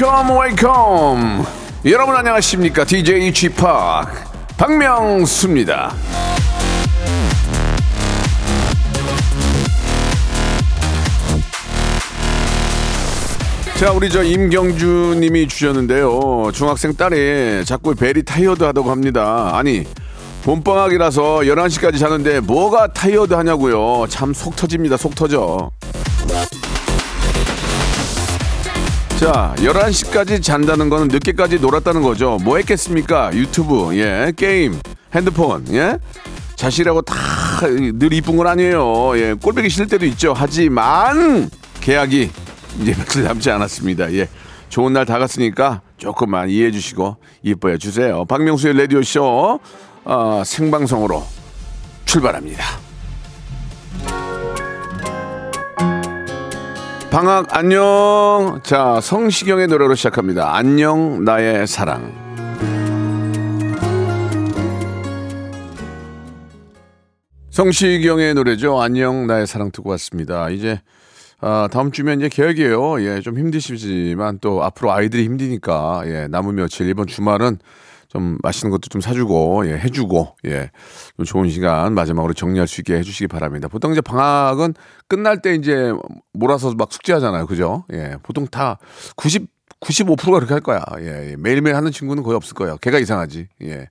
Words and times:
Wake 0.00 0.25
up 0.25 0.38
wake 0.40 1.09
up 1.09 1.44
여러분 1.86 2.14
안녕하십니까? 2.14 2.84
DJ 2.84 3.32
p 3.32 3.48
박명수입니다. 4.56 5.92
자 13.76 13.90
우리 13.90 14.08
저 14.08 14.22
임경주 14.22 15.16
님이 15.18 15.48
주셨는데요. 15.48 16.52
중학생 16.54 16.94
딸이 16.94 17.64
자꾸 17.64 17.96
very 17.96 18.22
tired 18.22 18.62
하다고 18.62 18.92
합니다. 18.92 19.50
아니 19.54 19.84
봄방학이라서 20.44 21.40
11시까지 21.40 21.98
자는데 21.98 22.38
뭐가 22.38 22.86
타이어드 22.92 23.34
하냐고요. 23.34 24.06
참 24.08 24.32
속 24.32 24.54
터집니다 24.54 24.96
속 24.96 25.16
터져 25.16 25.72
자, 29.18 29.52
11시까지 29.56 30.40
잔다는 30.42 30.88
거는 30.88 31.08
늦게까지 31.08 31.58
놀았다는 31.58 32.02
거죠. 32.02 32.38
뭐 32.42 32.56
했겠습니까? 32.58 33.34
유튜브, 33.34 33.96
예, 33.96 34.32
게임, 34.36 34.78
핸드폰, 35.14 35.64
예? 35.74 35.98
자시라고 36.56 37.02
다 37.02 37.14
늘 37.60 38.12
이쁜 38.12 38.36
건 38.36 38.46
아니에요. 38.46 39.18
예, 39.18 39.34
꼴보기 39.34 39.68
싫을 39.68 39.88
때도 39.88 40.06
있죠. 40.06 40.32
하지만 40.36 41.50
계약이 41.80 42.30
이제 42.80 42.94
며칠 42.96 43.24
남지 43.24 43.50
않았습니다. 43.50 44.12
예. 44.12 44.28
좋은 44.68 44.92
날 44.92 45.04
다 45.04 45.18
갔으니까 45.18 45.80
조금만 45.96 46.48
이해해 46.50 46.70
주시고 46.70 47.16
이뻐해 47.42 47.78
주세요. 47.78 48.24
박명수의 48.26 48.78
라디오쇼 48.78 49.58
어, 50.04 50.42
생방송으로 50.44 51.24
출발합니다. 52.04 52.62
방학 57.18 57.48
안녕. 57.56 58.60
자, 58.62 59.00
성시경의 59.02 59.66
노래로 59.66 59.96
시작합니다. 59.96 60.54
안녕 60.54 61.24
나의 61.24 61.66
사랑. 61.66 62.12
성시경의 67.50 68.34
노래죠. 68.34 68.80
안녕 68.80 69.26
나의 69.26 69.48
사랑 69.48 69.72
듣고 69.72 69.90
왔습니다. 69.90 70.48
이제 70.50 70.80
아, 71.40 71.68
다음 71.72 71.90
주면 71.90 72.20
이제 72.20 72.28
계획이에요. 72.28 73.02
예, 73.02 73.20
좀 73.20 73.36
힘드시지만 73.36 74.38
또 74.40 74.62
앞으로 74.62 74.92
아이들이 74.92 75.24
힘드니까 75.24 76.02
예, 76.04 76.28
남은 76.28 76.54
며칠 76.54 76.88
이번 76.88 77.08
주말은 77.08 77.58
좀 78.08 78.38
맛있는 78.42 78.70
것도 78.70 78.88
좀 78.88 79.00
사주고 79.00 79.66
예, 79.66 79.78
해주고 79.78 80.36
예, 80.46 80.70
좀 81.16 81.24
좋은 81.24 81.48
시간 81.50 81.94
마지막으로 81.94 82.32
정리할 82.32 82.66
수 82.66 82.80
있게 82.80 82.96
해주시기 82.96 83.28
바랍니다. 83.28 83.68
보통 83.68 83.92
이제 83.92 84.00
방학은 84.00 84.74
끝날 85.08 85.42
때 85.42 85.54
이제 85.54 85.92
몰아서 86.32 86.72
막 86.76 86.92
숙제하잖아요, 86.92 87.46
그죠? 87.46 87.84
예, 87.92 88.16
보통 88.22 88.46
다 88.46 88.78
90, 89.16 89.46
95%가 89.80 90.32
그렇게 90.32 90.52
할 90.54 90.60
거야. 90.60 90.82
예, 91.00 91.32
예. 91.32 91.36
매일매일 91.36 91.76
하는 91.76 91.92
친구는 91.92 92.22
거의 92.22 92.36
없을 92.36 92.54
거예요. 92.54 92.78
걔가 92.78 92.98
이상하지. 92.98 93.48
예. 93.62 93.88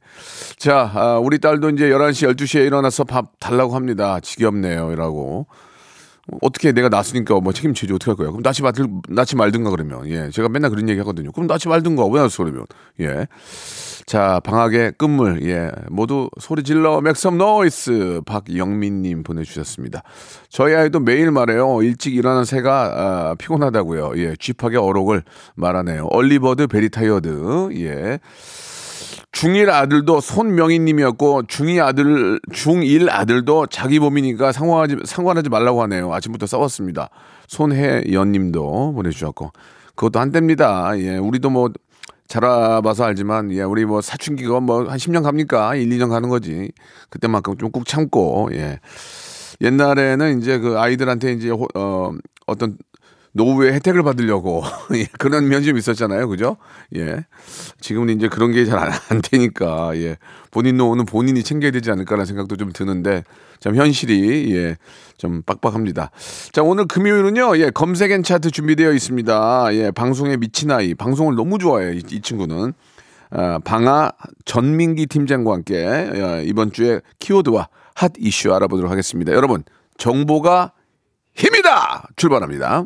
자, 0.58 0.92
아, 0.94 1.20
우리 1.20 1.40
딸도 1.40 1.70
이제 1.70 1.90
11시, 1.90 2.36
12시에 2.36 2.66
일어나서 2.66 3.04
밥 3.04 3.40
달라고 3.40 3.76
합니다. 3.76 4.20
지겹네요. 4.20 4.92
이라고. 4.92 5.48
어떻게 6.42 6.72
내가 6.72 6.90
낳았으니까 6.90 7.40
뭐 7.40 7.54
책임지지 7.54 7.94
어떻게 7.94 8.12
할 8.12 8.16
거야? 8.18 8.30
그럼 8.30 8.42
낳지 8.44 8.62
말 8.62 8.74
낳지 9.08 9.36
말든가 9.36 9.70
그러면 9.70 10.08
예 10.08 10.30
제가 10.30 10.50
맨날 10.50 10.70
그런 10.70 10.90
얘기 10.90 11.00
하거든요. 11.00 11.32
그럼 11.32 11.48
낳지 11.48 11.68
말든가 11.68 12.06
왜 12.06 12.20
낳았어 12.20 12.44
그러면 12.44 12.66
예. 13.00 13.28
자 14.06 14.40
방학의 14.44 14.94
끝물 14.98 15.44
예 15.44 15.72
모두 15.90 16.30
소리 16.40 16.64
질러 16.64 17.02
make 17.02 17.20
some 17.20 17.38
noise 17.38 18.22
박영민님 18.26 19.24
보내주셨습니다. 19.24 20.04
저희 20.50 20.76
아이도 20.76 21.00
매일 21.00 21.32
말해요. 21.32 21.82
일찍 21.82 22.16
일어나는 22.16 22.46
새가 22.46 23.32
아, 23.32 23.36
피곤하다고요. 23.36 24.14
예 24.18 24.36
쥐팍의 24.38 24.78
어록을 24.78 25.24
말하네요. 25.56 26.08
Early 26.12 26.43
bird 26.43 26.68
very 26.68 27.13
tired 27.13 27.70
예. 27.76 28.20
중1 29.38 29.70
아들도 29.70 30.20
손명희님이었고 30.20 31.44
중2 31.44 31.84
아들 31.86 32.40
중1 32.54 33.08
아들도 33.10 33.68
자기 33.68 34.00
몸이니까 34.00 34.52
상관하지 34.52 34.98
상관하지 35.06 35.50
말라고 35.50 35.82
하네요. 35.84 36.12
아침부터 36.14 36.48
싸웠습니다. 36.48 37.10
손혜연님도 37.48 38.94
보내주셨고 38.94 39.52
그것도 39.96 40.20
안 40.20 40.32
됩니다. 40.32 40.92
예, 40.98 41.18
우리도 41.18 41.50
뭐 41.52 41.70
자라봐서 42.28 43.04
알지만 43.06 43.52
예, 43.52 43.62
우리 43.62 43.86
뭐 43.86 44.02
사춘기가 44.02 44.60
뭐 44.60 44.88
한 44.90 44.98
10년 44.98 45.22
갑니까? 45.24 45.76
1, 45.76 45.88
2년 45.90 46.10
가는 46.10 46.30
거지. 46.30 46.72
그때만큼 47.10 47.58
좀 47.58 47.72
꾹 47.72 47.86
참고 47.86 48.50
예. 48.54 48.80
옛날에는 49.62 50.40
이제 50.40 50.58
그 50.58 50.80
아이들한테 50.80 51.34
이제 51.34 51.50
호- 51.50 51.68
어 51.76 52.12
어떤 52.48 52.78
노후의 53.38 53.74
혜택을 53.74 54.04
받으려고 54.04 54.64
예, 54.96 55.06
그런 55.20 55.48
면이 55.48 55.66
좀 55.66 55.78
있었잖아요, 55.78 56.28
그죠? 56.28 56.58
예. 56.96 57.26
지금은 57.80 58.16
이제 58.18 58.28
그런 58.28 58.52
게 58.52 58.66
잘 58.66 58.90
안 59.10 59.22
되니까 59.22 59.96
예. 59.96 60.18
본인 60.52 60.78
노후는 60.78 61.06
본인이 61.06 61.44
챙겨야 61.44 61.72
되지 61.72 61.92
않을까라는 61.92 62.26
생각도 62.26 62.58
좀 62.58 62.74
드는데 62.74 63.24
참 63.60 63.76
현실이 63.76 64.56
예. 64.56 64.76
좀 65.18 65.42
빡빡합니다. 65.44 66.12
자, 66.52 66.64
오늘 66.64 66.86
금요일은요. 66.88 67.58
예, 67.60 67.70
검색엔 67.70 68.24
차트 68.24 68.52
준비되어 68.52 68.92
있습니다. 68.94 69.68
예, 69.76 69.92
방송에 69.92 70.38
미친 70.38 70.72
아이. 70.72 70.94
방송을 70.96 71.36
너무 71.36 71.58
좋아해요. 71.60 71.94
이, 71.94 72.04
이 72.12 72.22
친구는. 72.22 72.74
아, 73.30 73.60
방아 73.64 74.12
전민기 74.46 75.06
팀장과 75.06 75.54
함께 75.54 75.76
예, 75.76 76.44
이번 76.46 76.72
주에 76.72 77.02
키워드와 77.20 77.68
핫 77.96 78.14
이슈 78.20 78.54
알아보도록 78.54 78.90
하겠습니다. 78.92 79.34
여러분, 79.34 79.64
정보가 79.98 80.72
힘이다! 81.36 82.08
출발합니다. 82.16 82.86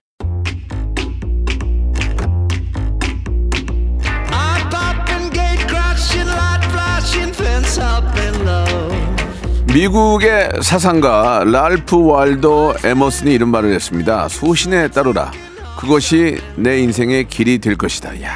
미국의 9.73 10.49
사상가 10.61 11.43
랄프 11.45 11.95
waldo 11.95 12.73
에머슨이 12.83 13.33
이런 13.33 13.49
말을 13.49 13.73
했습니다. 13.73 14.27
소신에 14.27 14.89
따르라. 14.89 15.31
그것이 15.79 16.41
내 16.57 16.79
인생의 16.79 17.27
길이 17.29 17.59
될 17.59 17.77
것이다. 17.77 18.21
야, 18.21 18.31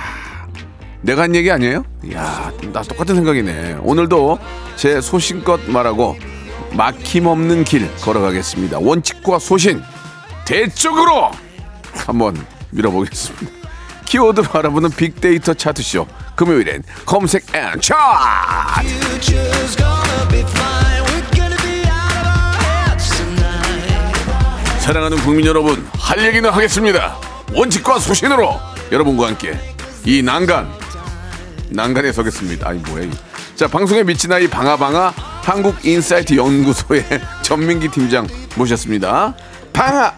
내가 1.01 1.23
한 1.23 1.35
얘기 1.35 1.51
아니에요? 1.51 1.83
야, 2.13 2.51
나 2.71 2.81
똑같은 2.81 3.15
생각이네. 3.15 3.79
오늘도 3.81 4.39
제 4.77 5.01
소신껏 5.01 5.59
말하고 5.69 6.15
막힘없는 6.71 7.65
길 7.65 7.93
걸어가겠습니다. 7.97 8.79
원칙과 8.79 9.39
소신 9.39 9.81
대쪽으로 10.45 11.31
한번 12.07 12.37
밀어보겠습니다. 12.71 13.47
키워드로 14.05 14.47
알아보는 14.53 14.91
빅데이터 14.91 15.53
차트쇼 15.53 16.07
금요일엔 16.35 16.83
검색 17.05 17.45
N 17.55 17.79
차트 17.81 17.95
사랑하는 24.79 25.17
국민 25.19 25.45
여러분 25.45 25.87
할 25.97 26.23
얘기는 26.23 26.47
하겠습니다. 26.47 27.17
원칙과 27.53 27.99
소신으로 27.99 28.59
여러분과 28.91 29.27
함께 29.27 29.57
이 30.03 30.21
난간 30.21 30.71
난간에 31.69 32.11
서겠습니다. 32.11 32.69
아니 32.69 32.79
뭐야 32.79 33.03
이거. 33.05 33.15
자 33.55 33.67
방송에 33.67 34.03
미친 34.03 34.31
아이 34.31 34.47
방아방아 34.47 35.13
한국인사이트 35.41 36.35
연구소의 36.35 37.05
전민기 37.41 37.89
팀장 37.89 38.27
모셨습니다. 38.55 39.33
방아! 39.73 40.13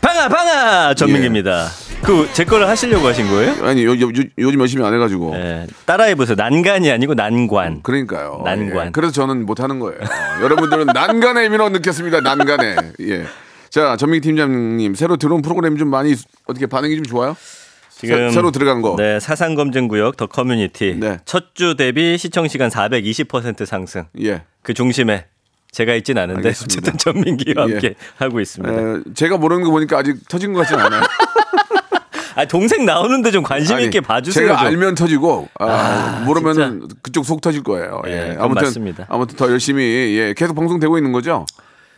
방아 0.00 0.28
방아! 0.28 0.94
전민기입니다. 0.94 1.68
그 2.04 2.26
제 2.32 2.44
거를 2.44 2.68
하시려고 2.68 3.06
하신 3.06 3.28
거예요? 3.28 3.64
아니 3.64 3.84
요, 3.84 3.90
요, 3.92 4.08
요- 4.08 4.28
요즘 4.38 4.60
열심히 4.60 4.84
안 4.84 4.92
해가지고 4.94 5.34
예, 5.36 5.66
따라해 5.86 6.14
보세요. 6.14 6.34
난간이 6.36 6.90
아니고 6.90 7.14
난관. 7.14 7.82
그러니까요. 7.82 8.42
난관. 8.44 8.86
예, 8.88 8.90
그래서 8.90 9.12
저는 9.12 9.46
못 9.46 9.60
하는 9.60 9.78
거예요. 9.78 9.98
여러분들은 10.42 10.86
난간의 10.86 11.44
의미로 11.44 11.68
느꼈습니다. 11.68 12.20
난간에. 12.20 12.76
예. 13.00 13.24
자, 13.70 13.96
전민기 13.96 14.26
팀장님 14.28 14.94
새로 14.94 15.16
들어온 15.16 15.42
프로그램 15.42 15.76
좀 15.78 15.88
많이 15.88 16.14
어떻게 16.46 16.66
반응이 16.66 16.96
좀 16.96 17.04
좋아요? 17.04 17.36
지금 17.90 18.30
새, 18.32 18.40
로 18.40 18.50
들어간 18.50 18.82
거. 18.82 18.96
네, 18.98 19.20
사상 19.20 19.54
검증 19.54 19.86
구역 19.86 20.16
더 20.16 20.26
커뮤니티 20.26 20.96
네. 20.98 21.18
첫 21.24 21.54
주 21.54 21.76
대비 21.76 22.18
시청 22.18 22.48
시간 22.48 22.68
420% 22.68 23.64
상승. 23.64 24.04
예. 24.20 24.42
그 24.62 24.74
중심에 24.74 25.26
제가 25.70 25.94
있진 25.94 26.18
않은데 26.18 26.48
알겠습니다. 26.48 26.90
어쨌든 26.90 26.98
전민기와 26.98 27.68
예. 27.68 27.72
함께 27.74 27.94
하고 28.16 28.40
있습니다. 28.40 28.74
에, 28.74 28.96
제가 29.14 29.36
모르는 29.38 29.62
거 29.62 29.70
보니까 29.70 29.98
아직 29.98 30.16
터진 30.28 30.52
것 30.52 30.60
같진 30.60 30.78
않아요. 30.80 31.00
아 32.34 32.44
동생 32.44 32.84
나오는데 32.84 33.30
좀 33.30 33.42
관심 33.42 33.76
아니, 33.76 33.84
있게 33.86 34.00
봐주세요. 34.00 34.46
제가 34.46 34.58
좀. 34.58 34.66
알면 34.68 34.94
터지고 34.94 35.48
아, 35.58 35.66
아, 35.66 36.22
모르면은 36.26 36.88
그쪽 37.02 37.24
속 37.24 37.40
터질 37.40 37.62
거예요. 37.62 38.02
예, 38.06 38.30
예. 38.32 38.36
아무튼 38.38 38.64
맞습니다. 38.64 39.06
아무튼 39.08 39.36
더 39.36 39.50
열심히 39.50 39.82
예, 40.18 40.34
계속 40.34 40.54
방송되고 40.54 40.96
있는 40.98 41.12
거죠. 41.12 41.46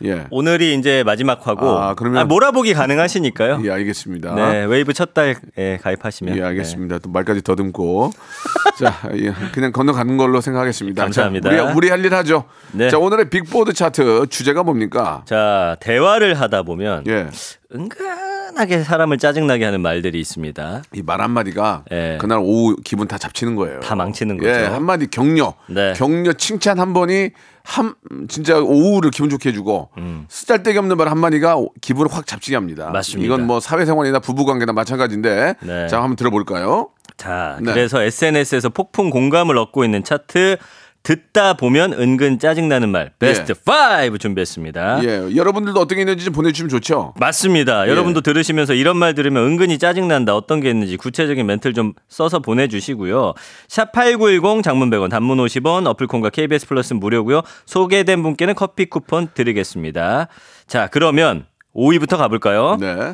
예. 0.03 0.25
오늘이 0.29 0.75
이제 0.75 1.03
마지막 1.05 1.47
화고 1.47 1.69
아, 1.79 1.95
그러면- 1.95 2.21
아, 2.21 2.25
몰아보기 2.25 2.73
가능하시니까요. 2.73 3.61
예, 3.63 3.71
알겠습니다. 3.71 4.35
네, 4.35 4.65
웨이브 4.65 4.91
첫 4.91 5.13
달 5.13 5.37
예, 5.57 5.79
가입하시면 5.81 6.37
예, 6.37 6.43
알겠습니다. 6.43 6.99
또 6.99 7.09
말까지 7.09 7.41
더듬고. 7.43 8.11
자, 8.77 8.93
예, 9.15 9.31
그냥 9.53 9.71
건너가는 9.71 10.17
걸로 10.17 10.41
생각하겠습니다. 10.41 11.01
감사합니다. 11.01 11.49
자, 11.49 11.63
우리, 11.63 11.73
우리 11.75 11.89
할 11.89 12.03
일 12.05 12.13
하죠. 12.13 12.43
네. 12.73 12.89
자, 12.89 12.97
오늘의 12.97 13.29
빅보드 13.29 13.71
차트 13.71 14.27
주제가 14.29 14.63
뭡니까? 14.63 15.23
네. 15.25 15.29
자 15.29 15.77
대화를 15.79 16.33
하다 16.41 16.63
보면 16.63 17.05
예. 17.07 17.27
은근 17.73 18.34
하게 18.55 18.83
사람을 18.83 19.17
짜증나게 19.17 19.65
하는 19.65 19.81
말들이 19.81 20.19
있습니다. 20.19 20.83
이 20.93 21.01
말 21.05 21.21
한마디가 21.21 21.83
예. 21.91 22.17
그날 22.19 22.39
오후 22.41 22.75
기분 22.83 23.07
다 23.07 23.17
잡치는 23.17 23.55
거예요. 23.55 23.79
다 23.81 23.95
망치는 23.95 24.39
예, 24.43 24.47
거죠. 24.61 24.73
한마디 24.73 25.07
격려. 25.07 25.53
네. 25.67 25.93
격려 25.95 26.33
칭찬 26.33 26.79
한 26.79 26.93
번이 26.93 27.31
한 27.63 27.95
진짜 28.27 28.59
오후를 28.59 29.11
기분 29.11 29.29
좋게 29.29 29.49
해주고 29.49 29.89
쓰잘데기 30.29 30.77
없는 30.77 30.97
말 30.97 31.09
한마디가 31.09 31.57
기분을 31.81 32.11
확 32.13 32.27
잡치게 32.27 32.55
합니다. 32.55 32.87
음. 32.87 32.93
맞습니다. 32.93 33.25
이건 33.25 33.47
뭐 33.47 33.59
사회생활이나 33.59 34.19
부부관계나 34.19 34.73
마찬가지인데 34.73 35.55
네. 35.61 35.87
자 35.87 35.97
한번 36.01 36.15
들어볼까요? 36.15 36.89
자, 37.17 37.57
네. 37.61 37.71
그래서 37.71 38.01
SNS에서 38.01 38.69
폭풍 38.69 39.09
공감을 39.09 39.57
얻고 39.57 39.85
있는 39.85 40.03
차트 40.03 40.57
듣다 41.05 41.53
보면 41.53 41.93
은근 41.93 42.39
짜증나는 42.39 42.89
말 42.89 43.13
베스트 43.19 43.53
5 43.53 44.17
준비했습니다. 44.17 45.03
예, 45.05 45.35
여러분들도 45.35 45.79
어떤 45.79 45.95
게 45.97 46.01
있는지 46.01 46.25
좀 46.25 46.33
보내주시면 46.33 46.69
좋죠. 46.69 47.13
맞습니다. 47.19 47.85
예. 47.85 47.91
여러분도 47.91 48.21
들으시면서 48.21 48.73
이런 48.73 48.97
말 48.97 49.13
들으면 49.13 49.43
은근히 49.45 49.77
짜증난다. 49.77 50.35
어떤 50.35 50.59
게 50.61 50.69
있는지 50.71 50.97
구체적인 50.97 51.45
멘트를 51.45 51.73
좀 51.75 51.93
써서 52.09 52.39
보내주시고요. 52.39 53.33
샵 53.69 53.91
8910 53.91 54.63
장문 54.63 54.89
100원 54.89 55.09
단문 55.11 55.37
50원 55.37 55.85
어플콘과 55.87 56.31
KBS 56.31 56.67
플러스 56.67 56.93
무료고요. 56.95 57.43
소개된 57.67 58.23
분께는 58.23 58.55
커피 58.55 58.85
쿠폰 58.87 59.27
드리겠습니다. 59.33 60.27
자 60.65 60.87
그러면 60.87 61.45
5위부터 61.75 62.17
가볼까요? 62.17 62.77
네. 62.79 63.13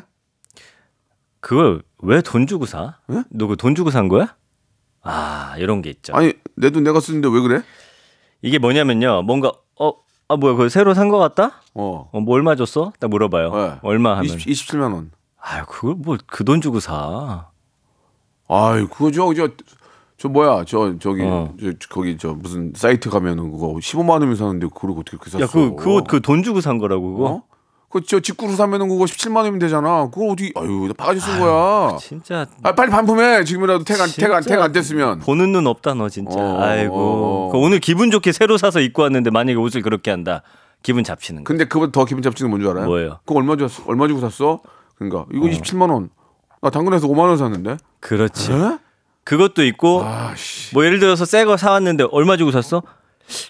그걸 1.42 1.82
왜 2.02 2.22
돈 2.22 2.48
주고 2.48 2.66
사? 2.66 3.00
너그 3.32 3.58
돈 3.58 3.76
주고 3.76 3.92
산 3.92 4.08
거야? 4.08 4.36
아 5.04 5.56
이런 5.58 5.82
게 5.82 5.90
있죠. 5.90 6.14
아니 6.16 6.34
내 6.56 6.70
돈 6.70 6.84
내가 6.84 7.00
쓰는데 7.00 7.28
왜 7.28 7.42
그래? 7.42 7.62
이게 8.42 8.58
뭐냐면요. 8.60 9.24
뭔가 9.24 9.52
어, 9.80 9.92
아 10.28 10.36
뭐야 10.36 10.54
그거 10.54 10.70
새로 10.70 10.94
산 10.94 11.10
거 11.10 11.18
같다? 11.18 11.62
어. 11.74 12.10
어, 12.12 12.20
뭐 12.20 12.36
얼마 12.36 12.56
줬어? 12.56 12.92
딱 13.00 13.10
물어봐요. 13.10 13.56
네. 13.56 13.74
얼마 13.84 14.12
하면? 14.18 14.26
20, 14.26 14.40
27만 14.48 14.94
원. 14.94 15.12
아유 15.40 15.64
그걸 15.68 15.96
뭐 15.96 16.18
그 16.28 16.44
돈 16.44 16.62
주고 16.62 16.80
사. 16.80 17.48
아이 18.48 18.82
그거 18.88 19.12
저 19.12 19.34
저 19.34 19.48
저 20.18 20.30
뭐야 20.30 20.66
저 20.66 20.98
저기 21.00 21.24
어. 21.24 21.52
저, 21.60 21.72
거기 21.90 22.16
저 22.18 22.34
무슨 22.34 22.74
사이트 22.76 23.10
가면은 23.10 23.52
그거 23.52 23.70
15만 23.74 24.10
원이면 24.12 24.36
사는데 24.36 24.68
그걸 24.68 24.92
어떻게 24.92 25.18
그렇게 25.18 25.32
샀어? 25.32 25.44
야 25.44 25.48
그 25.48 25.76
그 25.76 25.90
옷 25.96 26.08
그 26.08 26.20
돈 26.22 26.44
주고 26.44 26.62
산 26.62 26.78
거라고 26.78 27.14
그거. 27.16 27.30
어? 27.30 27.44
그저 27.92 28.20
직구로 28.22 28.54
사면은 28.54 28.88
그거 28.88 29.04
17만 29.06 29.38
원이면 29.38 29.60
되잖아. 29.60 30.10
그거 30.12 30.28
어디 30.32 30.54
아유 30.56 30.86
나 30.88 30.94
바가지 30.98 31.20
쓴 31.20 31.40
거야. 31.40 31.98
진짜 32.00 32.46
아 32.64 32.74
빨리 32.74 32.90
반품해 32.90 33.44
지금이라도 33.44 33.84
택안 33.84 34.08
택안 34.10 34.42
진짜 34.42 34.56
택안 34.56 34.72
됐으면. 34.72 35.20
보는 35.20 35.52
눈 35.52 35.68
없다 35.68 35.94
너 35.96 36.08
진짜. 36.08 36.34
어, 36.40 36.62
아이고. 36.62 36.96
어, 36.96 37.48
어. 37.48 37.52
그 37.52 37.58
오늘 37.58 37.80
기분 37.80 38.10
좋게 38.10 38.32
새로 38.32 38.58
사서 38.58 38.80
입고 38.80 39.02
왔는데 39.02 39.30
만약에 39.30 39.58
옷을 39.58 39.82
그렇게 39.82 40.10
한다. 40.10 40.42
기분 40.84 41.04
잡치는 41.04 41.44
거. 41.44 41.48
근데 41.48 41.66
그보다 41.66 41.92
더 41.92 42.06
기분 42.06 42.24
잡치는 42.24 42.50
건뭔줄 42.50 42.72
알아요? 42.72 42.86
뭐예요? 42.88 43.20
그거 43.26 43.40
얼마 43.40 43.56
줬어? 43.58 43.84
얼마 43.88 44.08
주고 44.08 44.20
샀어? 44.22 44.62
그러니까 44.96 45.26
이거 45.34 45.46
27만 45.48 45.92
원. 45.92 46.10
나 46.62 46.70
당근에서 46.70 47.08
5만 47.08 47.20
원 47.28 47.38
샀는데. 47.38 47.78
그렇지. 48.00 48.52
에? 48.54 48.78
그것도 49.24 49.64
있고 49.66 50.04
아씨. 50.04 50.74
뭐 50.74 50.86
예를 50.86 51.00
들어서 51.00 51.26
새 51.26 51.46
거 51.46 51.58
사왔는데 51.58 52.06
얼마 52.12 52.38
주고 52.38 52.52
샀어? 52.52 52.82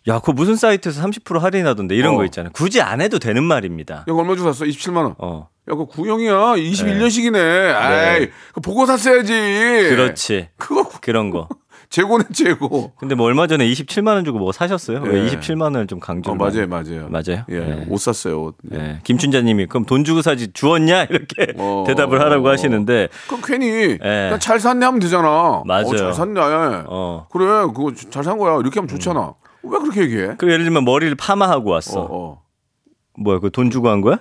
야, 0.08 0.20
그거 0.20 0.34
무슨 0.34 0.56
사이트에서 0.56 1.02
30% 1.04 1.40
할인하던데 1.40 1.96
이런 1.96 2.14
어. 2.14 2.18
거 2.18 2.26
있잖아요. 2.26 2.52
굳이 2.54 2.82
안 2.82 3.02
해도 3.02 3.20
되는 3.20 3.44
말입니다. 3.44 4.06
이거 4.08 4.18
얼마 4.18 4.36
주고 4.36 4.52
샀어? 4.52 4.66
27만 4.66 4.98
원. 4.98 5.16
어. 5.18 5.48
야, 5.70 5.74
그거 5.74 5.86
구형이야. 5.86 6.34
21년식이네. 6.56 7.76
아이, 7.76 8.30
그거 8.50 8.62
보고 8.62 8.86
샀어야지. 8.86 9.32
그렇지. 9.90 10.50
그거 10.58 10.90
그런 11.02 11.30
거. 11.30 11.48
재고네 11.92 12.24
재고. 12.34 12.94
근데 12.98 13.16
뭐 13.16 13.26
얼마 13.26 13.48
전에 13.48 13.66
27만 13.68 14.14
원 14.14 14.24
주고 14.24 14.40
뭐 14.40 14.54
사셨어요? 14.54 15.02
왜 15.04 15.26
예. 15.26 15.28
27만 15.30 15.64
원을 15.64 15.88
좀 15.88 16.00
강조? 16.00 16.32
어, 16.32 16.36
맞아요, 16.36 16.66
맞아요. 16.68 17.10
맞아요? 17.10 17.44
예, 17.52 17.56
예. 17.56 17.86
옷 17.90 18.00
샀어요. 18.00 18.44
옷. 18.44 18.56
예. 18.74 19.00
김춘자님이 19.04 19.66
그럼 19.66 19.86
돈 19.86 20.06
주고 20.06 20.22
사지 20.22 20.54
주었냐 20.54 21.04
이렇게 21.12 21.54
어, 21.58 21.84
대답을 21.86 22.22
하라고 22.22 22.48
어. 22.48 22.52
하시는데 22.52 23.10
그럼 23.28 23.42
괜히 23.46 23.98
예. 24.02 24.38
잘 24.40 24.62
샀네 24.62 24.86
하면 24.86 25.02
되잖아. 25.02 25.64
맞아요. 25.66 25.88
어, 25.88 25.96
잘 25.98 26.14
샀네. 26.14 26.40
어. 26.88 27.28
그래, 27.30 27.46
그거 27.46 27.92
잘 28.10 28.24
산 28.24 28.38
거야. 28.38 28.58
이렇게 28.62 28.80
하면 28.80 28.88
좋잖아. 28.88 29.34
왜 29.64 29.80
그렇게 29.80 30.02
얘기해? 30.02 30.36
그 30.38 30.52
예를 30.52 30.64
들면 30.66 30.86
머리를 30.86 31.14
파마하고 31.16 31.70
왔어. 31.70 32.02
어, 32.02 32.08
어. 32.12 32.42
뭐야 33.20 33.40
그 33.40 33.50
돈 33.50 33.70
주고 33.70 33.90
한 33.90 34.02
거야? 34.02 34.20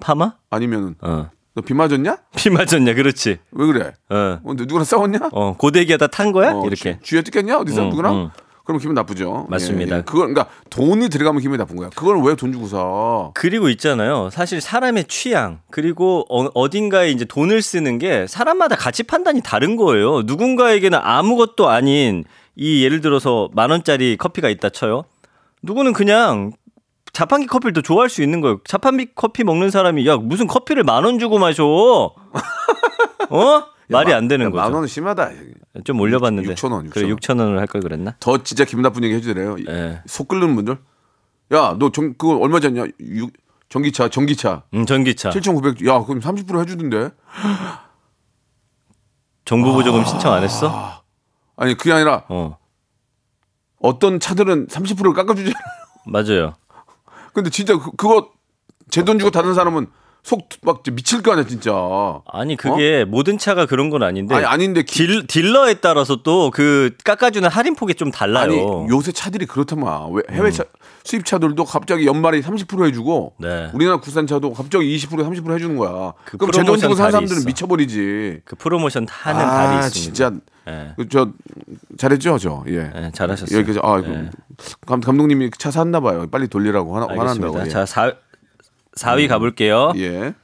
파마? 0.00 0.34
아니면은 0.50 0.94
어. 1.00 1.30
너비 1.54 1.74
맞았냐? 1.74 2.18
피 2.36 2.50
맞았냐? 2.50 2.94
그렇지. 2.94 3.38
왜 3.50 3.66
그래? 3.66 3.92
어. 4.10 4.14
어, 4.44 4.54
너 4.54 4.64
누구랑 4.64 4.84
싸웠냐? 4.84 5.18
어 5.32 5.56
고데기하다 5.56 6.06
탄 6.08 6.30
거야? 6.32 6.52
어, 6.52 6.62
이렇게. 6.66 6.98
쥐, 7.02 7.10
쥐에 7.10 7.22
뜯겼냐? 7.22 7.58
어디서 7.58 7.82
응, 7.82 7.88
누구랑? 7.90 8.14
응. 8.16 8.30
그럼 8.64 8.78
기분 8.80 8.94
나쁘죠. 8.94 9.46
맞습니다. 9.48 9.94
예, 9.96 9.98
예. 10.00 10.02
그걸 10.02 10.32
그러니까 10.32 10.46
돈이 10.68 11.08
들어가면 11.08 11.40
기분이 11.40 11.56
나쁜 11.58 11.76
거야. 11.76 11.88
그걸 11.88 12.20
왜 12.22 12.34
돈 12.36 12.52
주고 12.52 12.66
사? 12.66 13.30
그리고 13.34 13.70
있잖아요. 13.70 14.28
사실 14.30 14.60
사람의 14.60 15.04
취향 15.08 15.60
그리고 15.70 16.26
어, 16.28 16.68
딘가에 16.70 17.10
이제 17.10 17.24
돈을 17.24 17.62
쓰는 17.62 17.98
게 17.98 18.26
사람마다 18.28 18.76
가치 18.76 19.02
판단이 19.04 19.40
다른 19.42 19.76
거예요. 19.76 20.20
누군가에게는 20.22 20.98
아무것도 21.02 21.68
아닌 21.70 22.24
이 22.58 22.84
예를 22.84 23.00
들어서 23.00 23.48
만 23.54 23.70
원짜리 23.70 24.16
커피가 24.16 24.48
있다 24.50 24.68
쳐요. 24.70 25.04
누구는 25.62 25.92
그냥 25.92 26.52
자판기 27.12 27.46
커피를 27.46 27.72
더 27.72 27.80
좋아할 27.80 28.08
수 28.10 28.22
있는 28.22 28.40
거예요. 28.40 28.60
자판기 28.64 29.08
커피 29.14 29.44
먹는 29.44 29.70
사람이 29.70 30.06
야 30.06 30.16
무슨 30.16 30.46
커피를 30.46 30.84
만 30.84 31.04
원 31.04 31.18
주고 31.18 31.38
마셔? 31.38 31.64
어? 33.30 33.64
말이 33.90 34.12
안 34.12 34.28
되는 34.28 34.46
야, 34.46 34.50
거죠. 34.50 34.62
만 34.62 34.72
원은 34.74 34.86
심하다. 34.88 35.30
좀 35.84 36.00
올려봤는데. 36.00 36.54
6천 36.54 36.72
원, 36.72 36.86
6천 36.88 36.92
그래 36.92 37.04
원. 37.06 37.16
6천 37.16 37.40
원을 37.40 37.58
할 37.58 37.66
걸 37.68 37.80
그랬나? 37.80 38.14
더 38.20 38.42
진짜 38.42 38.64
기분 38.64 38.82
나쁜 38.82 39.02
얘기 39.04 39.14
해주래요. 39.14 39.56
예. 39.68 40.02
속 40.06 40.28
끓는 40.28 40.54
분들. 40.56 40.76
야, 41.54 41.74
너 41.78 41.90
정, 41.90 42.12
그거 42.18 42.36
얼마 42.36 42.60
잖냐? 42.60 42.84
유- 43.00 43.30
전기차, 43.70 44.08
전기차. 44.08 44.64
음 44.74 44.84
전기차. 44.84 45.30
7,900. 45.30 45.86
야, 45.86 46.02
그럼 46.04 46.20
30% 46.20 46.60
해주던데. 46.60 47.10
정부 49.46 49.72
보조금 49.72 50.04
신청 50.04 50.34
안 50.34 50.42
했어? 50.42 50.97
아니, 51.58 51.76
그게 51.76 51.92
아니라 51.92 52.24
어 52.28 52.56
어떤 53.80 54.18
차들은 54.20 54.68
30%를 54.68 55.12
깎아주잖아. 55.12 55.54
맞아요. 56.06 56.54
근데 57.34 57.50
진짜 57.50 57.76
그, 57.78 57.90
그거 57.92 58.30
제 58.90 59.02
돈 59.04 59.18
주고 59.18 59.30
다른 59.30 59.54
사람은 59.54 59.88
속막 60.22 60.82
미칠 60.92 61.22
거 61.22 61.32
아니야, 61.32 61.46
진짜. 61.46 61.72
아니 62.30 62.56
그게 62.56 63.04
모든 63.04 63.38
차가 63.38 63.64
그런 63.66 63.88
건 63.88 64.02
아닌데 64.02 64.34
어? 64.34 64.38
아니, 64.38 64.46
아닌데 64.46 64.82
기- 64.82 65.06
딜, 65.06 65.26
딜러에 65.26 65.74
따라서 65.74 66.16
또 66.22 66.50
그 66.50 66.90
깎아주는 67.04 67.48
할인 67.48 67.74
폭이 67.74 67.94
좀 67.94 68.10
달라요. 68.10 68.42
아니 68.44 68.88
요새 68.90 69.12
차들이 69.12 69.46
그렇다만 69.46 70.10
왜 70.12 70.22
해외 70.30 70.50
차 70.50 70.64
수입 71.04 71.24
차들도 71.24 71.64
갑자기 71.64 72.06
연말에 72.06 72.40
30% 72.40 72.86
해주고 72.86 73.34
네. 73.38 73.70
우리나라 73.72 73.98
국산 74.00 74.26
차도 74.26 74.52
갑자기 74.52 74.94
20% 74.98 75.24
30% 75.26 75.54
해주는 75.54 75.76
거야. 75.76 76.12
그 76.24 76.36
그럼 76.36 76.50
제돈 76.52 76.64
프로모션 76.66 76.80
주고 76.90 76.94
산 76.94 77.10
사람들은 77.12 77.38
있어. 77.40 77.46
미쳐버리지. 77.48 78.40
그 78.44 78.56
프로모션 78.56 79.06
하는 79.08 79.40
아, 79.40 79.50
달이 79.50 79.86
있습니다. 79.86 79.90
진짜 79.90 80.32
예. 80.68 80.92
그저 80.96 81.30
잘했죠, 81.96 82.36
저. 82.38 82.64
예. 82.68 82.90
예, 82.94 83.10
잘하셨어요. 83.14 83.58
여기까지 83.60 83.80
아 83.82 84.02
예. 84.04 84.30
감, 84.86 85.00
감독님이 85.00 85.50
차 85.58 85.70
샀나 85.70 86.00
봐요. 86.00 86.26
빨리 86.30 86.48
돌리라고 86.48 86.94
화나. 86.94 87.06
화난다고. 87.08 87.60
예. 87.64 87.68
자, 87.68 87.86
4, 87.86 88.12
4위 88.98 89.28
가볼게요. 89.28 89.92
예. 89.96 90.34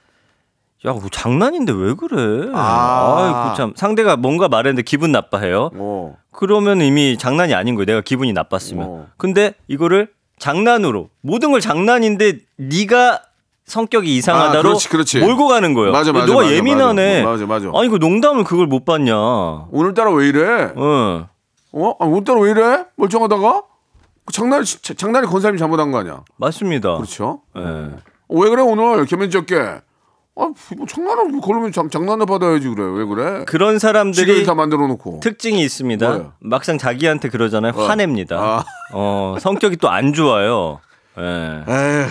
야, 0.86 0.92
뭐 0.92 1.00
장난인데 1.10 1.72
왜 1.72 1.94
그래? 1.94 2.50
아. 2.54 3.44
아이고 3.46 3.56
참 3.56 3.72
상대가 3.74 4.16
뭔가 4.16 4.48
말했는데 4.48 4.82
기분 4.82 5.12
나빠해요. 5.12 5.70
어. 5.74 6.16
그러면 6.30 6.80
이미 6.82 7.16
장난이 7.16 7.54
아닌 7.54 7.74
거예요. 7.74 7.86
내가 7.86 8.00
기분이 8.02 8.32
나빴으면. 8.32 8.86
어. 8.86 9.06
근데 9.16 9.54
이거를 9.68 10.08
장난으로 10.38 11.08
모든 11.22 11.52
걸 11.52 11.60
장난인데 11.60 12.38
네가 12.56 13.22
성격이 13.64 14.14
이상하다로 14.16 14.58
아, 14.58 14.62
그렇지, 14.62 14.88
그렇지. 14.90 15.20
몰고 15.20 15.48
가는 15.48 15.72
거예요. 15.72 15.90
맞아, 15.92 16.12
맞아, 16.12 16.26
너가 16.26 16.42
맞아, 16.42 16.52
예민하네. 16.54 17.22
맞아, 17.22 17.46
맞아. 17.46 17.70
아니 17.74 17.88
그 17.88 17.96
농담을 17.96 18.44
그걸 18.44 18.66
못 18.66 18.84
봤냐? 18.84 19.14
어. 19.16 19.68
오늘따라 19.72 20.10
왜 20.12 20.28
이래? 20.28 20.70
어? 20.76 21.26
아, 21.98 22.04
오늘따라 22.04 22.40
왜 22.40 22.50
이래? 22.50 22.84
멀쩡하다가? 22.96 23.62
그 24.26 24.32
장난 24.34 24.64
자- 24.64 24.92
장난이 24.94 25.26
건 25.28 25.40
사람이 25.40 25.58
잘못한 25.58 25.90
거 25.92 25.98
아니야? 25.98 26.24
맞습니다. 26.36 26.96
그렇죠. 26.96 27.40
예. 27.56 27.60
어, 27.60 27.96
왜 28.28 28.48
그래 28.50 28.62
오늘 28.62 29.04
개면적게? 29.06 29.56
아, 30.36 30.48
뭐 30.76 30.86
장난을 30.88 31.40
그러면 31.44 31.70
장, 31.70 31.88
장난을 31.88 32.26
받아야지 32.26 32.68
그래. 32.68 32.82
왜 32.84 33.04
그래? 33.04 33.44
그런 33.46 33.78
사람들이 33.78 34.44
다 34.44 34.54
만들어 34.54 34.86
놓고. 34.88 35.20
특징이 35.20 35.62
있습니다. 35.62 36.08
뭐예요? 36.08 36.32
막상 36.40 36.76
자기한테 36.76 37.28
그러잖아요. 37.28 37.72
화냅니다. 37.72 38.36
아. 38.40 38.64
어, 38.92 39.36
성격이 39.40 39.76
또 39.76 39.88
안 39.88 40.12
좋아요. 40.12 40.80
예. 41.18 41.22
에휴, 41.22 42.06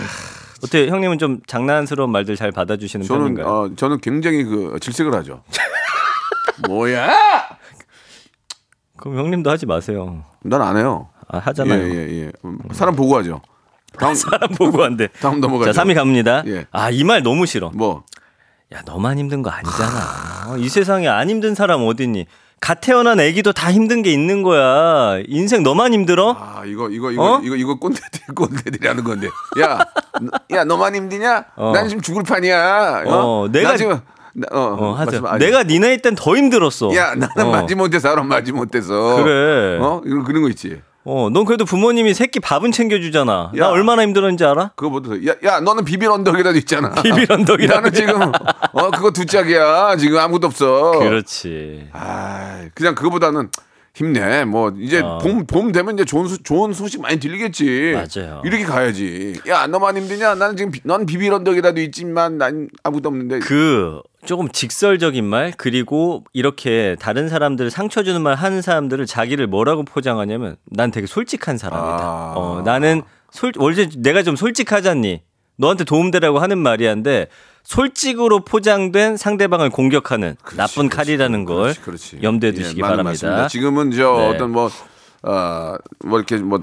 어떻게 0.62 0.88
형님은 0.88 1.18
좀 1.18 1.40
장난스러운 1.46 2.10
말들 2.10 2.36
잘 2.36 2.50
받아주시는 2.50 3.04
저는 3.04 3.34
편인가요? 3.34 3.46
어, 3.46 3.70
저는 3.76 4.00
굉장히 4.00 4.44
그 4.44 4.78
질색을 4.80 5.14
하죠. 5.16 5.42
뭐야? 6.66 7.14
그럼 8.96 9.18
형님도 9.18 9.50
하지 9.50 9.66
마세요. 9.66 10.24
난 10.42 10.62
안 10.62 10.78
해요. 10.78 11.08
아, 11.28 11.38
하잖아요. 11.38 11.82
예, 11.82 11.94
예, 11.94 12.22
예. 12.26 12.32
음, 12.46 12.58
사람 12.72 12.94
보고 12.96 13.16
하죠. 13.18 13.42
다음 13.98 14.14
사람 14.14 14.50
보고 14.50 14.82
한대. 14.82 15.08
다음 15.20 15.40
넘어가죠. 15.40 15.72
자, 15.72 15.82
3위 15.84 15.94
갑니다. 15.94 16.42
예. 16.46 16.66
아, 16.72 16.90
이 16.90 17.04
말 17.04 17.22
너무 17.22 17.46
싫어. 17.46 17.70
뭐 17.74 18.04
야, 18.74 18.82
너만 18.86 19.18
힘든 19.18 19.42
거 19.42 19.50
아니잖아. 19.50 20.48
어, 20.48 20.56
이 20.58 20.68
세상에 20.68 21.06
안 21.08 21.30
힘든 21.30 21.54
사람 21.54 21.82
어딨니? 21.86 22.26
갓 22.60 22.80
태어난 22.80 23.20
애기도 23.20 23.52
다 23.52 23.70
힘든 23.70 24.00
게 24.02 24.10
있는 24.10 24.42
거야. 24.42 25.20
인생 25.28 25.62
너만 25.62 25.92
힘들어? 25.92 26.34
아, 26.38 26.62
이거 26.64 26.88
이거 26.88 27.10
이거 27.10 27.34
어? 27.36 27.40
이거 27.44 27.56
이거 27.56 27.74
꼰대들 27.78 28.34
꼰대들이 28.34 28.88
하는 28.88 29.04
건데. 29.04 29.28
야, 29.60 29.78
너- 30.20 30.56
야 30.56 30.64
너만 30.64 30.94
힘드냐? 30.94 31.44
어. 31.56 31.72
난 31.74 31.88
지금 31.88 32.00
죽을 32.00 32.22
판이야. 32.22 33.02
어, 33.06 33.42
어, 33.44 33.48
내가- 33.52 33.72
나 33.72 33.76
지금 33.76 34.00
나- 34.34 34.48
어, 34.50 34.58
어, 34.60 34.96
아니. 35.28 35.44
내가 35.44 35.62
니네 35.62 35.98
땐더 35.98 36.36
힘들었어. 36.36 36.94
야 36.96 37.14
나는 37.14 37.46
어. 37.46 37.50
마지 37.52 37.74
못해서 37.74 38.08
사람 38.08 38.28
마지 38.28 38.50
못해서 38.50 39.16
그래. 39.22 39.78
어 39.80 40.00
이런 40.06 40.24
그런 40.24 40.42
거 40.42 40.48
있지. 40.48 40.80
어, 41.06 41.28
넌 41.30 41.44
그래도 41.44 41.64
부모님이 41.66 42.14
새끼 42.14 42.40
밥은 42.40 42.72
챙겨주잖아. 42.72 43.52
야. 43.56 43.60
나 43.60 43.68
얼마나 43.68 44.02
힘들었는지 44.02 44.44
알아? 44.44 44.72
그거부터 44.74 45.16
야, 45.26 45.34
야 45.44 45.60
너는 45.60 45.84
비빌 45.84 46.08
언덕이라도 46.10 46.56
있잖아. 46.58 46.90
비빌 47.02 47.30
언덕이라도 47.30 47.74
나는 47.80 47.92
지금 47.92 48.22
어 48.72 48.90
그거 48.90 49.10
두 49.10 49.26
짝이야. 49.26 49.96
지금 49.96 50.18
아무것도 50.18 50.46
없어. 50.46 50.92
그렇지. 50.98 51.88
아 51.92 52.64
그냥 52.74 52.94
그거보다는 52.94 53.50
힘내. 53.94 54.44
뭐 54.44 54.72
이제 54.76 55.00
어. 55.00 55.18
봄 55.18 55.46
봄 55.46 55.70
되면 55.70 55.94
이제 55.94 56.04
좋은 56.04 56.26
소, 56.26 56.36
좋은 56.38 56.72
소식 56.72 57.00
많이 57.00 57.20
들리겠지. 57.20 57.92
맞아요. 57.94 58.42
이렇게 58.44 58.64
가야지. 58.64 59.34
야 59.46 59.68
너만 59.68 59.96
힘드냐? 59.96 60.34
나는 60.34 60.56
지금 60.56 60.72
비- 60.72 60.80
넌 60.82 61.06
비빌 61.06 61.32
언덕이라도 61.32 61.80
있지만 61.80 62.36
난 62.36 62.68
아무것도 62.82 63.08
없는데. 63.08 63.38
그 63.38 64.00
조금 64.26 64.48
직설적인 64.48 65.24
말 65.24 65.52
그리고 65.56 66.24
이렇게 66.32 66.96
다른 66.98 67.28
사람들 67.28 67.70
상처 67.70 68.02
주는 68.02 68.20
말 68.20 68.34
하는 68.34 68.62
사람들을 68.62 69.06
자기를 69.06 69.46
뭐라고 69.46 69.84
포장하냐면 69.84 70.56
난 70.64 70.90
되게 70.90 71.06
솔직한 71.06 71.56
사람이다. 71.56 72.04
아. 72.04 72.32
어, 72.36 72.62
나는 72.64 73.02
솔 73.30 73.52
원래 73.58 73.88
내가 73.98 74.24
좀 74.24 74.34
솔직하잖니. 74.34 75.22
너한테 75.56 75.84
도움되라고 75.84 76.40
하는 76.40 76.58
말이야인데 76.58 77.28
솔직으로 77.64 78.40
포장된 78.44 79.16
상대방을 79.16 79.70
공격하는 79.70 80.36
나쁜 80.56 80.88
칼이라는 80.88 81.44
걸 81.44 81.56
그렇지, 81.74 81.80
그렇지. 81.80 82.18
염두에 82.22 82.50
예, 82.50 82.52
두시기 82.52 82.80
맞는 82.80 82.96
바랍니다. 82.98 83.08
말씀입니다. 83.10 83.48
지금은 83.48 83.90
저 83.90 84.16
네. 84.18 84.28
어떤 84.28 84.50
뭐, 84.50 84.70
어, 85.22 85.74
뭐 86.04 86.18
이렇게 86.18 86.36
뭐 86.36 86.62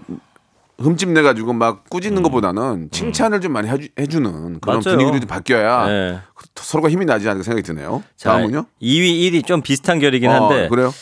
흠집 0.78 1.10
내 1.10 1.22
가지고 1.22 1.54
막 1.54 1.88
꾸짖는 1.90 2.24
것보다는 2.24 2.90
칭찬을 2.92 3.42
좀 3.42 3.52
많이 3.54 3.68
해주, 3.68 3.90
해주는 4.00 4.32
그런 4.32 4.78
음. 4.78 4.82
맞아요. 4.84 4.98
분위기로 4.98 5.20
좀 5.20 5.28
바뀌어야 5.28 5.88
네. 5.88 6.20
서로가 6.56 6.90
힘이 6.90 7.06
나지 7.06 7.28
않을까 7.28 7.44
생각이 7.44 7.64
드네요. 7.64 8.04
자, 8.16 8.34
다음은요? 8.34 8.66
2위, 8.82 9.32
1위 9.32 9.46
좀 9.46 9.62
비슷한 9.62 10.00
결이긴 10.00 10.30
한데 10.30 10.66
어, 10.66 10.70
그래요? 10.70 10.94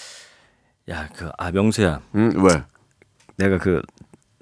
야, 0.89 1.07
그 1.15 1.29
아 1.37 1.51
명수야. 1.51 2.01
음, 2.15 2.43
왜? 2.43 2.63
내가 3.37 3.57
그 3.57 3.81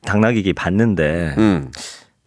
당나귀기 0.06 0.54
봤는데 0.54 1.36
음, 1.38 1.72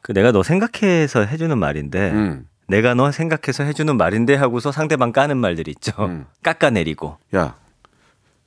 그 0.02 0.12
내가 0.12 0.30
너 0.32 0.42
생각해서 0.42 1.24
해주는 1.24 1.56
말인데 1.56 2.10
음. 2.10 2.46
내가 2.70 2.94
너 2.94 3.10
생각해서 3.10 3.64
해주는 3.64 3.96
말인데 3.96 4.36
하고서 4.36 4.70
상대방 4.70 5.12
까는 5.12 5.36
말들이 5.36 5.72
있죠. 5.72 5.92
음. 6.04 6.26
깎아내리고. 6.42 7.16
야, 7.34 7.56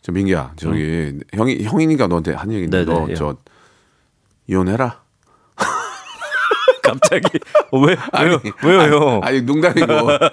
저 0.01 0.12
민기야, 0.12 0.53
저기 0.56 1.20
형이 1.34 1.63
형이니까 1.63 2.08
너한테 2.08 2.34
한 2.34 2.51
얘기인데 2.51 2.82
음. 2.82 2.86
네네, 2.86 3.01
예. 3.10 3.13
너저 3.13 3.38
이혼해라. 4.48 5.03
갑자기 6.84 7.40
어, 7.72 7.80
왜 7.80 7.96
왜요 8.22 8.40
왜요 8.63 8.82
형? 8.82 9.22
아니 9.24 9.42
농담이고 9.42 9.88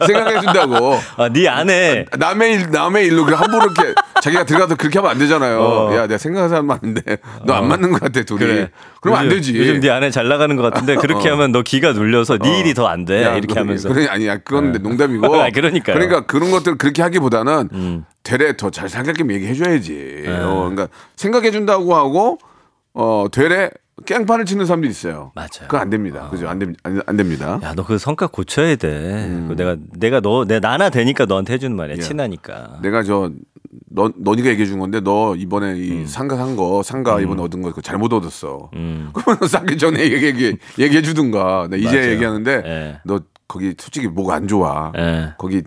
생각해 0.06 0.40
준다고. 0.40 0.98
아네 1.16 1.48
안에 1.48 2.04
남의 2.18 2.52
일 2.54 2.70
남의 2.70 3.06
일로 3.06 3.24
그 3.24 3.32
함부로 3.34 3.64
이렇게 3.70 3.94
자기가 4.20 4.44
들어가서 4.44 4.74
그렇게 4.76 4.98
하면 4.98 5.12
안 5.12 5.18
되잖아요. 5.18 5.60
어. 5.60 5.94
야, 5.96 6.02
내가 6.06 6.18
생각하는 6.18 6.48
사람 6.50 6.66
많은데 6.66 7.18
너 7.46 7.54
안 7.54 7.68
맞는 7.68 7.92
것 7.92 8.00
같아 8.00 8.22
둘이. 8.22 8.38
그래. 8.40 8.70
그럼 9.00 9.16
안 9.16 9.26
요즘- 9.26 9.36
되지. 9.36 9.58
요즘 9.58 9.80
네 9.80 9.90
안에 9.90 10.10
잘 10.10 10.28
나가는 10.28 10.54
것 10.56 10.62
같은데 10.62 10.96
그렇게 11.00 11.28
어. 11.28 11.32
하면 11.34 11.52
너 11.52 11.62
기가 11.62 11.92
눌려서 11.92 12.38
네 12.38 12.58
일이 12.60 12.74
더 12.74 12.86
안 12.88 13.04
돼. 13.04 13.22
야, 13.22 13.34
이렇게 13.36 13.54
그- 13.54 13.60
하면서. 13.60 13.88
그래 13.88 14.06
아니야 14.08 14.38
그건 14.38 14.72
농담이고. 14.72 15.24
아, 15.40 15.48
그러니까요. 15.50 15.94
음. 15.96 16.00
그러니까 16.00 16.26
그런 16.26 16.50
것들 16.50 16.76
그렇게 16.78 17.02
하기보다는 17.02 18.04
되레 18.22 18.56
더 18.56 18.70
잘 18.70 18.88
생각하면 18.88 19.36
얘기해 19.36 19.54
줘야지. 19.54 20.22
네. 20.26 20.30
어, 20.42 20.68
그러니까 20.70 20.88
생각해 21.16 21.50
준다고 21.52 21.94
하고 21.94 22.38
어 22.92 23.26
되레 23.30 23.70
깽판을 24.06 24.44
치는 24.44 24.66
사람들이 24.66 24.90
있어요. 24.90 25.32
맞아요. 25.34 25.48
그건 25.62 25.80
안 25.80 25.90
됩니다. 25.90 26.28
그죠? 26.30 26.48
안, 26.48 26.58
됩, 26.58 26.70
안, 26.82 27.00
안 27.06 27.16
됩니다. 27.16 27.60
야, 27.62 27.74
너 27.74 27.84
그 27.84 27.98
성격 27.98 28.32
고쳐야 28.32 28.76
돼. 28.76 29.28
그거 29.42 29.54
내가 29.54 29.76
내가 29.98 30.20
너 30.20 30.44
내 30.44 30.58
나나 30.60 30.90
되니까 30.90 31.26
너한테 31.26 31.54
해주는 31.54 31.76
말이야. 31.76 31.96
음. 31.96 31.98
예. 31.98 32.02
친하니까. 32.02 32.78
내가 32.82 33.02
저 33.02 33.30
너, 33.92 34.10
너니가 34.16 34.48
얘기해 34.50 34.66
준 34.66 34.78
건데 34.78 35.00
너 35.00 35.34
이번에 35.36 35.72
음. 35.72 35.76
이 35.76 36.06
상가 36.06 36.36
산 36.36 36.56
거 36.56 36.82
상가 36.82 37.20
이번에 37.20 37.42
얻은 37.42 37.62
거 37.62 37.68
그거 37.70 37.80
잘못 37.80 38.12
얻었어. 38.12 38.70
그러면 38.72 39.38
너 39.40 39.46
싸기 39.46 39.76
전에 39.78 40.00
얘기, 40.10 40.26
얘기, 40.26 40.56
얘기해 40.78 41.02
주든가. 41.02 41.68
나 41.70 41.76
이제 41.76 41.86
맞아요. 41.96 42.10
얘기하는데 42.12 42.62
예. 42.64 43.00
너 43.04 43.20
거기 43.46 43.74
솔직히 43.78 44.06
뭐가 44.08 44.34
안 44.36 44.46
좋아. 44.48 44.92
예. 44.96 45.32
거기 45.38 45.62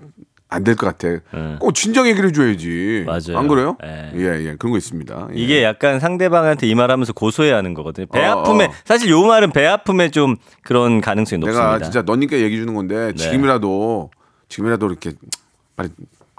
안 0.53 0.63
될 0.63 0.75
것 0.75 0.85
같아. 0.87 1.07
예. 1.09 1.55
꼭 1.59 1.73
진작 1.73 2.07
얘기를 2.07 2.29
해줘야지. 2.29 3.03
맞아요. 3.05 3.37
안 3.37 3.47
그래요? 3.47 3.77
예. 3.83 4.11
예, 4.15 4.45
예. 4.45 4.55
그런 4.57 4.71
거 4.71 4.77
있습니다. 4.77 5.27
예. 5.31 5.39
이게 5.39 5.63
약간 5.63 5.99
상대방한테 5.99 6.67
이 6.67 6.75
말하면서 6.75 7.13
고소해야 7.13 7.57
하는 7.57 7.73
거거든요. 7.73 8.05
배 8.07 8.23
어, 8.25 8.39
아픔에 8.39 8.65
어. 8.65 8.71
사실 8.85 9.09
요 9.09 9.21
말은 9.25 9.51
배 9.51 9.65
아픔에 9.65 10.09
좀 10.09 10.35
그런 10.63 11.01
가능성이 11.01 11.39
높습니다. 11.39 11.73
내가 11.73 11.83
진짜 11.83 12.01
너니까 12.03 12.37
얘기해 12.37 12.61
주는 12.61 12.73
건데 12.73 13.13
지금이라도 13.13 14.11
지금이라도 14.49 14.87
이렇게 14.87 15.11
빨리 15.75 15.89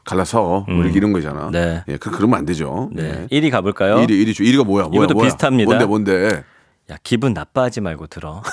갈라서 0.04 0.64
뭐 0.68 0.82
이렇게 0.84 0.98
이런 0.98 1.12
거잖아. 1.12 1.48
네. 1.50 1.82
예, 1.88 1.96
그 1.96 2.10
그러면 2.10 2.38
안 2.38 2.44
되죠. 2.44 2.90
네. 2.92 3.26
예. 3.32 3.40
1위 3.40 3.50
가볼까요? 3.50 3.96
1위, 3.96 4.10
1위, 4.10 4.38
1위가 4.38 4.64
뭐야? 4.64 4.84
뭐야? 4.84 4.96
이것도 5.04 5.14
뭐야? 5.14 5.26
비슷합니다. 5.28 5.66
뭔데, 5.68 5.86
뭔데? 5.86 6.44
야 6.90 6.96
기분 7.02 7.32
나빠하지 7.32 7.80
말고 7.80 8.06
들어. 8.08 8.42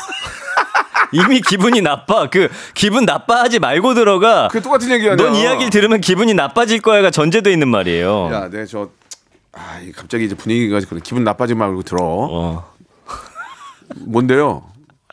이미 1.11 1.41
기분이 1.41 1.81
나빠. 1.81 2.29
그 2.29 2.49
기분 2.73 3.05
나빠하지 3.05 3.59
말고 3.59 3.93
들어가. 3.93 4.47
그게 4.47 4.61
똑같은 4.61 4.89
얘기 4.91 5.09
아니야. 5.09 5.15
넌 5.15 5.35
이야기를 5.35 5.69
들으면 5.69 6.01
기분이 6.01 6.33
나빠질 6.33 6.81
거야가 6.81 7.09
전제돼 7.11 7.51
있는 7.51 7.67
말이에요. 7.67 8.29
야, 8.31 8.47
내저 8.49 8.89
아, 9.53 9.79
이 9.83 9.91
갑자기 9.91 10.25
이제 10.25 10.35
분위기가 10.35 10.79
그래. 10.87 10.99
기분 11.03 11.23
나빠지 11.23 11.53
말고 11.55 11.83
들어. 11.83 11.97
어. 12.01 12.71
뭔데요? 13.99 14.63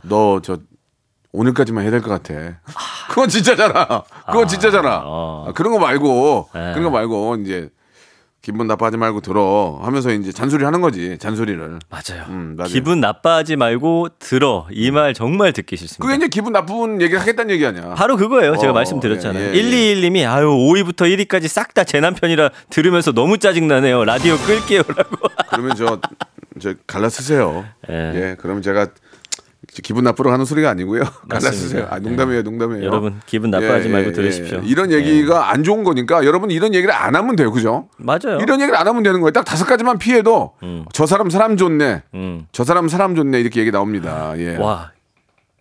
너 0.04 0.40
저 0.40 0.58
오늘까지만 1.32 1.82
해야 1.84 1.90
될 1.90 2.00
것 2.00 2.08
같아. 2.10 2.34
그건 3.10 3.28
진짜잖아. 3.28 4.02
그건 4.26 4.48
진짜잖아. 4.48 5.02
어. 5.04 5.46
아, 5.48 5.52
그런 5.52 5.72
거 5.72 5.78
말고 5.78 6.48
네. 6.54 6.70
그런 6.72 6.84
거 6.84 6.90
말고 6.90 7.36
이제 7.44 7.68
기분 8.40 8.66
나빠하지 8.68 8.96
말고 8.96 9.20
들어 9.20 9.78
하면서 9.82 10.10
이제 10.12 10.32
잔소리 10.32 10.64
하는 10.64 10.80
거지. 10.80 11.18
잔소리를. 11.18 11.78
맞아요. 11.90 12.24
음, 12.28 12.54
맞아요. 12.56 12.68
기분 12.70 13.00
나빠하지 13.00 13.56
말고 13.56 14.08
들어. 14.18 14.66
이 14.70 14.90
말 14.90 15.12
정말 15.12 15.52
듣기 15.52 15.76
싫습니다. 15.76 16.02
그게 16.02 16.16
이제 16.16 16.28
기분 16.28 16.52
나쁜 16.52 17.02
얘기를 17.02 17.20
하겠다는 17.20 17.50
얘기 17.50 17.66
아니야. 17.66 17.94
바로 17.94 18.16
그거예요. 18.16 18.56
제가 18.56 18.70
어, 18.70 18.74
말씀드렸잖아요. 18.74 19.48
예, 19.50 19.54
예, 19.54 19.62
121님이 19.62 20.26
아유 20.26 20.46
5위부터 20.46 21.02
1위까지 21.26 21.48
싹 21.48 21.74
다 21.74 21.84
제 21.84 22.00
남편이라 22.00 22.50
들으면서 22.70 23.12
너무 23.12 23.38
짜증나네요. 23.38 24.04
라디오 24.04 24.36
끌게요라고. 24.38 25.16
그러면 25.50 25.74
저, 25.76 26.00
저 26.60 26.74
갈라 26.86 27.08
쓰세요. 27.08 27.64
예. 27.90 27.94
예. 28.14 28.36
그러면 28.38 28.62
제가 28.62 28.88
기분 29.82 30.04
나쁘러 30.04 30.32
하는 30.32 30.44
소리가 30.44 30.70
아니고요. 30.70 31.02
갈라 31.28 31.50
쓰세요. 31.52 31.86
아, 31.90 31.98
농담이에요, 31.98 32.42
농담이에요. 32.42 32.84
여러분, 32.84 33.20
기분 33.26 33.50
나빠하지 33.50 33.88
말고 33.88 34.12
들으십시오. 34.12 34.60
이런 34.64 34.90
얘기가 34.92 35.50
안 35.50 35.62
좋은 35.62 35.84
거니까 35.84 36.24
여러분 36.24 36.50
이런 36.50 36.74
얘기를 36.74 36.92
안 36.94 37.14
하면 37.14 37.36
돼요, 37.36 37.52
그죠? 37.52 37.88
맞아요. 37.98 38.38
이런 38.40 38.60
얘기를 38.60 38.76
안 38.76 38.86
하면 38.88 39.02
되는 39.02 39.20
거예요. 39.20 39.32
딱 39.32 39.44
다섯 39.44 39.64
가지만 39.66 39.98
피해도 39.98 40.54
저 40.92 41.06
사람 41.06 41.30
사람 41.30 41.56
좋네. 41.56 42.02
음. 42.14 42.46
저 42.52 42.64
사람 42.64 42.88
사람 42.88 43.14
좋네 43.14 43.40
이렇게 43.40 43.60
얘기 43.60 43.70
나옵니다. 43.70 44.34
예. 44.38 44.56
와. 44.56 44.92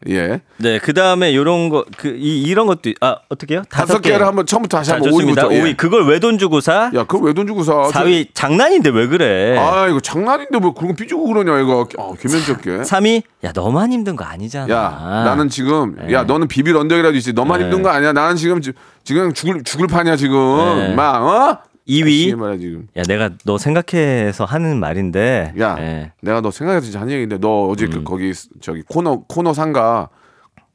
예. 0.07 0.41
네, 0.57 0.77
그다음에 0.77 1.35
요런 1.35 1.69
거그이 1.69 2.43
이런 2.43 2.67
것도 2.67 2.91
아, 3.01 3.17
어떻게요? 3.29 3.63
다섯 3.69 3.99
개를 3.99 4.27
한번 4.27 4.45
처음부터 4.45 4.77
다시 4.77 4.89
자, 4.89 4.95
한번 4.95 5.11
좋습니다. 5.11 5.47
5위부터. 5.47 5.51
5위. 5.63 5.75
그걸 5.77 6.07
왜 6.07 6.19
돈 6.19 6.37
주고 6.37 6.61
사? 6.61 6.91
야, 6.93 7.03
그걸 7.03 7.23
왜 7.29 7.33
돈 7.33 7.47
주고 7.47 7.63
사? 7.63 7.73
4위 7.89 8.27
장난인데 8.33 8.91
왜 8.91 9.07
그래? 9.07 9.57
아, 9.57 9.87
이거 9.87 9.99
장난인데 9.99 10.59
뭐 10.59 10.73
그런 10.75 10.89
거 10.91 10.95
삐지고 10.95 11.25
그러냐, 11.25 11.59
이거. 11.61 11.87
아, 11.97 12.11
개면적게. 12.21 12.77
3위. 12.83 13.23
야, 13.43 13.51
너만 13.55 13.91
힘든 13.91 14.15
거 14.15 14.23
아니잖아. 14.23 14.71
야, 14.73 15.23
나는 15.25 15.49
지금 15.49 15.95
네. 15.99 16.13
야, 16.13 16.23
너는 16.23 16.47
비빌 16.47 16.77
언덕이라도 16.77 17.17
있지. 17.17 17.33
너만 17.33 17.59
네. 17.59 17.65
힘든 17.65 17.81
거 17.81 17.89
아니야. 17.89 18.13
나는 18.13 18.35
지금 18.35 18.61
지- 18.61 18.73
지금 19.03 19.33
죽을 19.33 19.63
죽을 19.63 19.87
판이야 19.87 20.15
지금. 20.15 20.35
네. 20.77 20.93
막 20.95 21.23
어? 21.23 21.57
2위. 21.87 22.35
말이야 22.35 22.57
지금. 22.59 22.87
야, 22.97 23.03
내가 23.07 23.29
너 23.45 23.57
생각해서 23.57 24.45
하는 24.45 24.79
말인데. 24.79 25.53
야, 25.59 25.75
예. 25.79 26.11
내가 26.21 26.41
너 26.41 26.51
생각해서 26.51 26.85
진짜 26.85 26.99
한 27.01 27.09
얘기인데 27.09 27.37
너 27.39 27.67
어제 27.67 27.85
음. 27.85 27.91
그 27.91 28.03
거기 28.03 28.33
저기 28.61 28.81
코너 28.87 29.23
코너 29.27 29.53
상가 29.53 30.09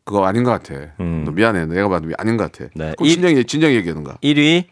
그거 0.05 0.25
아닌 0.25 0.43
것 0.45 0.51
같아. 0.51 0.75
음. 1.01 1.25
너 1.25 1.31
미안해. 1.33 1.67
내가 1.67 1.89
봐도 1.89 2.09
아닌 2.19 2.37
것 2.37 2.51
같아. 2.51 2.71
네. 2.75 2.95
진정해, 3.03 3.43
진정 3.45 3.71
얘기하는가. 3.73 4.17
1위 4.23 4.65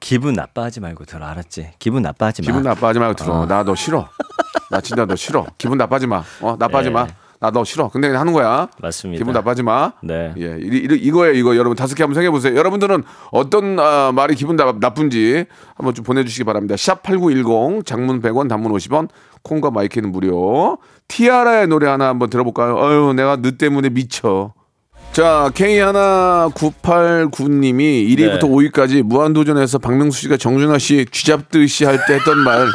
기분 0.00 0.34
나빠하지 0.34 0.80
말고 0.80 1.04
들어 1.04 1.24
알았지? 1.26 1.72
기분 1.78 2.02
나빠하지 2.02 2.42
마. 2.42 2.46
기분 2.46 2.62
나빠하지 2.62 2.98
말고 2.98 3.14
들어. 3.14 3.46
나너 3.46 3.74
싫어. 3.74 4.08
나 4.70 4.80
진짜 4.80 5.06
너 5.06 5.14
싫어. 5.16 5.46
기분 5.56 5.78
나빠지 5.78 6.06
마. 6.06 6.22
어, 6.40 6.56
나빠지 6.58 6.88
네. 6.88 6.94
마. 6.94 7.06
나너 7.44 7.64
싫어. 7.64 7.88
근데 7.90 8.08
그냥 8.08 8.20
하는 8.22 8.32
거야. 8.32 8.68
맞습니다. 8.80 9.18
기분 9.20 9.34
나빠지 9.34 9.62
마. 9.62 9.92
네. 10.02 10.32
예, 10.38 10.56
이, 10.60 10.88
이, 10.90 10.94
이거예요. 10.94 11.34
이거 11.34 11.56
여러분 11.56 11.76
다섯 11.76 11.94
개 11.94 12.02
한번 12.02 12.14
생각해 12.14 12.30
보세요. 12.30 12.56
여러분들은 12.56 13.02
어떤 13.32 13.78
아, 13.78 14.12
말이 14.14 14.34
기분 14.34 14.56
나, 14.56 14.72
나쁜지 14.80 15.44
한번 15.74 15.94
좀 15.94 16.04
보내주시기 16.04 16.44
바랍니다. 16.44 16.76
샵 16.76 17.02
#8910 17.02 17.84
장문 17.84 18.22
100원, 18.22 18.48
단문 18.48 18.72
50원, 18.72 19.08
콩과 19.42 19.70
마이크는 19.70 20.10
무료. 20.10 20.78
티아라의 21.08 21.66
노래 21.68 21.86
하나 21.88 22.08
한번 22.08 22.30
들어볼까요? 22.30 22.76
어유, 22.78 23.12
내가 23.14 23.36
너 23.36 23.50
때문에 23.50 23.90
미쳐. 23.90 24.54
자, 25.12 25.50
K 25.54 25.78
하나 25.78 26.48
989님이 26.54 28.08
1위부터 28.16 28.40
네. 28.40 28.48
5위까지 28.48 29.02
무한도전에서 29.02 29.78
박명수 29.78 30.20
씨가 30.22 30.36
정준하 30.36 30.78
씨 30.78 31.06
쥐잡듯이 31.10 31.84
할 31.84 31.98
때 32.06 32.14
했던 32.14 32.38
말 32.38 32.66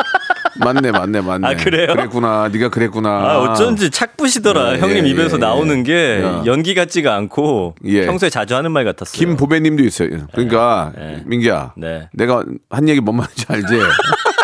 맞네, 0.59 0.91
맞네, 0.91 1.21
맞네. 1.21 1.47
아, 1.47 1.55
그래요? 1.55 1.87
그랬구나, 1.87 2.49
네가 2.51 2.69
그랬구나. 2.69 3.09
아, 3.09 3.37
어쩐지 3.39 3.89
착부시더라. 3.89 4.75
예, 4.75 4.79
형님 4.79 5.05
예, 5.05 5.09
입에서 5.09 5.37
예, 5.37 5.39
나오는 5.39 5.83
게 5.83 6.21
야. 6.23 6.43
연기 6.45 6.75
같지가 6.75 7.15
않고 7.15 7.75
예. 7.85 8.05
평소에 8.05 8.29
자주 8.29 8.55
하는 8.55 8.71
말 8.71 8.85
같았어요. 8.85 9.17
김보배님도 9.17 9.83
있어요. 9.83 10.27
그러니까 10.31 10.91
네. 10.95 11.23
민기야, 11.25 11.73
네. 11.77 12.09
내가 12.13 12.43
한 12.69 12.89
얘기 12.89 12.99
뭔 12.99 13.17
말인지 13.17 13.45
알지? 13.47 13.67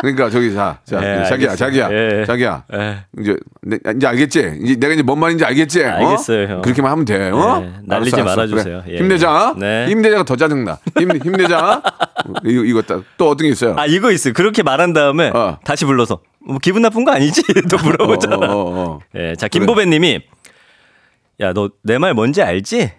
그러니까 0.00 0.30
저기 0.30 0.52
자, 0.54 0.78
자 0.84 0.96
예, 1.02 1.24
자기야. 1.28 1.54
자기야, 1.56 1.88
예. 1.92 2.24
자기야. 2.26 2.64
예. 2.74 3.04
이제 3.18 3.36
내- 3.62 3.78
이제 3.96 4.06
알겠지? 4.06 4.58
이제 4.62 4.76
내가 4.76 4.94
이제 4.94 5.02
뭔 5.02 5.18
말인지 5.20 5.44
알겠지? 5.44 5.84
어? 5.84 5.88
알겠어요, 5.88 6.48
형. 6.48 6.62
그렇게만 6.62 6.90
하면 6.92 7.04
돼. 7.04 7.30
어? 7.30 7.60
네, 7.60 7.72
날리지 7.84 8.16
알았어, 8.16 8.40
알았어. 8.40 8.54
말아주세요. 8.54 8.82
그래. 8.84 8.94
예. 8.94 8.98
힘내자. 8.98 9.54
네. 9.58 9.86
힘내자가 9.88 10.24
더 10.24 10.36
짜증나. 10.36 10.78
힘 10.98 11.10
힘내자. 11.22 11.82
이거 12.44 12.64
이거 12.64 12.82
또, 12.82 13.02
또 13.16 13.28
어떤 13.30 13.46
게 13.46 13.48
있어요? 13.52 13.74
아 13.78 13.86
이거 13.86 14.10
있어. 14.12 14.30
요 14.30 14.32
그렇게 14.34 14.62
말한 14.62 14.92
다음에 14.92 15.30
어. 15.34 15.58
다시 15.64 15.84
불러서 15.84 16.20
뭐 16.44 16.58
기분 16.60 16.82
나쁜 16.82 17.04
거 17.04 17.12
아니지? 17.12 17.42
또 17.70 17.76
물어보잖아. 17.82 18.36
어, 18.36 18.40
어, 18.40 18.44
어, 18.46 18.84
어. 18.92 19.00
예, 19.14 19.34
자 19.36 19.48
김보배님이 19.48 20.20
야너 21.40 21.70
내 21.82 21.98
말 21.98 22.14
뭔지 22.14 22.42
알지? 22.42 22.92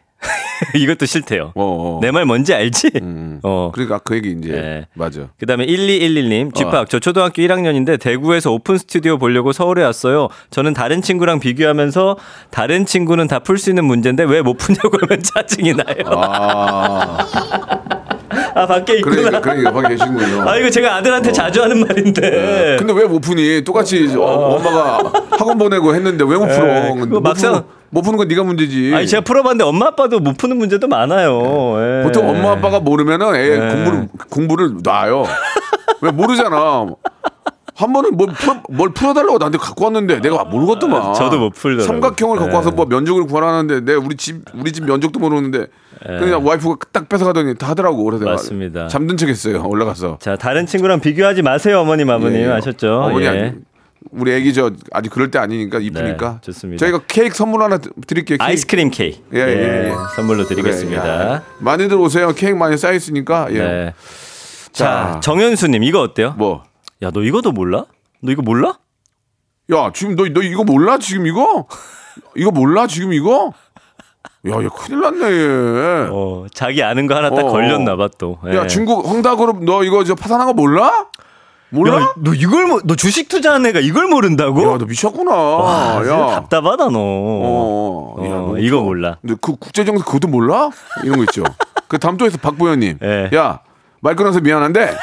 이것도 0.76 1.06
싫대요. 1.06 1.52
어, 1.54 1.54
어. 1.56 2.00
내말 2.02 2.26
뭔지 2.26 2.54
알지? 2.54 2.92
음. 3.02 3.40
어. 3.44 3.72
그러니까 3.74 4.00
그 4.00 4.16
얘기 4.16 4.32
이제 4.40 4.54
예. 4.54 4.86
맞아. 4.94 5.28
그다음에 5.40 5.66
1211님 5.66 6.54
집합 6.54 6.74
어. 6.76 6.86
저 6.86 7.00
초등학교 7.00 7.42
1학년인데 7.42 8.00
대구에서 8.00 8.52
오픈 8.52 8.78
스튜디오 8.78 9.18
보려고 9.18 9.52
서울에 9.54 9.84
왔어요. 9.84 10.28
저는 10.50 10.74
다른 10.74 11.02
친구랑 11.02 11.40
비교하면서 11.40 12.18
다른 12.52 12.86
친구는 12.86 13.28
다 13.28 13.40
풀 13.40 13.58
수 13.58 13.70
있는 13.70 13.86
문제인데 13.86 14.24
왜 14.24 14.42
못 14.42 14.56
푸냐고 14.58 14.98
하면 15.02 15.22
짜증이 15.24 15.74
나요. 15.74 15.96
아, 16.06 17.18
아 18.56 18.66
밖에 18.68 18.98
있구나. 18.98 19.16
그러니까 19.16 19.42
그러니까 19.42 19.72
거기 19.72 19.88
계시군요. 19.90 20.50
아 20.50 20.58
이거 20.58 20.70
제가 20.70 20.96
아들한테 20.98 21.32
자주 21.32 21.62
하는 21.62 21.80
말인데. 21.80 22.78
근데 22.80 22.94
왜 22.94 23.06
못 23.06 23.20
푸니? 23.20 23.64
똑같이 23.64 24.08
어, 24.18 24.56
엄마가 24.56 25.12
학원 25.32 25.58
보내고 25.58 25.94
했는데 25.96 26.24
왜 26.24 26.38
못 26.38 26.48
풀어? 26.48 26.96
못 26.96 27.22
막상- 27.22 27.64
못 27.92 28.02
푸는 28.02 28.18
건 28.18 28.28
네가 28.28 28.44
문제지. 28.44 28.92
아니 28.96 29.06
제가 29.08 29.22
풀어봤는데 29.22 29.64
엄마 29.64 29.88
아빠도 29.88 30.20
못 30.20 30.38
푸는 30.38 30.58
문제도 30.58 30.88
많아요. 30.88 31.76
예. 31.78 32.04
보통 32.04 32.28
엄마 32.28 32.54
아빠가 32.54 32.80
모르면은 32.80 33.36
애 33.36 33.60
네. 33.60 33.74
공부를 33.76 34.08
공부를 34.30 34.74
놔요. 34.82 35.26
왜 36.02 36.12
모르잖아. 36.12 36.88
한 37.74 37.94
번은 37.94 38.16
뭘, 38.16 38.30
풀어, 38.34 38.62
뭘 38.70 38.94
풀어달라고 38.94 39.38
나한테 39.40 39.58
갖고 39.58 39.86
왔는데 39.86 40.22
내가 40.22 40.44
모르겠더만. 40.44 41.02
아, 41.02 41.14
저도 41.14 41.40
못 41.40 41.50
풀더라고요. 41.52 41.88
삼각형을 41.88 42.38
갖고 42.38 42.52
네. 42.52 42.56
와서 42.56 42.72
뭐 42.72 42.86
면적을 42.86 43.26
구하라는데 43.26 43.82
내 43.82 43.94
우리 43.96 44.16
집 44.16 44.42
우리 44.54 44.72
집 44.72 44.86
면적도 44.86 45.20
모르는데 45.20 45.68
그냥 46.04 46.46
와이프가 46.46 46.88
딱 46.92 47.10
뺏어가더니 47.10 47.56
다 47.56 47.70
하더라고. 47.70 48.04
그래서 48.04 48.26
네. 48.26 48.32
맞습니다. 48.32 48.88
잠든 48.88 49.18
척했어요. 49.18 49.64
올라가서. 49.66 50.20
자 50.22 50.36
다른 50.36 50.66
친구랑 50.66 51.00
비교하지 51.00 51.42
마세요 51.42 51.80
어머님 51.82 52.10
아버님 52.10 52.38
예, 52.38 52.46
예. 52.46 52.52
아셨죠? 52.52 53.02
어머니 53.04 53.26
예. 53.26 53.56
우리 54.12 54.34
애기 54.34 54.54
저 54.54 54.72
아직 54.92 55.10
그럴 55.10 55.32
때 55.32 55.40
아니니까 55.40 55.80
이쁘니까. 55.80 56.32
네, 56.34 56.38
좋습니다. 56.42 56.80
저희가 56.86 57.02
케이크 57.08 57.36
선물 57.36 57.64
하나 57.64 57.78
드- 57.78 57.90
드릴게요. 58.08 58.38
케이크. 58.38 58.44
아이스크림 58.44 58.90
케이크 58.92 59.20
예, 59.34 59.40
예, 59.40 59.88
예. 59.90 59.94
선물로 60.16 60.46
그래, 60.46 60.56
드리겠습니다. 60.56 61.34
야, 61.36 61.44
많이들 61.60 61.96
오세요. 61.98 62.34
케이크 62.34 62.56
많이 62.56 62.78
쌓여 62.78 62.94
있으니까. 62.94 63.48
예. 63.52 63.58
네. 63.60 63.94
자, 64.74 65.14
자. 65.14 65.20
정현수 65.22 65.68
님 65.70 65.84
이거 65.84 66.02
어때요? 66.02 66.34
뭐? 66.38 66.64
야 67.02 67.10
너 67.12 67.22
이거도 67.24 67.52
몰라? 67.52 67.86
너 68.22 68.32
이거 68.32 68.42
몰라? 68.42 68.78
야, 69.74 69.92
지금 69.94 70.16
너, 70.16 70.26
너 70.28 70.42
이거 70.42 70.64
몰라? 70.64 70.98
지금 70.98 71.26
이거? 71.28 71.66
이거 72.36 72.52
몰라? 72.52 72.88
지금 72.88 73.14
이거? 73.14 73.54
야, 74.50 74.56
얘 74.62 74.68
큰일 74.76 75.02
났네, 75.02 75.26
얘. 75.32 76.08
어 76.12 76.46
자기 76.54 76.82
아는 76.84 77.06
거 77.08 77.16
하나 77.16 77.30
딱 77.30 77.46
어. 77.46 77.50
걸렸나 77.52 77.96
봐 77.96 78.10
또. 78.18 78.40
야, 78.48 78.64
예. 78.64 78.68
중국 78.68 79.08
헝다그룹 79.08 79.64
너 79.64 79.84
이거 79.84 80.04
저 80.04 80.16
파산한 80.16 80.48
거 80.48 80.54
몰라? 80.54 81.08
몰라? 81.72 82.02
야, 82.02 82.14
너 82.18 82.34
이걸 82.34 82.68
모, 82.68 82.82
너 82.84 82.96
주식 82.96 83.30
투자한 83.30 83.66
애가 83.66 83.80
이걸 83.80 84.08
모른다고? 84.08 84.62
야, 84.62 84.78
너 84.78 84.86
미쳤구나. 84.86 85.32
와, 85.34 86.06
야. 86.08 86.28
답답하다 86.36 86.90
너. 86.90 87.00
어, 87.00 88.16
야, 88.26 88.30
어, 88.34 88.48
너 88.54 88.58
이거 88.60 88.78
저- 88.78 88.84
몰라. 88.84 89.18
근데 89.22 89.36
그 89.42 89.56
국제정세 89.56 90.04
그것도 90.04 90.28
몰라? 90.28 90.70
이런 91.04 91.18
거 91.18 91.24
있죠. 91.24 91.44
그 91.88 91.98
다음 91.98 92.18
또에서 92.18 92.38
박보현님. 92.38 93.00
예. 93.04 93.30
야, 93.36 93.60
말 94.02 94.16
끊어서 94.16 94.40
미안한데. 94.42 94.96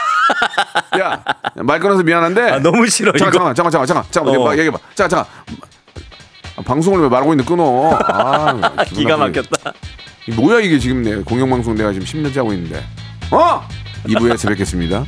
야, 1.00 1.24
말 1.56 1.80
끊어서 1.80 2.02
미안한데. 2.02 2.50
아 2.50 2.58
너무 2.58 2.86
싫어 2.86 3.10
이거. 3.10 3.18
잠깐, 3.18 3.54
잠깐, 3.54 3.70
잠깐, 3.72 3.86
잠깐, 3.86 4.04
잠깐, 4.10 4.32
잠깐, 4.34 4.36
어. 4.36 4.52
얘기해봐. 4.52 4.78
잠깐, 4.94 5.08
잠깐. 5.24 5.26
아, 6.56 6.62
방송을 6.66 7.00
왜 7.00 7.08
말하고 7.08 7.32
있는데 7.32 7.48
끊어? 7.48 7.98
아, 8.08 8.84
기가 8.92 9.16
막혔다. 9.16 9.72
이 10.26 10.32
뭐야 10.32 10.60
이게 10.60 10.78
지금 10.78 11.02
내 11.02 11.16
공영방송 11.22 11.76
내가 11.76 11.92
지금 11.92 12.06
10년째 12.06 12.36
하고 12.36 12.52
있는데. 12.52 12.82
어? 13.30 13.62
2부에서 14.06 14.48
뵙겠습니다. 14.48 15.04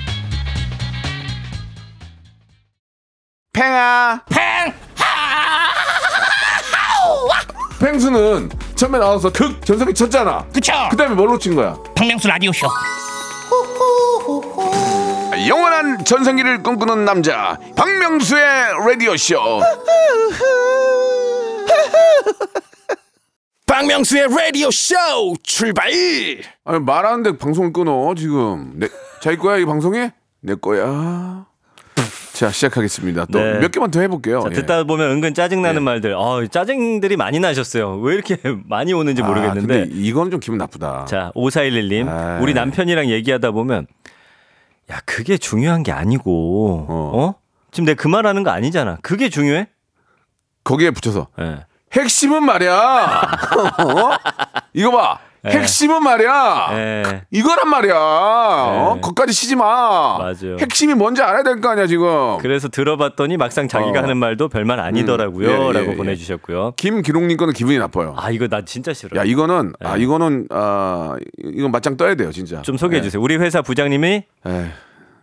팽아. 3.53 4.23
팽. 4.31 4.73
팽수는 7.81 8.51
처음에 8.77 8.99
나와서 8.99 9.33
극 9.33 9.65
전성기 9.65 9.95
쳤잖아. 9.95 10.45
그쵸 10.53 10.73
그 10.91 10.97
다음에 10.99 11.15
뭘로 11.15 11.39
친 11.39 11.55
거야? 11.57 11.77
박명수 11.97 12.29
라디오쇼 12.29 12.67
영원한 15.49 16.05
전성기를 16.05 16.63
꿈꾸는 16.63 17.07
남자 17.07 17.59
박명수의 17.77 18.45
라디오 18.87 19.17
쇼. 19.17 19.41
박명수의 23.67 24.29
라디오 24.29 24.71
쇼 24.71 24.95
출발 25.43 25.89
아니 26.67 26.81
말하는데 26.81 27.39
방송을 27.39 27.73
끊어 27.73 28.15
지금. 28.15 28.75
내 28.79 28.89
자기 29.23 29.39
거야 29.39 29.57
이 29.57 29.65
방송에? 29.65 30.13
내 30.43 30.55
거야. 30.55 31.47
자 32.41 32.49
시작하겠습니다. 32.49 33.27
또 33.27 33.39
네. 33.39 33.59
몇 33.59 33.71
개만 33.71 33.91
더 33.91 34.01
해볼게요. 34.01 34.41
자, 34.41 34.49
예. 34.51 34.55
듣다 34.55 34.85
보면 34.85 35.11
은근 35.11 35.35
짜증 35.35 35.61
나는 35.61 35.83
예. 35.83 35.85
말들. 35.85 36.15
어, 36.15 36.47
짜증들이 36.47 37.19
많이 37.19 37.39
나셨어요. 37.39 37.99
왜 37.99 38.15
이렇게 38.15 38.39
많이 38.65 38.95
오는지 38.95 39.21
아, 39.21 39.27
모르겠는데. 39.27 39.81
근데 39.81 39.95
이거는 39.95 40.31
좀 40.31 40.41
기분 40.41 40.57
나쁘다. 40.57 41.05
자, 41.05 41.33
5411님. 41.35 42.09
아이. 42.09 42.41
우리 42.41 42.55
남편이랑 42.55 43.11
얘기하다 43.11 43.51
보면 43.51 43.87
야, 44.91 45.01
그게 45.05 45.37
중요한 45.37 45.83
게 45.83 45.93
아니고. 45.93 46.87
어. 46.89 47.13
어? 47.19 47.35
지금 47.73 47.85
내가 47.85 48.01
그 48.03 48.09
말하는 48.09 48.43
거 48.43 48.51
아니잖아. 48.51 48.97
그게 49.03 49.29
중요해? 49.29 49.69
거기에 50.65 50.93
붙여서 50.93 51.27
예. 51.41 51.67
핵심은 51.93 52.43
말이야. 52.43 52.73
어? 53.85 54.17
이거 54.73 54.91
봐. 54.93 55.19
예. 55.47 55.51
핵심은 55.51 56.03
말이야. 56.03 56.69
예. 56.73 57.23
이거란 57.31 57.69
말이야. 57.69 57.95
어? 57.97 58.95
예. 58.97 59.01
거기까지 59.01 59.33
치지 59.33 59.57
마. 59.57 60.19
맞아요. 60.19 60.57
핵심이 60.61 60.93
뭔지 60.95 61.23
알아야 61.23 61.43
될 61.43 61.61
거 61.61 61.71
아니야 61.71 61.87
지금. 61.87 62.37
그래서 62.41 62.69
들어봤더니 62.69 63.37
막상 63.37 63.67
자기가 63.69 64.01
어. 64.01 64.03
하는 64.03 64.17
말도 64.19 64.49
별말 64.49 64.81
아니더라고요. 64.81 65.49
음, 65.49 65.53
예, 65.63 65.69
예, 65.69 65.73
라고 65.73 65.93
예. 65.93 65.97
보내주셨고요. 65.97 66.73
김기록님 66.77 67.37
거는 67.37 67.55
기분이 67.55 67.79
나빠요. 67.79 68.15
아, 68.19 68.31
이거 68.31 68.49
나 68.49 68.63
진짜 68.65 68.93
싫어. 68.93 69.19
야 69.19 69.25
이거는 69.25 69.73
예. 69.83 69.87
아 69.89 69.97
이거는 69.97 70.47
아 70.51 71.17
이건 71.39 71.71
맞짱 71.71 71.97
떠야 71.97 72.15
돼요 72.17 72.31
진짜. 72.33 72.61
좀 72.63 72.77
소개해 72.77 73.01
주세요. 73.03 73.23
우리 73.23 73.37
회사 73.37 73.63
부장님이 73.63 74.25
예. 74.47 74.51
에이, 74.51 74.67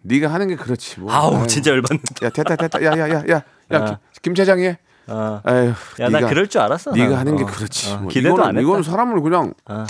네가 0.04 0.34
하는 0.34 0.48
게 0.48 0.56
그렇지 0.56 1.00
뭐. 1.00 1.12
아우, 1.14 1.42
에이. 1.42 1.48
진짜 1.48 1.72
열받는다. 1.72 2.26
야 2.26 2.30
됐다 2.30 2.56
됐다 2.56 2.82
야야야야 2.84 3.24
야, 3.30 3.36
야, 3.36 3.44
아. 3.72 3.86
김, 3.86 3.96
김 4.24 4.36
차장이 4.36 4.64
해. 4.66 4.78
어. 5.10 5.42
에휴, 5.48 5.70
야, 6.02 6.10
나 6.10 6.20
네가- 6.20 6.28
그럴 6.30 6.48
줄 6.48 6.60
알았어. 6.62 6.92
네가 6.92 7.10
난. 7.10 7.18
하는 7.20 7.36
게 7.38 7.44
어. 7.44 7.46
그렇지. 7.46 7.94
어, 7.94 7.98
뭐. 8.00 8.08
기대도 8.10 8.30
이거는, 8.36 8.44
안 8.44 8.50
했다. 8.58 8.62
이거는 8.62 8.84
사람을 8.84 9.22
그냥 9.22 9.54
어. 9.66 9.86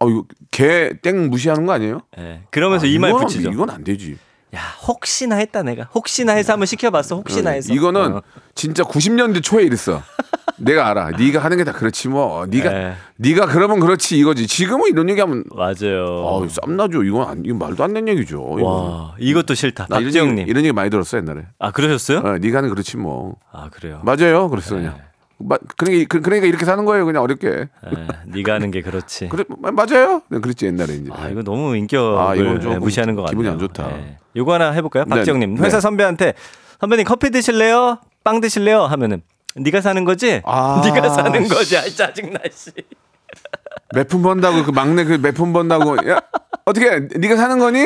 어 0.00 0.08
이거 0.08 0.24
개 0.50 0.92
땡 1.02 1.28
무시하는 1.30 1.66
거 1.66 1.72
아니에요? 1.72 2.00
예. 2.18 2.42
그러면서 2.50 2.86
아, 2.86 2.88
이말 2.88 3.12
이거는- 3.12 3.20
붙이죠. 3.22 3.50
이건 3.50 3.70
안 3.70 3.84
되지. 3.84 4.16
야, 4.54 4.60
혹시나 4.86 5.36
했다 5.36 5.62
내가. 5.62 5.84
혹시나 5.94 6.32
해서 6.32 6.52
한번 6.54 6.64
시켜봤어. 6.66 7.16
혹시나 7.16 7.50
해서. 7.50 7.70
어, 7.72 7.76
이거는 7.76 8.14
어. 8.16 8.22
진짜 8.54 8.82
90년대 8.82 9.42
초에 9.42 9.64
이랬어. 9.64 10.02
내가 10.56 10.88
알아. 10.88 11.10
네가 11.10 11.40
하는 11.40 11.56
게 11.58 11.64
다 11.64 11.72
그렇지 11.72 12.08
뭐. 12.08 12.46
네가 12.46 12.70
네. 12.70 12.94
네가 13.16 13.46
그러면 13.46 13.78
그렇지 13.78 14.16
이거지. 14.18 14.46
지금은 14.46 14.88
이런 14.90 15.10
얘기하면 15.10 15.44
맞아요. 15.54 16.06
어, 16.24 16.46
쌈나죠. 16.48 17.02
이건 17.04 17.28
안, 17.28 17.42
이건 17.44 17.58
말도 17.58 17.84
안 17.84 17.92
되는 17.92 18.08
얘기죠. 18.08 18.56
이거. 18.58 18.66
와, 18.66 19.14
이것도 19.18 19.54
싫다. 19.54 19.86
나 19.90 19.96
이런 19.98 20.04
박지영님. 20.06 20.38
얘기, 20.38 20.50
이런 20.50 20.64
얘기 20.64 20.72
많이 20.72 20.88
들었어 20.90 21.18
옛날에. 21.18 21.42
아, 21.58 21.70
그러셨어요? 21.70 22.18
어, 22.20 22.38
네가 22.38 22.58
하는 22.58 22.70
게 22.70 22.74
그렇지 22.74 22.96
뭐. 22.96 23.36
아, 23.52 23.68
그래요. 23.70 24.00
맞아요. 24.04 24.48
그랬어 24.48 24.76
네. 24.76 24.82
그냥. 24.82 24.98
마, 25.40 25.56
그러니까, 25.76 26.18
그러니까 26.20 26.46
이렇게 26.48 26.64
사는 26.64 26.84
거예요. 26.84 27.04
그냥 27.06 27.22
어렵게. 27.22 27.48
에, 27.48 27.68
네가 28.26 28.54
하는 28.54 28.70
게 28.70 28.82
그렇지. 28.82 29.28
그래 29.28 29.44
마- 29.48 29.70
맞아요. 29.70 30.22
네, 30.28 30.40
그랬지 30.40 30.66
옛날에 30.66 30.94
이제. 30.94 31.10
아 31.12 31.28
이거 31.28 31.42
너무 31.42 31.76
인격을 31.76 32.18
아, 32.18 32.34
이건 32.34 32.60
좀 32.60 32.72
예, 32.72 32.78
무시하는 32.78 33.14
것 33.14 33.22
같아요. 33.22 33.32
기분이 33.38 33.48
안 33.48 33.58
좋다. 33.58 33.88
이거 34.34 34.52
하나 34.54 34.72
해볼까요, 34.72 35.04
네, 35.04 35.10
박지영님? 35.14 35.54
네. 35.54 35.62
회사 35.62 35.80
선배한테 35.80 36.34
선배님 36.80 37.04
커피 37.06 37.30
드실래요? 37.30 37.98
빵 38.24 38.40
드실래요? 38.40 38.82
하면은 38.82 39.22
네가 39.56 39.80
사는 39.80 40.04
거지? 40.04 40.42
아, 40.44 40.82
네가 40.84 41.08
사는 41.10 41.48
거지? 41.48 41.76
아 41.76 41.82
짜증나 41.82 42.38
씨. 42.52 42.70
몇 43.94 44.08
푼 44.08 44.22
번다고 44.22 44.64
그 44.64 44.70
막내 44.72 45.04
그 45.04 45.14
몇 45.18 45.34
푼 45.34 45.52
번다고 45.52 45.96
야 46.10 46.20
어떻게 46.68 47.00
네가 47.18 47.36
사는 47.36 47.58
거니? 47.58 47.84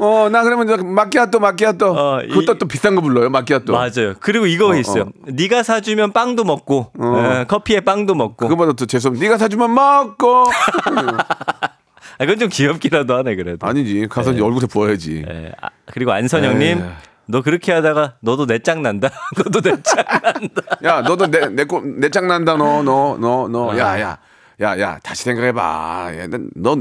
어 0.00 0.28
나 0.30 0.42
그러면 0.42 0.66
저 0.66 0.76
마키아또 0.76 1.38
마키아또 1.40 1.86
어, 1.92 2.20
그것도 2.28 2.52
이- 2.54 2.58
또 2.58 2.66
비싼 2.68 2.94
거 2.94 3.00
불러요 3.00 3.30
마키아또. 3.30 3.72
맞아요. 3.72 4.14
그리고 4.20 4.46
이거 4.46 4.74
있어요. 4.76 5.10
네가 5.26 5.62
사주면 5.62 6.12
빵도 6.12 6.44
먹고 6.44 6.92
에, 6.98 7.44
커피에 7.44 7.80
빵도 7.80 8.14
먹고. 8.14 8.36
그거보다 8.48 8.72
또 8.72 8.86
재수 8.86 9.08
없. 9.08 9.14
네가 9.18 9.38
사주면 9.38 9.72
먹고. 9.74 10.46
아, 12.18 12.24
그건 12.24 12.38
좀 12.38 12.48
귀엽기라도 12.48 13.14
하네 13.16 13.36
그래도. 13.36 13.66
아니지 13.66 14.06
가서 14.08 14.32
이제 14.32 14.42
얼굴에 14.42 14.66
부어야지. 14.66 15.24
예, 15.28 15.52
아, 15.60 15.68
그리고 15.92 16.12
안선영님. 16.12 16.82
너 17.28 17.42
그렇게 17.42 17.72
하다가 17.72 18.14
너도 18.20 18.46
내짱 18.46 18.82
난다. 18.82 19.10
너도 19.36 19.60
내짱 19.60 20.04
난다. 20.22 20.62
야 20.84 21.00
너도 21.02 21.26
내 21.26 21.40
내내짱 21.48 22.28
난다 22.28 22.56
너 22.56 22.82
너 22.82 23.16
너 23.18 23.48
너 23.48 23.76
야야 23.76 24.16
야야 24.60 24.98
다시 25.02 25.24
생각해봐. 25.24 26.10
너 26.54 26.76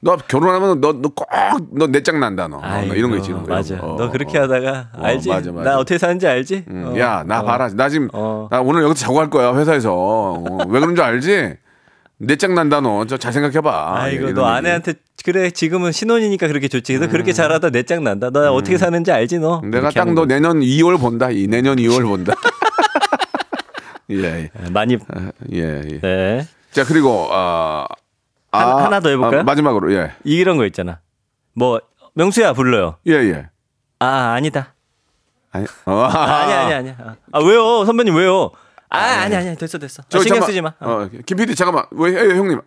너너 0.00 0.16
결혼하면 0.28 0.80
너 0.80 0.92
너 0.92 1.08
꼭 1.10 1.26
너 1.72 1.86
내짱 1.88 2.20
난다 2.20 2.46
너. 2.48 2.60
너 2.60 2.94
이런 2.94 3.10
거 3.10 3.16
있지 3.16 3.30
이런 3.30 3.42
거. 3.44 3.52
맞아. 3.54 3.76
거. 3.78 3.96
너 3.98 4.04
어, 4.04 4.10
그렇게 4.10 4.38
어. 4.38 4.42
하다가 4.42 4.88
어, 4.94 5.02
알지? 5.04 5.28
맞아, 5.28 5.50
맞아. 5.52 5.70
나 5.70 5.78
어떻게 5.78 5.98
사는지 5.98 6.26
알지? 6.26 6.64
음, 6.68 6.92
어, 6.94 6.98
야, 6.98 7.24
나 7.26 7.40
어. 7.40 7.44
봐라. 7.44 7.68
나 7.74 7.88
지금, 7.88 8.08
어. 8.12 8.48
나 8.50 8.60
오늘 8.60 8.82
여기서 8.82 8.94
자고 8.94 9.14
갈 9.14 9.28
거야, 9.30 9.54
회사에서. 9.56 9.92
어, 9.94 10.44
왜 10.68 10.80
그런 10.80 10.94
줄 10.94 11.04
알지? 11.04 11.54
내짱 12.20 12.54
난다, 12.54 12.80
너. 12.80 13.04
저 13.06 13.16
잘 13.16 13.32
생각해 13.32 13.60
봐. 13.60 13.94
아이고 13.96 14.22
이런 14.28 14.34
너 14.34 14.42
얘기. 14.42 14.50
아내한테 14.50 14.94
그래 15.24 15.50
지금은 15.50 15.92
신혼이니까 15.92 16.46
그렇게 16.48 16.68
좋지. 16.68 16.98
너 16.98 17.08
그렇게 17.08 17.32
잘하다 17.32 17.70
내짱 17.70 18.02
난다. 18.04 18.30
너 18.30 18.52
어떻게 18.52 18.76
사는지 18.78 19.10
알지 19.12 19.38
너? 19.40 19.60
음. 19.64 19.70
내가 19.70 19.90
딱 19.90 20.12
너. 20.14 20.26
내년 20.26 20.60
2월 20.60 20.98
본다. 21.00 21.30
이 21.30 21.46
내년 21.48 21.76
2월 21.76 22.02
본다. 22.06 22.34
예, 24.10 24.14
예, 24.24 24.50
예, 24.64 24.70
많이 24.70 24.96
예. 25.52 25.82
예. 25.92 26.00
네 26.00 26.46
자, 26.70 26.84
그리고, 26.84 27.28
아, 27.30 27.86
하 27.88 27.94
나- 28.50 28.84
하나 28.84 29.00
더 29.00 29.08
해볼까요? 29.10 29.40
아, 29.40 29.44
마지막으로, 29.44 29.92
예. 29.92 30.12
이런 30.24 30.56
거 30.56 30.64
있잖아. 30.66 31.00
뭐 31.54 31.80
명수야 32.14 32.52
불러요. 32.54 32.96
예, 33.06 33.12
예. 33.14 33.48
아 34.00 34.34
아니다. 34.36 34.74
아니, 35.50 35.66
어, 35.86 35.92
아, 36.02 36.42
아니 36.42 36.52
아니 36.52 36.74
아니. 36.74 36.90
아, 36.90 37.16
아 37.32 37.40
왜요 37.40 37.84
선배님 37.84 38.14
왜요? 38.14 38.50
아 38.90 38.98
아니 38.98 39.34
아니 39.34 39.56
됐어 39.56 39.78
됐어. 39.78 40.02
아, 40.02 40.06
저기 40.08 40.24
신경 40.24 40.40
잠깐만, 40.40 40.46
쓰지 40.48 40.60
마. 40.62 40.68
어. 40.80 41.02
어, 41.04 41.08
김 41.26 41.36
PD, 41.36 41.54
잠깐만. 41.54 41.84
왜, 41.90 42.12
예, 42.12 42.36
형님. 42.36 42.60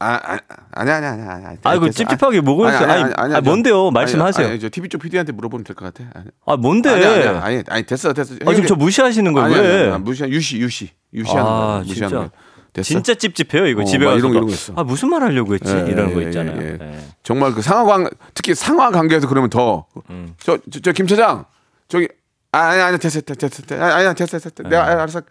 아, 0.00 0.14
아, 0.20 0.38
아니, 0.72 0.90
아니, 0.90 1.06
아니, 1.06 1.22
아니. 1.22 1.46
아니. 1.46 1.58
아이고. 1.62 1.88
찝찝하게 1.90 2.40
뭐가 2.40 2.70
있어? 2.74 2.84
아니, 2.90 3.12
아니, 3.16 3.40
뭔데요? 3.42 3.92
말씀하세요. 3.92 4.48
아니, 4.48 4.58
저 4.60 4.68
TV 4.68 4.88
쪽 4.88 5.00
PD한테 5.00 5.30
물어보면 5.32 5.62
될 5.62 5.76
것 5.76 5.84
같아. 5.94 6.10
아니, 6.14 6.26
아 6.44 6.56
뭔데? 6.56 6.90
아니, 6.90 7.04
아니, 7.06 7.28
아니, 7.38 7.62
아니, 7.68 7.82
됐어, 7.84 8.12
됐어. 8.12 8.34
아, 8.44 8.52
지금 8.52 8.66
저 8.66 8.74
무시하시는 8.74 9.32
거예요? 9.32 9.46
아니, 9.46 9.54
왜? 9.56 9.82
아니, 9.84 9.92
아니, 9.92 10.02
무시한 10.02 10.30
유시 10.32 10.58
유시 10.58 10.90
유시하는 11.14 11.42
아, 11.44 11.54
거야. 11.54 11.78
무시하는 11.86 11.94
진짜. 11.94 12.16
거야. 12.16 12.30
됐어? 12.72 12.86
진짜 12.88 13.14
찝찝해요 13.14 13.66
이거 13.66 13.82
어, 13.82 13.84
집에 13.84 14.04
막 14.04 14.12
와서 14.12 14.18
이런 14.20 14.30
거, 14.32 14.36
이런 14.38 14.46
거 14.48 14.52
있어. 14.54 14.72
아 14.76 14.82
무슨 14.82 15.10
말 15.10 15.22
하려고 15.22 15.54
했지 15.54 15.70
예, 15.74 15.90
이런 15.90 16.14
거 16.14 16.22
예, 16.22 16.26
있잖아요. 16.26 16.60
예, 16.62 16.78
예. 16.80 16.84
예. 16.94 16.98
정말 17.22 17.52
그 17.52 17.60
상하 17.60 17.84
관 17.84 18.08
특히 18.34 18.54
상하 18.54 18.90
관계에서 18.90 19.28
그러면 19.28 19.50
더저저김 19.50 21.06
차장 21.06 21.44
저기 21.88 22.08
아, 22.52 22.58
아니 22.58 22.80
아니 22.82 22.98
됐어 22.98 23.20
됐어 23.20 23.48
됐어. 23.48 23.82
아니 23.82 24.14
됐어 24.14 24.38
됐어. 24.38 24.50
내가 24.64 24.84
알아서 24.86 25.22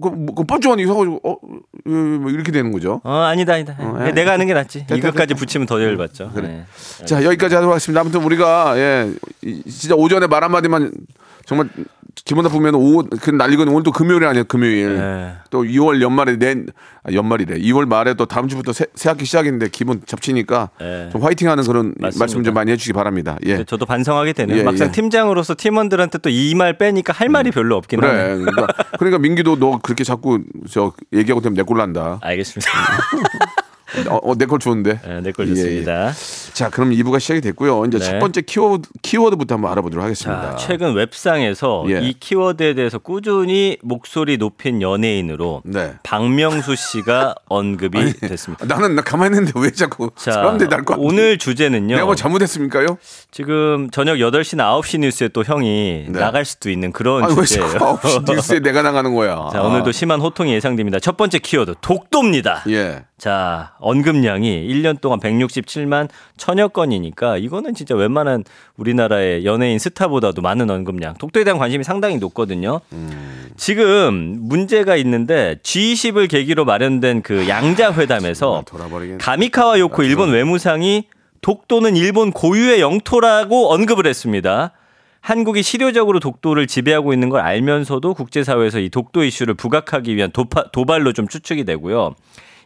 그그 0.00 0.44
뻘쭘한 0.46 0.78
이거 0.78 0.92
서가지고 0.94 1.20
어 1.22 1.32
어, 1.32 1.38
뭐 1.90 2.30
이렇게 2.30 2.50
되는 2.52 2.72
거죠. 2.72 3.00
어 3.04 3.12
아니다 3.22 3.54
아니다. 3.54 3.76
예. 4.06 4.12
내가 4.12 4.32
하는 4.32 4.46
게 4.46 4.54
낫지. 4.54 4.80
됐다, 4.86 4.96
이것까지 4.96 5.28
됐다. 5.28 5.38
붙이면 5.38 5.66
더 5.66 5.82
열받죠. 5.82 6.30
그래. 6.34 6.64
예. 7.02 7.04
자 7.04 7.22
여기까지 7.24 7.54
하도록 7.56 7.72
하겠습니다. 7.72 8.00
아무튼 8.00 8.22
우리가 8.22 8.74
예 8.78 9.12
이- 9.42 9.62
진짜 9.70 9.94
오전에 9.94 10.26
말 10.28 10.42
한마디만 10.44 10.92
정말 11.44 11.68
기분 12.24 12.42
나쁘면 12.44 12.74
오후 12.74 13.04
그 13.20 13.30
난리건 13.30 13.68
오늘 13.68 13.82
또 13.82 13.92
금요일 13.92 14.24
아니에요 14.24 14.44
금요일 14.44 14.96
예. 14.98 15.32
또 15.50 15.62
2월 15.62 16.00
연말에 16.00 16.36
내 16.38 16.56
아, 17.04 17.12
연말이래 17.12 17.56
2월 17.58 17.86
말에 17.86 18.14
또 18.14 18.26
다음 18.26 18.48
주부터 18.48 18.72
새, 18.72 18.86
새 18.94 19.08
학기 19.10 19.24
시작인데 19.26 19.68
기분 19.70 20.00
잡치니까 20.04 20.70
예. 20.80 21.08
좀 21.12 21.22
화이팅하는 21.22 21.62
그런 21.64 21.94
맞습니다. 22.00 22.18
말씀 22.18 22.42
좀 22.42 22.54
많이 22.54 22.72
해주시기 22.72 22.94
바랍니다. 22.94 23.36
예. 23.44 23.62
저도 23.64 23.86
반성하게 23.86 24.32
되네요. 24.32 24.58
예, 24.58 24.62
막상 24.64 24.88
예. 24.88 24.92
팀장으로서 24.92 25.54
팀원들한테 25.56 26.18
또 26.18 26.30
이 26.30 26.54
말 26.56 26.78
빼니까 26.78 27.12
할 27.12 27.28
말이 27.28 27.50
별로 27.50 27.76
없긴 27.76 28.02
하네. 28.02 28.12
그래. 28.12 28.36
그러니까, 28.38 28.66
그러니까 28.98 29.18
민기도 29.18 29.56
너 29.58 29.78
그렇게 29.82 30.02
자꾸 30.04 30.42
저 30.70 30.92
얘기하고 31.12 31.40
되면 31.42 31.54
내 31.54 31.62
꼴 31.62 31.76
난다. 31.78 32.18
알겠습니다. 32.22 32.70
어, 34.08 34.16
어, 34.22 34.34
내꼴 34.36 34.58
좋은데. 34.58 35.00
네, 35.04 35.20
내걸 35.20 35.46
예, 35.46 35.50
예. 35.50 35.54
좋습니다. 35.54 36.12
자, 36.52 36.70
그럼 36.70 36.90
2부가 36.90 37.20
시작이 37.20 37.40
됐고요. 37.40 37.84
이제 37.86 37.98
네. 37.98 38.04
첫 38.04 38.18
번째 38.18 38.40
키워드, 38.42 38.88
키워드부터 39.02 39.54
한번 39.54 39.70
알아보도록 39.72 40.04
하겠습니다. 40.04 40.50
자, 40.50 40.56
최근 40.56 40.94
웹상에서 40.94 41.84
예. 41.88 42.00
이 42.02 42.14
키워드에 42.18 42.74
대해서 42.74 42.98
꾸준히 42.98 43.78
목소리 43.82 44.36
높인 44.38 44.82
연예인으로 44.82 45.62
네. 45.64 45.94
박명수 46.02 46.74
씨가 46.74 47.34
언급이 47.48 48.12
됐습니다. 48.20 48.66
나는 48.66 48.96
나 48.96 49.02
가만히 49.02 49.36
있는데 49.36 49.52
왜 49.60 49.70
자꾸 49.70 50.10
자, 50.16 50.32
사람들이 50.32 50.68
날 50.68 50.82
거. 50.84 50.96
오늘 50.98 51.38
주제는요. 51.38 51.94
내가 51.94 52.06
뭐 52.06 52.14
잘못했습니까요? 52.14 52.98
지금 53.30 53.88
저녁 53.90 54.16
8시나 54.16 54.80
9시 54.80 54.98
뉴스에 55.00 55.28
또 55.28 55.44
형이 55.44 56.06
네. 56.08 56.18
나갈 56.20 56.44
수도 56.44 56.70
있는 56.70 56.92
그런 56.92 57.24
아니, 57.24 57.34
왜 57.38 57.44
주제예요. 57.44 57.68
자꾸 57.70 57.98
9시 58.00 58.24
뉴스에 58.34 58.58
내가 58.60 58.82
나가는 58.82 59.14
거야. 59.14 59.48
자, 59.52 59.62
오늘도 59.62 59.92
심한 59.92 60.20
호통이 60.20 60.52
예상됩니다. 60.54 60.98
첫 60.98 61.16
번째 61.16 61.38
키워드 61.38 61.74
독도입니다. 61.80 62.64
예. 62.68 63.04
자, 63.18 63.72
언급량이 63.78 64.66
1년 64.68 65.00
동안 65.00 65.20
167만 65.20 66.08
천여 66.36 66.68
건이니까 66.68 67.38
이거는 67.38 67.74
진짜 67.74 67.94
웬만한 67.94 68.44
우리나라의 68.76 69.44
연예인 69.44 69.78
스타보다도 69.78 70.42
많은 70.42 70.70
언급량. 70.70 71.14
독도에 71.14 71.44
대한 71.44 71.58
관심이 71.58 71.84
상당히 71.84 72.18
높거든요. 72.18 72.80
지금 73.56 74.38
문제가 74.40 74.96
있는데 74.96 75.58
G20을 75.62 76.28
계기로 76.28 76.64
마련된 76.64 77.22
그 77.22 77.48
양자 77.48 77.92
회담에서. 77.94 78.64
가미카와 79.18 79.78
요코 79.78 80.02
일본 80.02 80.30
외무상이 80.30 81.04
독도는 81.40 81.96
일본 81.96 82.32
고유의 82.32 82.80
영토라고 82.80 83.72
언급을 83.72 84.06
했습니다. 84.06 84.72
한국이 85.20 85.62
실효적으로 85.62 86.20
독도를 86.20 86.66
지배하고 86.68 87.12
있는 87.12 87.30
걸 87.30 87.40
알면서도 87.40 88.14
국제사회에서 88.14 88.78
이 88.78 88.90
독도 88.90 89.24
이슈를 89.24 89.54
부각하기 89.54 90.14
위한 90.14 90.30
도파, 90.30 90.70
도발로 90.70 91.12
좀 91.12 91.26
추측이 91.26 91.64
되고요. 91.64 92.14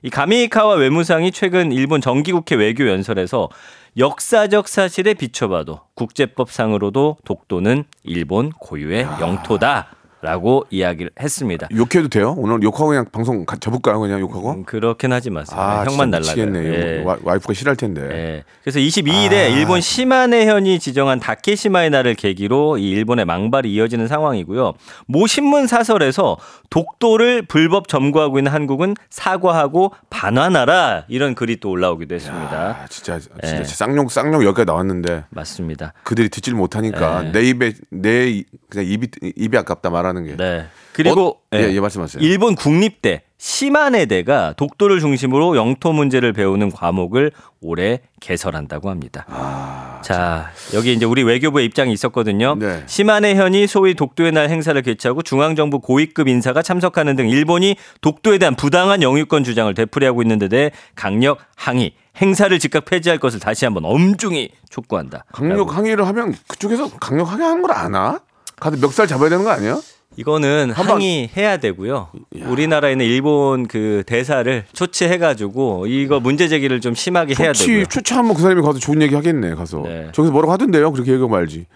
이 0.02 0.08
가미카와 0.08 0.76
외무상이 0.76 1.30
최근 1.30 1.72
일본 1.72 2.00
정기국회 2.00 2.56
외교 2.56 2.88
연설에서 2.88 3.50
역사적 3.98 4.66
사실에 4.68 5.14
비춰봐도 5.14 5.80
국제법상으로도 5.94 7.18
독도는 7.24 7.84
일본 8.04 8.50
고유의 8.50 9.02
영토다 9.20 9.88
라고 10.22 10.66
이야기를 10.70 11.12
했습니다. 11.18 11.66
욕해도 11.74 12.08
돼요? 12.08 12.34
오늘 12.36 12.62
욕하고 12.62 12.88
그냥 12.88 13.06
방송 13.10 13.46
가- 13.46 13.56
접을까요? 13.56 13.98
그냥 14.00 14.20
욕하고? 14.20 14.50
음, 14.52 14.64
그렇긴 14.64 15.12
하지 15.12 15.30
마세요. 15.30 15.58
아, 15.58 15.84
형만 15.84 16.10
날라가요. 16.10 16.54
예. 16.56 17.02
와, 17.04 17.16
와이프가 17.22 17.54
싫어할 17.54 17.76
텐데. 17.76 18.02
예. 18.12 18.44
그래서 18.62 18.78
22일에 18.78 19.50
일본 19.56 19.80
시마네현이 19.80 20.78
지정한 20.78 21.20
다케시마의 21.20 21.88
날을 21.90 22.14
계기로 22.16 22.76
이 22.76 22.90
일본의 22.90 23.24
망발이 23.24 23.72
이어지는 23.72 24.08
상황이고요. 24.08 24.74
모 25.06 25.26
신문 25.26 25.66
사설에서 25.66 26.36
독도를 26.68 27.42
불법 27.46 27.88
점거하고 27.88 28.38
있는 28.38 28.52
한국은 28.52 28.94
사과하고 29.08 29.92
반환하라 30.10 31.04
이런 31.08 31.34
글이 31.34 31.56
또 31.60 31.70
올라오기도 31.70 32.14
했습니다. 32.14 32.76
아, 32.82 32.86
진짜 32.88 33.18
예. 33.42 33.46
진짜 33.46 33.64
쌍욕 33.64 34.12
쌍욕 34.12 34.44
여기까지 34.44 34.66
나왔는데 34.66 35.24
맞습니다. 35.30 35.94
그들이 36.04 36.28
듣질 36.28 36.54
못하니까 36.54 37.26
예. 37.26 37.32
내 37.32 37.42
입에 37.42 37.72
내 37.90 38.28
이- 38.30 38.44
그냥 38.68 38.86
입이 38.86 39.08
입이 39.36 39.56
아깝다 39.56 39.90
말하 39.90 40.09
는 40.12 40.24
게. 40.24 40.36
네. 40.36 40.66
그리고 40.92 41.40
어? 41.52 41.56
예, 41.56 41.72
예, 41.72 41.80
말씀하세요. 41.80 42.22
일본 42.22 42.54
국립대 42.54 43.22
시마네대가 43.38 44.54
독도를 44.56 45.00
중심으로 45.00 45.56
영토 45.56 45.92
문제를 45.92 46.32
배우는 46.34 46.70
과목을 46.72 47.32
올해 47.62 48.00
개설한다고 48.20 48.90
합니다. 48.90 50.00
자, 50.02 50.50
여기 50.74 50.92
이제 50.92 51.06
우리 51.06 51.22
외교부의 51.22 51.64
입장이 51.64 51.92
있었거든요. 51.92 52.50
아, 52.50 52.54
네. 52.58 52.82
시마네현이 52.86 53.66
소위 53.66 53.94
독도의 53.94 54.32
날 54.32 54.50
행사를 54.50 54.80
개최하고 54.82 55.22
중앙정부 55.22 55.80
고위급 55.80 56.28
인사가 56.28 56.60
참석하는 56.60 57.16
등 57.16 57.30
일본이 57.30 57.76
독도에 58.02 58.36
대한 58.36 58.56
부당한 58.56 59.02
영유권 59.02 59.44
주장을 59.44 59.72
되풀이하고 59.72 60.20
있는 60.20 60.38
데 60.38 60.48
대해 60.48 60.70
강력 60.94 61.38
항의, 61.56 61.92
행사를 62.20 62.58
즉각 62.58 62.84
폐지할 62.84 63.18
것을 63.18 63.40
다시 63.40 63.64
한번 63.64 63.86
엄중히 63.86 64.50
촉구한다. 64.68 65.24
강력 65.32 65.74
항의를 65.74 66.06
하면 66.08 66.34
그쪽에서 66.46 66.90
강력하게 66.98 67.42
하는 67.42 67.62
걸 67.62 67.72
아나? 67.72 68.20
가서 68.58 68.76
멱살 68.76 69.06
잡아야 69.06 69.30
되는 69.30 69.44
거 69.44 69.50
아니야? 69.50 69.80
이거는 70.16 70.72
항의해야 70.72 71.58
되고요. 71.58 72.08
우리나라에 72.44 72.92
있는 72.92 73.06
일본 73.06 73.66
그 73.66 74.02
대사를 74.06 74.64
초치해가지고 74.72 75.86
이거 75.86 76.20
문제 76.20 76.48
제기를 76.48 76.80
좀 76.80 76.94
심하게 76.94 77.34
해야 77.38 77.52
초치 77.52 77.66
되고요. 77.68 77.84
초치하면 77.86 78.34
그 78.34 78.42
사람이 78.42 78.60
가서 78.62 78.78
좋은 78.78 79.00
얘기 79.02 79.14
하겠네 79.14 79.54
가서 79.54 79.82
네. 79.84 80.08
저기서 80.12 80.32
뭐라고 80.32 80.52
하던데요? 80.52 80.90
그렇게 80.92 81.12
얘기하고 81.12 81.30
말지. 81.30 81.66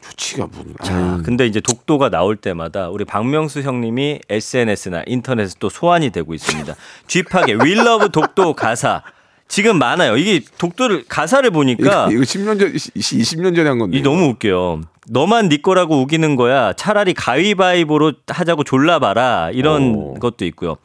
초치가 0.00 0.48
뭐. 0.52 0.64
자, 0.82 1.20
근데 1.24 1.46
이제 1.46 1.60
독도가 1.60 2.10
나올 2.10 2.36
때마다 2.36 2.88
우리 2.90 3.04
박명수 3.04 3.60
형님이 3.62 4.20
SNS나 4.28 5.02
인터넷에 5.06 5.54
또 5.58 5.68
소환이 5.70 6.10
되고 6.10 6.34
있습니다. 6.34 6.74
G-Park의 7.08 7.54
We 7.64 7.79
Love 7.79 8.10
독도 8.10 8.52
가사 8.54 9.02
지금 9.48 9.78
많아요. 9.78 10.16
이게 10.16 10.40
독도를 10.58 11.04
가사를 11.08 11.48
보니까 11.50 12.06
이거, 12.10 12.12
이거 12.12 12.22
10년 12.22 12.58
전, 12.58 12.72
20년 12.72 13.54
전에 13.54 13.68
한 13.68 13.78
건데. 13.78 13.98
이 13.98 14.02
너무 14.02 14.24
웃겨요. 14.30 14.80
너만 15.10 15.48
네 15.48 15.58
거라고 15.58 16.00
우기는 16.00 16.34
거야. 16.36 16.72
차라리 16.72 17.12
가위바위보로 17.14 18.12
하자고 18.26 18.64
졸라봐라. 18.64 19.50
이런 19.52 19.94
오. 19.94 20.14
것도 20.14 20.44
있고요. 20.46 20.76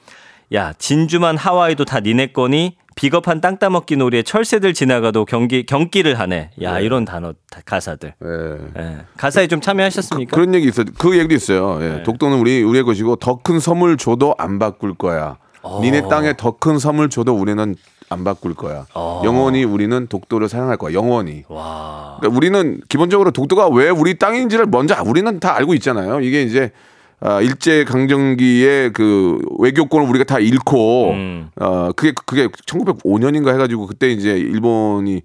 야 0.54 0.74
진주만 0.78 1.38
하와이도 1.38 1.86
다 1.86 2.00
니네 2.00 2.28
거니 2.28 2.76
비겁한 2.96 3.40
땅 3.40 3.58
따먹기 3.60 3.96
놀이에 3.96 4.24
철새들 4.24 4.74
지나가도 4.74 5.24
경기 5.26 5.66
경기를 5.66 6.20
하네. 6.20 6.50
야 6.62 6.80
이런 6.80 7.06
단어 7.06 7.34
다- 7.50 7.62
가사들. 7.66 8.14
예. 8.22 8.82
예. 8.82 8.98
가사에 9.16 9.48
좀 9.48 9.62
참여하셨습니까? 9.62 10.36
그 10.36 10.40
런 10.42 10.54
얘기 10.54 10.68
있어요. 10.68 10.86
그 10.98 11.18
얘기도 11.18 11.34
있어요. 11.36 11.78
예. 11.82 11.88
네. 11.98 12.04
독도는 12.04 12.38
우리 12.40 12.62
우리의 12.62 12.84
것이고 12.84 13.16
더 13.18 13.38
큰 13.42 13.60
섬을 13.62 13.96
줘도 13.98 14.36
안 14.38 14.60
바꿀 14.60 14.96
거야. 14.96 15.38
어. 15.62 15.80
니네 15.82 16.10
땅에 16.10 16.34
더 16.36 16.58
큰 16.58 16.78
섬을 16.78 17.10
줘도 17.10 17.34
우리는 17.36 17.76
안 18.10 18.24
바꿀 18.24 18.54
거야. 18.56 18.86
어. 18.96 19.22
영원히 19.24 19.64
우리는 19.64 20.08
독도를 20.08 20.50
사랑할 20.50 20.78
거야. 20.78 20.94
영원히. 20.94 21.44
와. 21.48 22.18
그러니까 22.20 22.38
우리는 22.38 22.82
기본적으로 22.90 23.32
독도가 23.32 23.70
왜 23.70 23.90
우리 23.90 24.18
땅인지를 24.18 24.66
먼저 24.66 24.96
우리는 25.06 25.40
다 25.40 25.56
알고 25.56 25.74
있잖아요. 25.76 26.20
이게 26.22 26.44
이제 26.44 26.72
아, 27.22 27.42
일제 27.42 27.84
강점기의 27.84 28.94
그 28.94 29.40
외교권을 29.60 30.08
우리가 30.10 30.24
다 30.24 30.40
잃고 30.40 31.12
음. 31.12 31.50
어 31.60 31.92
그게 31.96 32.14
그게 32.26 32.48
1905년인가 32.48 33.54
해가지고 33.54 33.88
그때 33.88 34.10
이제 34.10 34.38
일본이 34.38 35.22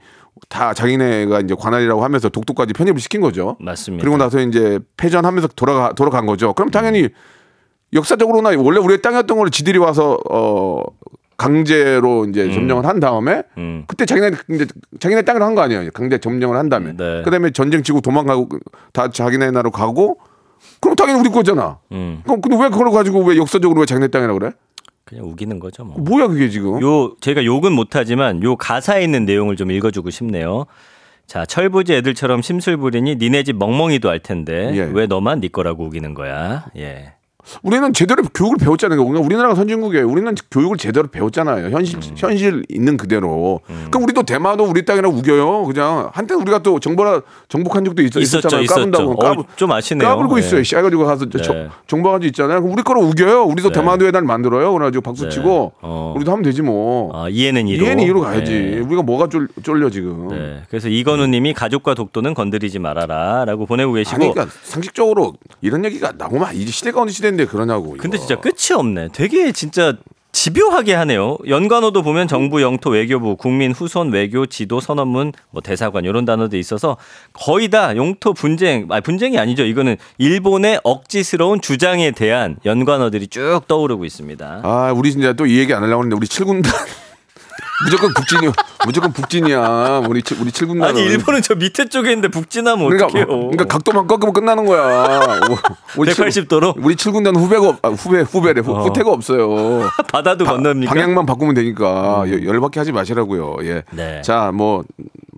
다 0.49 0.75
자기네가 0.75 1.40
이제 1.40 1.55
관할이라고 1.55 2.03
하면서 2.03 2.29
독도까지 2.29 2.73
편입을 2.73 3.01
시킨 3.01 3.20
거죠. 3.20 3.57
맞습니다. 3.61 4.03
그리고 4.03 4.16
나서 4.16 4.40
이제 4.40 4.81
패전하면서 4.97 5.49
돌아가 5.55 5.92
돌아간 5.92 6.27
거죠. 6.27 6.53
그럼 6.53 6.70
당연히 6.70 7.09
역사적으로나 7.92 8.51
원래 8.59 8.79
우리의 8.81 9.01
땅이었던 9.01 9.38
걸 9.38 9.51
지들이 9.51 9.79
와서 9.79 10.18
어 10.31 10.83
강제로 11.37 12.25
이제 12.27 12.51
점령을 12.53 12.87
한 12.87 13.01
다음에 13.01 13.42
음. 13.59 13.85
그때 13.87 14.07
자기네 14.07 14.31
이제 14.51 14.66
자기네 15.01 15.23
땅을 15.23 15.42
한 15.42 15.55
거 15.55 15.61
아니에요. 15.62 15.90
강제 15.92 16.18
점령을 16.18 16.57
한 16.57 16.68
다음에 16.68 16.92
네. 16.97 17.23
그다음에 17.23 17.51
전쟁 17.51 17.83
치고 17.83 18.01
도망가고 18.01 18.49
다 18.92 19.11
자기네 19.11 19.47
나라로 19.51 19.70
가고 19.70 20.18
그럼 20.81 20.97
당연히 20.97 21.20
우리 21.20 21.29
거잖아. 21.31 21.79
음. 21.92 22.20
그럼 22.25 22.40
근데 22.40 22.57
왜 22.62 22.68
그걸 22.68 22.90
가지고 22.90 23.23
왜 23.25 23.37
역사적으로 23.37 23.81
왜 23.81 23.87
자기네 23.87 24.09
땅이라고 24.09 24.38
그래? 24.38 24.53
그냥 25.05 25.27
우기는 25.27 25.59
거죠, 25.61 25.85
뭐. 25.85 25.99
뭐야 25.99 26.29
그게 26.29 26.49
지금? 26.49 26.81
요 26.83 27.14
제가 27.20 27.44
욕은 27.44 27.73
못하지만 27.73 28.42
요 28.42 28.57
가사에 28.57 29.03
있는 29.05 29.25
내용을 29.27 29.57
좀 29.57 29.70
읽어주고 29.70 30.11
싶네요. 30.11 30.64
자 31.27 31.44
철부지 31.47 31.94
애들처럼 31.94 32.42
심술 32.42 32.77
부리니 32.79 33.16
니네 33.16 33.44
집 33.44 33.57
멍멍이도 33.57 34.11
알 34.11 34.18
텐데 34.18 34.73
예. 34.75 34.88
왜 34.92 35.07
너만 35.07 35.40
네 35.40 35.49
거라고 35.49 35.85
우기는 35.87 36.14
거야? 36.14 36.66
예. 36.77 37.14
우리는 37.62 37.92
제대로 37.92 38.22
교육을 38.35 38.57
배웠잖아요. 38.59 38.98
그러니까 39.04 39.24
우리나라가 39.24 39.54
선진국이에요. 39.54 40.09
우리는 40.09 40.35
교육을 40.50 40.76
제대로 40.76 41.09
배웠잖아요. 41.09 41.70
현실 41.70 41.98
음. 41.98 42.14
현실 42.16 42.64
있는 42.68 42.96
그대로. 42.96 43.61
그럼 43.90 44.04
우리도 44.04 44.22
대마도 44.22 44.64
우리 44.64 44.85
땅이라고 44.85 45.14
우겨요. 45.16 45.64
그냥 45.64 46.11
한때 46.12 46.35
우리가 46.35 46.61
또 46.62 46.80
정보라 46.80 47.20
정복한 47.48 47.85
적도 47.85 48.02
있, 48.02 48.14
있었죠, 48.16 48.61
있었잖아요. 48.61 48.66
까분다고 49.16 49.40
어, 49.42 49.44
좀 49.57 49.72
아시네요. 49.72 50.09
까불고 50.09 50.37
네. 50.37 50.40
있어요. 50.40 50.62
씨 50.62 50.74
가지고 50.74 51.04
가서 51.04 51.28
저- 51.28 51.52
네. 51.52 51.68
정복한 51.87 52.20
적 52.20 52.26
있잖아요. 52.28 52.61
그럼 52.61 52.74
우리 52.74 52.83
거로 52.83 53.00
우겨요. 53.02 53.42
우리도 53.44 53.68
네. 53.70 53.74
대마도에 53.80 54.11
날 54.11 54.22
만들어요. 54.22 54.72
그래가지고 54.72 55.02
박수 55.02 55.24
네. 55.24 55.30
치고 55.30 55.72
어. 55.80 56.12
우리도 56.16 56.33
하면 56.33 56.42
되지 56.42 56.62
뭐. 56.62 57.11
아, 57.14 57.28
이해는 57.28 57.68
이로. 57.68 57.85
이해는 57.85 58.04
이로 58.04 58.20
가야지. 58.22 58.52
네. 58.52 58.78
우리가 58.80 59.02
뭐가 59.02 59.28
쫄, 59.28 59.48
쫄려 59.62 59.90
지금. 59.90 60.28
네. 60.28 60.62
그래서 60.68 60.88
이건우님이 60.88 61.52
가족과 61.54 61.94
독도는 61.94 62.35
건드리지 62.35 62.78
말아라라고 62.78 63.66
보내고 63.66 63.92
계시고. 63.92 64.16
아니 64.16 64.33
그러니까 64.33 64.54
상식적으로 64.62 65.35
이런 65.61 65.85
얘기가 65.85 66.12
나오면 66.16 66.54
이제 66.54 66.70
시대가 66.70 67.00
어느 67.00 67.11
시대 67.11 67.30
인데 67.35 67.44
그러냐고. 67.47 67.97
근데 67.99 68.16
이거. 68.16 68.27
진짜 68.27 68.40
끝이 68.40 68.77
없네. 68.79 69.09
되게 69.12 69.53
진짜 69.53 69.94
집요하게 70.33 70.94
하네요. 70.94 71.38
연관어도 71.47 72.03
보면 72.03 72.27
정부, 72.27 72.61
영토, 72.61 72.90
외교부, 72.90 73.37
국민, 73.37 73.70
후손, 73.70 74.11
외교, 74.12 74.47
지도, 74.47 74.81
선언문, 74.81 75.33
뭐 75.51 75.62
대사관 75.62 76.05
이런 76.05 76.25
단어도 76.25 76.57
있어서 76.57 76.97
거의 77.33 77.68
다 77.68 77.94
용토 77.94 78.35
분쟁, 78.35 78.88
아 78.90 79.01
분쟁이 79.01 79.38
아니죠. 79.38 79.64
이거는 79.64 79.97
일본의 80.18 80.81
억지스러운 80.83 81.61
주장에 81.61 82.11
대한 82.11 82.57
연관어들이 82.64 83.29
쭉 83.29 83.61
떠오르고 83.68 84.05
있습니다. 84.05 84.61
아, 84.64 84.92
우리 84.97 85.12
진짜 85.12 85.33
또 85.35 85.47
이 85.47 85.57
얘기 85.59 85.73
안 85.73 85.85
하려고 85.85 86.03
했는데 86.03 86.16
우리 86.16 86.27
칠군단 86.27 86.73
무조건 87.84 88.14
북진이요. 88.14 88.52
무조건 88.87 89.12
북진이야. 89.12 90.02
우리 90.08 90.22
칠- 90.22 90.40
우리 90.40 90.52
칠군단. 90.52 90.90
아니 90.90 91.02
일본은 91.02 91.42
저 91.42 91.54
밑에 91.54 91.87
쪽에 91.88 92.10
있는데 92.10 92.28
북진하면 92.28 92.87
그러니까 92.88 93.06
어떡해요? 93.06 93.26
그러니까 93.26 93.64
각도만 93.64 94.06
꺾으면 94.06 94.32
끝나는 94.32 94.64
거야. 94.66 95.40
우리 95.96 96.08
칠- 96.14 96.24
180 96.24 96.48
도로? 96.48 96.74
우리 96.78 96.94
칠군단 96.96 97.34
후배가 97.37 97.68
없- 97.68 97.84
아, 97.84 97.88
후배 97.90 98.20
후배래. 98.20 98.60
후, 98.60 98.72
어. 98.74 98.82
후퇴가 98.84 99.10
없어요. 99.10 99.88
바다도 100.12 100.44
건넙니까? 100.44 100.92
방향만 100.92 101.26
바꾸면 101.26 101.54
되니까 101.54 102.24
여- 102.28 102.44
열받게 102.44 102.78
하지 102.80 102.92
마시라고요. 102.92 103.56
예. 103.64 103.82
네. 103.90 104.22
자, 104.22 104.52
뭐 104.54 104.84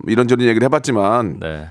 이런저런 0.07 0.45
얘기를 0.47 0.63
해봤지만 0.65 1.37
네. 1.39 1.67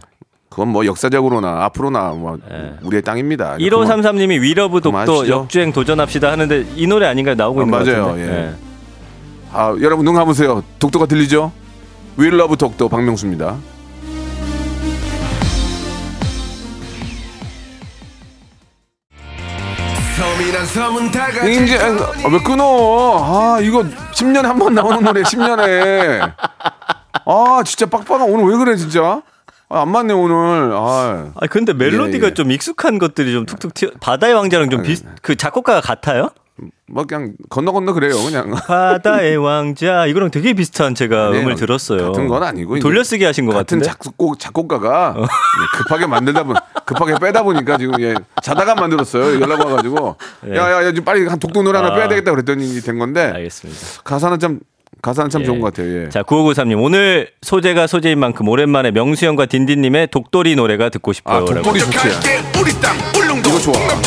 그건 0.50 0.68
뭐 0.68 0.84
역사적으로나 0.86 1.64
앞으로나 1.64 2.10
뭐 2.10 2.38
우리의 2.82 3.02
땅입니다. 3.02 3.56
1533님이 3.58 4.40
위러브 4.40 4.80
독도. 4.80 5.28
역주행 5.28 5.72
도전합시다 5.72 6.32
하는데 6.32 6.64
이 6.74 6.86
노래 6.86 7.06
아닌가요? 7.06 7.34
나오고 7.34 7.60
아, 7.60 7.62
있는 7.64 7.78
것 7.78 7.86
맞아요. 7.86 8.06
같은데. 8.06 8.22
예. 8.26 8.30
네. 8.32 8.54
아, 9.56 9.74
여러분 9.80 10.04
눈 10.04 10.14
감으세요. 10.14 10.62
독도가 10.78 11.06
들리죠? 11.06 11.50
We 12.18 12.31
Love 12.31 12.56
독도 12.58 12.88
박명수입니다. 12.90 13.56
이제 21.64 21.78
아, 21.78 22.28
왜 22.30 22.38
끊어? 22.42 22.64
아 23.56 23.60
이거 23.60 23.82
10년에 24.12 24.42
한 24.42 24.58
번 24.58 24.74
나오는 24.74 25.02
노래 25.02 25.22
10년에. 25.22 26.20
아 27.24 27.62
진짜 27.64 27.86
빡빡한 27.86 28.28
오늘 28.28 28.44
왜 28.52 28.56
그래 28.58 28.76
진짜? 28.76 29.22
아, 29.68 29.82
안 29.82 29.90
맞네 29.90 30.12
오늘. 30.12 30.72
아. 30.74 31.30
아 31.34 31.46
근데 31.48 31.72
멜로디가 31.72 32.26
예, 32.26 32.30
예. 32.30 32.34
좀 32.34 32.50
익숙한 32.50 32.98
것들이 32.98 33.32
좀 33.32 33.46
툭툭 33.46 33.74
튀어 33.74 33.90
바다의 34.00 34.34
왕자랑 34.34 34.70
좀 34.70 34.82
비슷 34.82 35.06
그 35.22 35.34
작곡가가 35.36 35.80
같아요? 35.80 36.30
뭐 36.88 37.04
그냥 37.04 37.34
건너 37.50 37.72
건너 37.72 37.92
그래요 37.92 38.14
그냥. 38.24 38.50
바다의 38.66 39.36
왕자 39.36 40.06
이거랑 40.06 40.30
되게 40.30 40.52
비슷한 40.54 40.94
제가 40.94 41.26
아니에요. 41.28 41.42
음을 41.42 41.54
들었어요. 41.56 42.12
같은 42.12 42.28
건 42.28 42.42
아니고 42.42 42.78
돌려쓰기 42.78 43.24
하신 43.24 43.46
것 43.46 43.52
같은 43.52 43.78
같은데. 43.80 43.90
어. 43.90 43.92
작곡 43.92 44.38
작곡가가 44.38 45.14
예, 45.18 45.22
급하게 45.78 46.06
만들다 46.06 46.44
보 46.44 46.54
급하게 46.86 47.14
빼다 47.20 47.42
보니까 47.42 47.76
지금 47.76 48.00
예, 48.00 48.14
자다가 48.42 48.74
만들었어요. 48.74 49.40
연락 49.40 49.60
와가지고 49.60 50.16
네. 50.42 50.56
야야야 50.56 50.90
지금 50.92 51.04
빨리 51.04 51.26
한 51.26 51.38
독도 51.38 51.62
노래 51.62 51.78
하나 51.78 51.92
아. 51.92 51.94
빼야 51.94 52.08
되겠다 52.08 52.30
그랬더니 52.30 52.80
된 52.80 52.98
건데 52.98 53.32
알겠습니다. 53.34 54.02
가사는 54.04 54.38
참 54.38 54.60
가사는 55.02 55.28
참 55.28 55.42
예. 55.42 55.44
좋은 55.46 55.60
것 55.60 55.74
같아요. 55.74 56.04
예. 56.04 56.08
자, 56.08 56.22
9593님. 56.22 56.82
오늘 56.82 57.30
소재가 57.42 57.86
소재인 57.86 58.18
만큼 58.18 58.48
오랜만에 58.48 58.90
명수형과 58.92 59.46
딘딘님의 59.46 60.08
독도리 60.08 60.56
노래가 60.56 60.88
듣고 60.88 61.12
싶어요. 61.12 61.42
아 61.42 61.44
독도리 61.44 61.80
좋지. 61.80 61.96
갈게 61.96 62.38
우리 62.58 62.72
땅 62.80 62.96
울릉도 63.14 63.50
이거 63.50 63.58
좋아. 63.58 63.74
남 63.74 64.00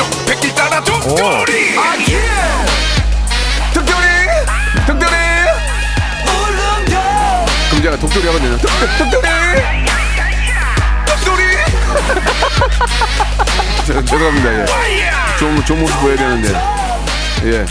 독도리 8.02 8.26
하거든요. 8.28 8.58
독- 8.58 8.72
독도리 8.98 9.28
독도리 11.08 11.44
저- 13.88 14.06
죄송합니다. 14.06 14.54
예. 14.62 14.66
좋은 15.40 15.66
좋은 15.66 15.80
모습 15.82 16.00
보여야 16.02 16.16
되는데. 16.18 16.50
예. 17.46 17.66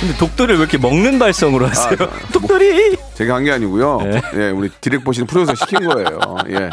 근데 0.00 0.16
독도리를 0.18 0.56
왜 0.56 0.62
이렇게 0.62 0.76
먹는 0.78 1.18
발성으로 1.18 1.68
하세요? 1.68 1.96
아, 2.00 2.08
독도리! 2.32 2.96
제가 3.14 3.36
한 3.36 3.44
게 3.44 3.52
아니고요. 3.52 4.00
네. 4.02 4.20
예, 4.34 4.50
우리 4.50 4.68
디렉 4.80 5.04
보시는 5.04 5.26
프로듀서 5.26 5.54
시킨 5.54 5.86
거예요. 5.88 6.18
예. 6.50 6.68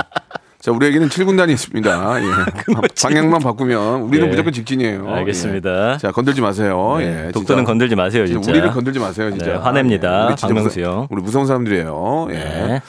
자, 0.62 0.71
우리에게는 0.71 1.10
7군단이 1.10 1.50
있습니다. 1.52 2.21
예. 2.21 2.26
방향만 3.02 3.41
바꾸면 3.41 4.02
우리는 4.04 4.28
예. 4.28 4.30
무조건 4.30 4.54
직진이에요. 4.54 5.10
알겠습니다. 5.12 5.93
예. 5.95 5.97
자, 5.97 6.12
건들지 6.12 6.39
마세요. 6.41 6.97
네, 7.00 7.28
예. 7.28 7.32
독도는. 7.32 7.63
건들지 7.63 7.95
마세요, 7.95 8.28
진짜. 8.28 8.52
우리를 8.52 8.69
건들지 8.71 9.00
마세요, 9.00 9.32
진짜. 9.32 9.45
네, 9.45 9.54
화냅니다. 9.54 10.21
예. 10.21 10.26
우리 10.28 10.36
진짜 10.36 10.47
박명수 10.54 10.80
무서- 10.80 10.82
형. 10.82 11.08
우리 11.10 11.21
무서운 11.24 11.47
사람들이에요. 11.47 12.28
예. 12.30 12.34
네. 12.36 12.82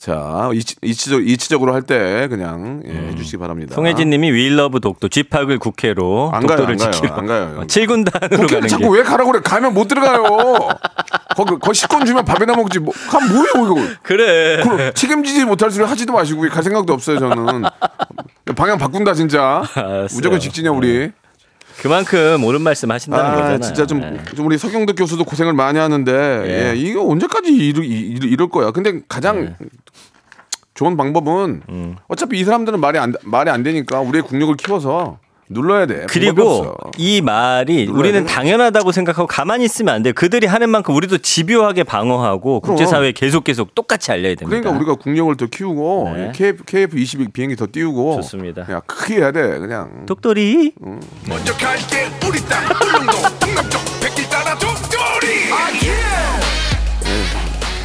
자, 0.00 0.48
이치, 0.54 0.76
이치적, 0.80 1.28
이치적으로 1.28 1.74
할 1.74 1.82
때 1.82 2.26
그냥 2.28 2.82
예, 2.86 2.90
해주시기 3.10 3.36
바랍니다. 3.36 3.74
송혜진 3.74 4.08
님이 4.08 4.30
윌러브 4.30 4.80
독도 4.80 5.08
쥐팍을 5.08 5.58
국회로 5.58 6.30
안 6.32 6.46
가요, 6.46 6.56
독도를 6.58 6.72
안 6.74 6.78
가요, 6.78 6.90
지키러 6.90 7.14
안 7.14 7.26
가요. 7.26 7.64
7군단으로 7.66 8.30
국회를 8.30 8.46
가는 8.48 8.68
자꾸 8.68 8.90
게 8.92 8.98
왜 8.98 9.02
가라고 9.02 9.30
그래? 9.32 9.42
가면 9.44 9.74
못 9.74 9.88
들어가요. 9.88 10.68
거기, 11.36 11.58
거 11.58 11.72
식권 11.74 12.06
주면 12.06 12.24
밥이나 12.24 12.54
먹지. 12.56 12.78
뭐, 12.78 12.94
가 13.10 13.18
뭐예요, 13.20 13.66
이거. 13.66 13.88
그래. 14.02 14.62
그럼 14.62 14.92
책임지지 14.94 15.44
못할 15.44 15.70
소리 15.70 15.84
하지도 15.84 16.12
마시고 16.14 16.48
갈 16.48 16.62
생각도 16.62 16.92
없어요 16.94 17.18
저는 17.18 17.62
방향 18.56 18.78
바꾼다 18.78 19.12
진짜 19.14 19.62
알았어요. 19.74 20.08
무조건 20.12 20.40
직진이야 20.40 20.70
우리 20.70 21.12
그만큼 21.80 22.44
옳은 22.44 22.60
말씀 22.60 22.90
하신다는 22.90 23.24
아 23.24 23.34
거잖아요. 23.34 23.60
진짜 23.60 23.86
좀, 23.86 24.00
네. 24.00 24.22
좀 24.36 24.46
우리 24.46 24.58
서경덕 24.58 24.96
교수도 24.96 25.24
고생을 25.24 25.54
많이 25.54 25.78
하는데 25.78 26.12
예. 26.12 26.70
예, 26.72 26.76
이거 26.76 27.06
언제까지 27.06 27.52
이럴, 27.52 27.84
이- 27.84 28.18
이럴 28.22 28.48
거야 28.48 28.70
근데 28.70 29.00
가장 29.08 29.44
네. 29.44 29.56
좋은 30.74 30.96
방법은 30.96 31.62
음. 31.68 31.96
어차피 32.08 32.38
이 32.38 32.44
사람들은 32.44 32.80
말이 32.80 32.98
안 32.98 33.14
말이 33.24 33.50
안 33.50 33.62
되니까 33.62 34.00
우리의 34.00 34.22
국력을 34.22 34.54
키워서 34.56 35.18
눌러야 35.50 35.86
돼. 35.86 36.06
그리고. 36.08 36.74
이 36.96 37.20
말이 37.20 37.86
우리는 37.88 38.24
돼. 38.24 38.32
당연하다고 38.32 38.92
생각하고 38.92 39.26
가만히 39.26 39.64
있으면 39.64 39.94
안 39.94 40.02
돼요. 40.02 40.12
그들이 40.14 40.46
하는 40.46 40.70
만큼 40.70 40.94
우리도 40.94 41.18
집요하게 41.18 41.82
방어하고 41.84 42.60
국제사회에 42.60 43.12
계속 43.12 43.44
계속 43.44 43.74
똑같이 43.74 44.12
알려야 44.12 44.36
됩니다. 44.36 44.48
그러니까 44.48 44.70
우리가 44.70 44.94
국력을 44.94 45.36
더 45.36 45.46
키우고 45.46 46.12
네. 46.14 46.32
KF, 46.34 46.64
KF 46.64 46.96
22 46.98 47.28
비행기 47.32 47.56
더 47.56 47.66
띄우고 47.70 48.16
좋습니다. 48.22 48.64
그냥 48.64 48.80
크게 48.86 49.16
해야 49.16 49.32
돼. 49.32 49.58
그냥 49.58 50.06
독돌이 50.06 50.72
먼저 51.28 51.52
갈게 51.56 52.08
우리 52.28 52.38
땅 52.46 52.64
울릉도 52.64 53.38
동남쪽 53.40 53.80
백길 54.00 54.28
따라 54.28 54.56
독도리 54.56 55.50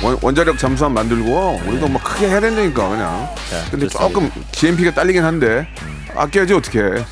원, 0.03 0.17
원자력 0.21 0.59
잠수함 0.59 0.93
만들고 0.93 1.61
우리도 1.67 1.87
뭐 1.87 1.99
크게 2.03 2.27
해야 2.27 2.39
된다니까 2.39 2.89
그냥. 2.89 3.27
근데 3.71 3.87
좋습니다. 3.87 4.07
조금 4.07 4.31
GNP가 4.51 4.91
딸리긴 4.93 5.23
한데 5.23 5.67
아껴야지 6.15 6.53
어떻게? 6.53 6.79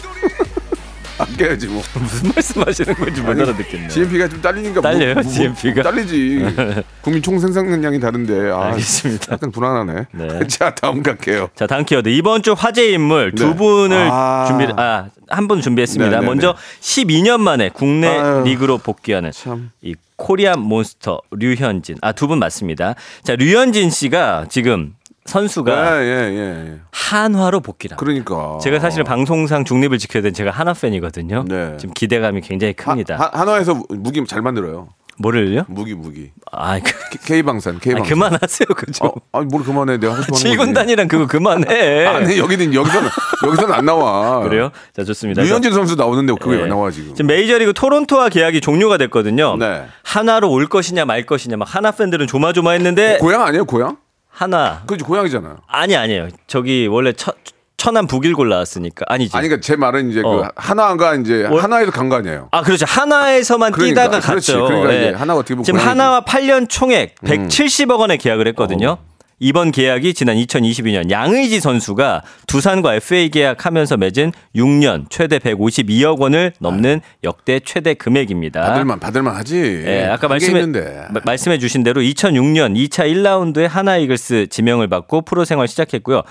아껴야지 1.17 1.67
뭐. 1.67 1.81
무슨 1.93 2.31
말씀하시는 2.33 2.95
건지 2.95 3.21
못 3.21 3.39
알아듣겠네요. 3.39 3.87
GNP가 3.89 4.27
좀 4.27 4.41
딸리니까 4.41 4.81
딸려요, 4.81 5.13
뭐- 5.13 5.23
뭐- 5.23 5.31
GNP 5.31 5.73
가? 5.75 5.83
딸리지. 5.83 6.45
국민 7.01 7.21
총 7.21 7.37
생산량이 7.39 7.99
다른데. 7.99 8.49
아, 8.51 8.65
알겠습니다. 8.69 9.33
약간 9.33 9.51
불안하네. 9.51 10.05
네. 10.11 10.27
자 10.49 10.73
다음 10.73 11.03
갈게요. 11.03 11.49
자, 11.55 11.67
다음 11.67 11.85
키워드. 11.85 12.09
이번 12.09 12.41
주 12.41 12.53
화제 12.53 12.89
인물 12.91 13.31
두 13.35 13.49
네. 13.49 13.55
분을 13.55 14.07
아. 14.11 14.45
준비, 14.47 14.65
아, 14.75 15.05
한 15.29 15.47
분 15.47 15.61
준비했습니다. 15.61 16.09
네, 16.15 16.19
네, 16.19 16.25
먼저 16.25 16.55
12년 16.81 17.39
만에 17.39 17.69
국내 17.69 18.07
아유. 18.07 18.41
리그로 18.45 18.79
복귀하는 18.79 19.31
참. 19.31 19.69
이 19.81 19.93
Korean 20.15 20.59
Monster 20.61 21.21
류현진. 21.31 21.97
아, 22.01 22.11
두 22.11 22.27
분 22.27 22.39
맞습니다. 22.39 22.95
자, 23.23 23.35
류현진 23.35 23.91
씨가 23.91 24.45
지금 24.49 24.93
선수가 25.25 26.01
예예 26.03 26.09
예, 26.31 26.67
예. 26.71 26.79
한화로 26.91 27.61
복귀를 27.61 27.95
합니다. 27.97 28.23
그러니까. 28.25 28.57
제가 28.61 28.79
사실 28.79 29.03
방송상 29.03 29.63
중립을 29.65 29.97
지켜야 29.97 30.21
되는 30.21 30.33
제가 30.33 30.51
한화 30.51 30.73
팬이거든요. 30.73 31.45
네. 31.47 31.77
지금 31.77 31.93
기대감이 31.93 32.41
굉장히 32.41 32.73
하- 32.77 32.83
큽니다. 32.91 33.15
하- 33.17 33.29
한화에서 33.39 33.83
무기 33.89 34.23
잘 34.27 34.41
만들어요. 34.41 34.89
뭐를요? 35.19 35.65
무기 35.67 35.93
무기. 35.93 36.31
아, 36.51 36.79
그, 36.79 37.19
K 37.23 37.43
방산 37.43 37.79
K 37.79 37.93
아 37.93 37.97
방산. 37.97 38.09
그만하세요, 38.15 38.65
그죠? 38.75 39.05
어, 39.05 39.13
아니 39.31 39.45
뭘 39.45 39.63
그만해 39.63 39.97
내가 39.99 40.13
하고 40.13 40.23
싶은 40.23 40.33
거지. 40.33 40.47
7군단이랑 40.73 41.07
그거 41.07 41.27
그만해. 41.27 42.05
아니 42.07 42.39
여기는 42.39 42.73
여기서는 42.73 43.09
여기서는 43.45 43.75
안 43.75 43.85
나와. 43.85 44.39
그래요? 44.41 44.71
자, 44.91 45.03
좋습니다. 45.03 45.43
류현진 45.43 45.71
선수 45.71 45.95
나오는데 45.95 46.33
그게 46.41 46.55
네. 46.55 46.63
왜 46.63 46.67
나와 46.67 46.89
지금? 46.89 47.13
지금 47.13 47.27
메이저리그 47.27 47.73
토론토와 47.73 48.29
계약이 48.29 48.59
종료가 48.61 48.97
됐거든요. 48.97 49.55
네. 49.57 49.85
하나로 50.03 50.49
올 50.49 50.65
것이냐 50.67 51.05
말 51.05 51.27
것이냐 51.27 51.57
막 51.57 51.73
하나 51.73 51.91
팬들은 51.91 52.25
조마조마했는데 52.25 53.19
고향 53.19 53.43
아니에요 53.43 53.65
고향? 53.65 53.97
하나 54.33 54.81
그지 54.87 55.03
고향이잖아요. 55.03 55.57
아니 55.67 55.95
아니에요. 55.95 56.29
저기 56.47 56.87
원래 56.87 57.13
처, 57.13 57.31
천안 57.77 58.07
북일골 58.07 58.49
나왔으니까 58.49 59.05
아니지. 59.07 59.35
아니 59.37 59.47
그러니까 59.47 59.65
제 59.65 59.75
말은 59.75 60.09
이제 60.09 60.21
어. 60.23 60.37
그 60.37 60.47
하나가 60.55 61.15
이제 61.15 61.43
월- 61.45 61.61
하나에서 61.61 61.91
간 61.91 62.09
거 62.09 62.15
아니에요. 62.15 62.47
아 62.51 62.61
그렇죠. 62.61 62.85
하나에서만 62.87 63.71
그러니까, 63.71 64.03
뛰다가 64.05 64.25
그렇지. 64.25 64.51
갔죠. 64.53 64.65
그러니까 64.65 64.93
예. 64.93 65.09
하나가 65.11 65.39
어떻게 65.39 65.53
보면 65.53 65.63
지금 65.65 65.79
고양이지. 65.79 65.85
음. 65.95 66.01
하나와 66.01 66.21
8년 66.21 66.67
총액 66.69 67.15
170억 67.23 67.99
원에 67.99 68.17
계약을 68.17 68.47
했거든요. 68.49 68.97
이번 69.43 69.71
계약이 69.73 70.13
지난 70.13 70.37
2022년 70.37 71.09
양의지 71.11 71.59
선수가 71.59 72.23
두산과 72.47 72.95
FA 72.95 73.27
계약하면서 73.29 73.97
맺은 73.97 74.31
6년 74.55 75.07
최대 75.09 75.37
152억 75.37 76.17
원을 76.19 76.53
넘는 76.59 77.01
역대 77.25 77.59
최대 77.59 77.93
금액입니다. 77.93 78.61
받을만 78.61 79.01
받을만 79.01 79.35
하지. 79.35 79.83
예, 79.85 80.05
아까 80.05 80.29
말씀해. 80.29 80.65
마- 81.11 81.19
말씀해 81.25 81.57
주신 81.57 81.83
대로 81.83 82.01
2006년 82.01 82.73
2차 82.87 83.05
1라운드에 83.11 83.67
하나 83.67 83.97
이글스 83.97 84.47
지명을 84.49 84.87
받고 84.87 85.23
프로 85.23 85.43
생활 85.43 85.67
시작했고요. 85.67 86.21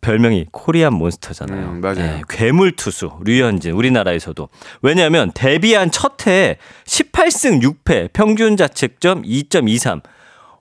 별명이 0.00 0.46
코리안 0.52 0.94
몬스터잖아요. 0.94 1.70
음, 1.70 1.80
맞아요. 1.80 1.98
예, 1.98 2.22
괴물 2.28 2.76
투수 2.76 3.10
류현진 3.24 3.72
우리나라에서도 3.72 4.48
왜냐하면 4.82 5.32
데뷔한 5.34 5.90
첫 5.90 6.24
해에 6.24 6.56
18승 6.86 7.60
6패 7.84 8.12
평균 8.12 8.56
자책점 8.56 9.22
2.23 9.24 10.02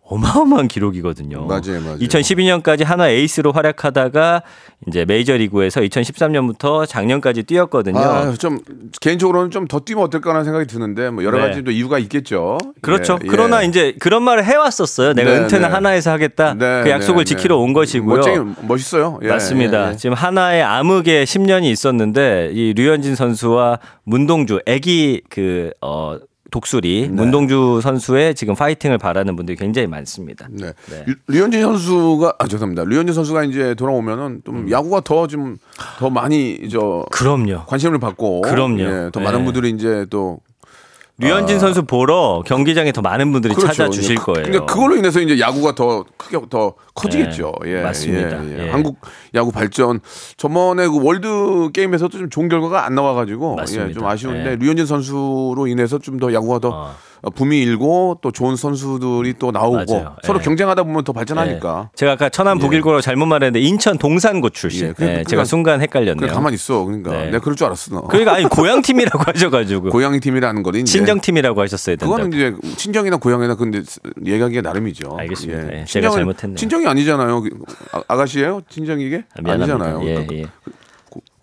어마어마한 0.09 0.67
기록이거든요. 0.67 1.45
맞아요, 1.45 1.81
맞아요. 1.83 1.97
2012년까지 1.99 2.83
하나 2.83 3.09
에이스로 3.09 3.51
활약하다가 3.51 4.41
이제 4.87 5.05
메이저리그에서 5.05 5.81
2013년부터 5.81 6.87
작년까지 6.87 7.43
뛰었거든요. 7.43 7.99
아, 7.99 8.33
좀 8.33 8.59
개인적으로는 9.01 9.51
좀 9.51 9.67
더 9.67 9.79
뛰면 9.79 10.03
어떨까라는 10.05 10.45
생각이 10.45 10.65
드는데 10.65 11.09
뭐 11.09 11.23
여러 11.23 11.37
네. 11.39 11.47
가지 11.47 11.63
또 11.63 11.71
이유가 11.71 11.99
있겠죠. 11.99 12.57
그렇죠. 12.81 13.19
예, 13.21 13.25
예. 13.25 13.27
그러나 13.27 13.63
이제 13.63 13.93
그런 13.99 14.23
말을 14.23 14.45
해왔었어요. 14.45 15.13
내가 15.13 15.31
네, 15.31 15.37
은퇴는 15.39 15.67
네. 15.67 15.73
하나에서 15.73 16.11
하겠다. 16.11 16.53
네, 16.53 16.83
그 16.83 16.89
약속을 16.89 17.25
네, 17.25 17.35
지키러 17.35 17.55
네. 17.55 17.61
온 17.61 17.73
것이고요. 17.73 18.15
멋쟁이 18.15 18.53
멋있어요. 18.61 19.19
예, 19.23 19.27
맞습니다. 19.27 19.87
예, 19.87 19.91
예. 19.91 19.97
지금 19.97 20.15
하나의 20.15 20.63
암흑의 20.63 21.25
10년이 21.25 21.65
있었는데 21.65 22.51
이 22.53 22.73
류현진 22.73 23.15
선수와 23.15 23.79
문동주 24.03 24.61
애기 24.65 25.21
그 25.29 25.71
어, 25.81 26.17
독수리 26.51 27.01
네. 27.01 27.13
문동주 27.13 27.81
선수의 27.83 28.35
지금 28.35 28.55
파이팅을 28.55 28.97
바라는 28.97 29.35
분들이 29.35 29.55
굉장히 29.57 29.87
많습니다. 29.87 30.47
네. 30.49 30.73
네. 30.89 31.03
류- 31.05 31.15
류현진 31.27 31.61
선수가 31.61 32.35
아 32.39 32.47
죄송합니다. 32.47 32.83
류현진 32.85 33.13
선수가 33.13 33.43
이제 33.45 33.75
돌아오면은 33.75 34.41
좀 34.45 34.57
음. 34.57 34.71
야구가 34.71 35.01
더 35.01 35.27
좀 35.27 35.57
더 35.99 36.09
많이 36.09 36.69
저 36.69 37.05
그럼요. 37.11 37.65
관심을 37.67 37.99
받고 37.99 38.41
그럼요. 38.41 38.79
예, 38.81 39.09
더 39.11 39.19
네. 39.19 39.25
많은 39.25 39.43
분들이 39.45 39.69
이제 39.71 40.05
또 40.09 40.39
류현진 41.19 41.57
선수 41.59 41.83
보러 41.83 42.43
경기장에 42.45 42.91
더 42.91 43.01
많은 43.01 43.31
분들이 43.31 43.55
찾아주실 43.55 44.03
이제 44.03 44.15
그- 44.15 44.25
거예요. 44.33 44.45
그러니까 44.45 44.65
그걸로 44.71 44.95
인해서 44.95 45.19
이제 45.19 45.39
야구가 45.39 45.73
더 45.73 46.05
크게 46.15 46.37
더 46.49 46.75
커지겠죠. 46.93 47.53
네, 47.63 47.77
예, 47.77 47.81
맞습니다. 47.81 48.45
예, 48.45 48.57
예. 48.59 48.65
예. 48.65 48.69
한국 48.69 48.99
야구 49.33 49.51
발전 49.51 49.99
저번에 50.37 50.87
그 50.87 51.01
world 51.03 51.71
game에서도 51.73 52.15
좀 52.17 52.29
좋은 52.29 52.49
결과가 52.49 52.85
안 52.85 52.93
나와가지고. 52.93 53.57
예, 53.71 53.93
좀 53.93 54.05
아쉬운데 54.05 54.51
예. 54.51 54.55
류현진 54.57 54.85
선수로 54.85 55.65
인해서 55.67 55.97
좀 55.97 56.19
더 56.19 56.31
야구가 56.33 56.59
더 56.59 56.69
어. 56.69 56.95
어, 57.23 57.29
붐이 57.29 57.59
일고 57.61 58.19
또 58.21 58.31
좋은 58.31 58.55
선수들이 58.55 59.35
또 59.39 59.51
나오고 59.51 59.85
맞아요. 59.93 60.15
서로 60.23 60.39
예. 60.39 60.43
경쟁하다 60.43 60.83
보면 60.83 61.03
더 61.03 61.13
발전하니까. 61.13 61.89
네. 61.91 61.95
제가 61.95 62.11
아까 62.13 62.29
천안 62.29 62.59
북일고라고 62.59 63.01
잘못 63.01 63.25
말했는데 63.25 63.59
인천 63.59 63.97
동산고 63.97 64.49
출신. 64.51 64.83
예, 64.83 64.87
네, 64.89 64.93
그래, 64.93 65.23
제가 65.23 65.43
순간 65.45 65.81
헷갈렸네요. 65.81 66.15
그래 66.17 66.31
가만히 66.31 66.55
있어. 66.55 66.83
그러니까 66.85 67.11
네. 67.11 67.25
내가 67.25 67.39
그럴 67.39 67.55
줄 67.55 67.65
알았어. 67.65 67.95
너. 67.95 68.01
그러니까 68.03 68.33
아니 68.35 68.45
고향 68.49 68.81
팀이라고 68.81 69.23
하셔가지고 69.25 69.89
고양이 69.89 70.19
팀이라는 70.19 70.63
거는 70.63 70.81
이제 70.81 70.91
친정 70.91 71.19
팀이라고 71.19 71.61
하셨어야 71.61 71.95
된다. 71.95 72.05
그거는 72.05 72.33
이제 72.33 72.55
친정이나 72.77 73.17
고향이나 73.17 73.55
근데 73.55 73.81
얘기하기가 74.25 74.61
나름이죠. 74.61 75.15
알겠습니다. 75.17 75.73
예, 75.79 75.85
제가 75.85 76.09
잘못했네요. 76.09 76.55
친정이 76.55 76.85
아니잖아요. 76.87 77.43
아, 77.93 78.01
아가씨예요? 78.07 78.61
친정이게? 78.69 79.25
아. 79.43 79.51
아니잖아요. 79.51 80.01
예, 80.03 80.13
그러니까 80.13 80.35
예. 80.35 80.45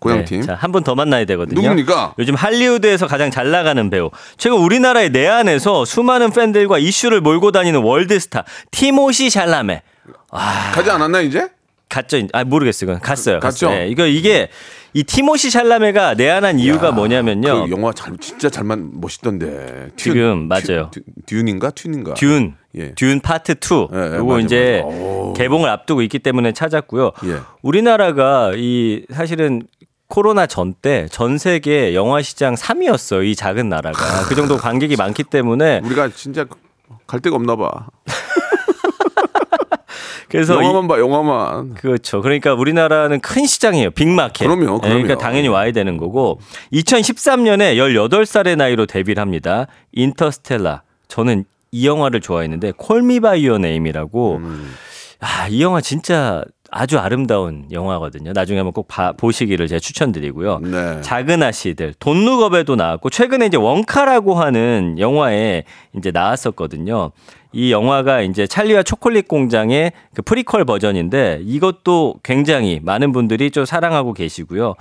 고- 0.05 0.09
고향 0.09 0.25
팀. 0.25 0.41
자, 0.41 0.53
한 0.55 0.71
분 0.71 0.83
더 0.83 0.93
만나야 0.95 1.25
되거든요. 1.25 1.61
누굽니까? 1.61 2.13
요즘 2.19 2.35
할리우드에서 2.35 3.07
가장 3.07 3.31
잘 3.31 3.49
나가는 3.51 3.89
배우. 3.89 4.09
최근 4.37 4.57
우리나라의 4.57 5.09
내한에서 5.09 5.85
수많은 5.85 6.31
팬들과 6.31 6.77
이슈를 6.79 7.21
몰고 7.21 7.51
다니는 7.51 7.81
월드스타 7.81 8.43
티모시 8.71 9.29
샬라메. 9.29 9.81
가지 10.73 10.89
않았나 10.91 11.21
이제? 11.21 11.47
갔죠? 11.87 12.17
아 12.33 12.43
모르겠어요. 12.43 12.87
그건 12.87 13.01
갔어요. 13.01 13.39
갔죠? 13.39 13.69
네, 13.69 13.87
이거 13.87 14.05
이게 14.05 14.49
이 14.93 15.03
티모시 15.03 15.49
샬라메가 15.49 16.15
내한한 16.15 16.59
이유가 16.59 16.91
뭐냐면요. 16.91 17.65
그 17.67 17.71
영화 17.71 17.93
잘 17.93 18.17
진짜 18.19 18.49
잘만 18.49 18.91
멋있던데. 18.99 19.89
튠, 19.91 19.97
지금 19.97 20.47
맞아요. 20.47 20.89
튠, 20.91 21.03
듀인가 21.25 21.69
튠인가? 21.71 22.15
듀운, 22.15 22.55
예. 22.77 22.93
듀운 22.95 23.19
파트 23.21 23.53
2. 23.53 23.89
예, 23.93 23.97
예, 24.13 24.17
요거 24.17 24.33
맞아, 24.33 24.45
이제 24.45 24.81
맞아. 24.83 24.97
오. 24.97 25.33
개봉을 25.37 25.69
앞두고 25.69 26.01
있기 26.01 26.19
때문에 26.19 26.51
찾았고요. 26.53 27.11
예. 27.25 27.37
우리나라가 27.61 28.51
이 28.55 29.05
사실은 29.13 29.61
코로나 30.07 30.45
전 30.45 30.73
때 30.81 31.07
전 31.09 31.37
세계 31.37 31.95
영화 31.95 32.21
시장 32.21 32.55
3위였어요. 32.55 33.25
이 33.25 33.35
작은 33.35 33.69
나라가. 33.69 34.23
그 34.27 34.35
정도 34.35 34.57
관객이 34.57 34.95
많기 34.95 35.23
때문에 35.23 35.81
우리가 35.83 36.09
진짜 36.09 36.45
갈 37.07 37.19
데가 37.19 37.35
없나 37.35 37.55
봐. 37.55 37.69
그래서 40.29 40.55
이- 40.61 40.65
영화만 40.65 40.87
봐, 40.87 40.99
영화만. 40.99 41.73
그렇죠. 41.75 42.21
그러니까 42.21 42.53
우리나라는 42.53 43.19
큰 43.21 43.45
시장이에요. 43.45 43.91
big 43.91 44.08
market. 44.08 44.47
그럼요, 44.47 44.79
예, 44.83 44.87
그러니까 44.87 45.07
그럼요. 45.15 45.21
당연히 45.21 45.47
와야 45.47 45.71
되는 45.71 45.97
거고. 45.97 46.39
2013년에 46.73 47.75
18살의 47.77 48.55
나이로 48.57 48.85
데뷔를 48.87 49.21
합니다. 49.21 49.67
Interstellar. 49.93 50.81
저는 51.07 51.45
이 51.71 51.87
영화를 51.87 52.21
좋아했는데 52.21 52.73
Call 52.77 53.05
Me 53.05 53.19
by 53.19 53.45
Your 53.45 53.57
Name이라고 53.59 54.37
음. 54.37 54.73
아, 55.19 55.47
이 55.47 55.61
영화 55.61 55.79
진짜 55.81 56.43
아주 56.71 56.97
아름다운 56.99 57.65
영화거든요. 57.71 58.33
나중에 58.33 58.59
한번 58.59 58.73
꼭 58.73 58.87
봐- 58.87 59.13
보시기를 59.13 59.67
제가 59.67 59.79
추천드리고요. 59.79 60.59
네. 60.59 61.01
작은 61.01 61.41
아씨들, 61.43 61.93
Don't 61.99 62.26
Look 62.26 62.48
Up에도 62.48 62.75
나왔고 62.75 63.09
최근에 63.09 63.45
이제 63.45 63.57
웡카라고 63.57 64.33
하는 64.35 64.97
영화에 64.99 65.63
이제 65.95 66.11
나왔었거든요. 66.11 67.11
이 67.53 67.71
영화가 67.71 68.21
이제 68.21 68.47
찰리와 68.47 68.83
초콜릿 68.83 69.27
공장의 69.27 69.93
그 70.13 70.21
프리퀄 70.21 70.65
버전인데 70.65 71.39
이것도 71.43 72.15
굉장히 72.23 72.81
많은 72.83 73.11
분들이 73.13 73.51
좀 73.51 73.63
사랑하고 73.63 74.13
계시고요. 74.13 74.75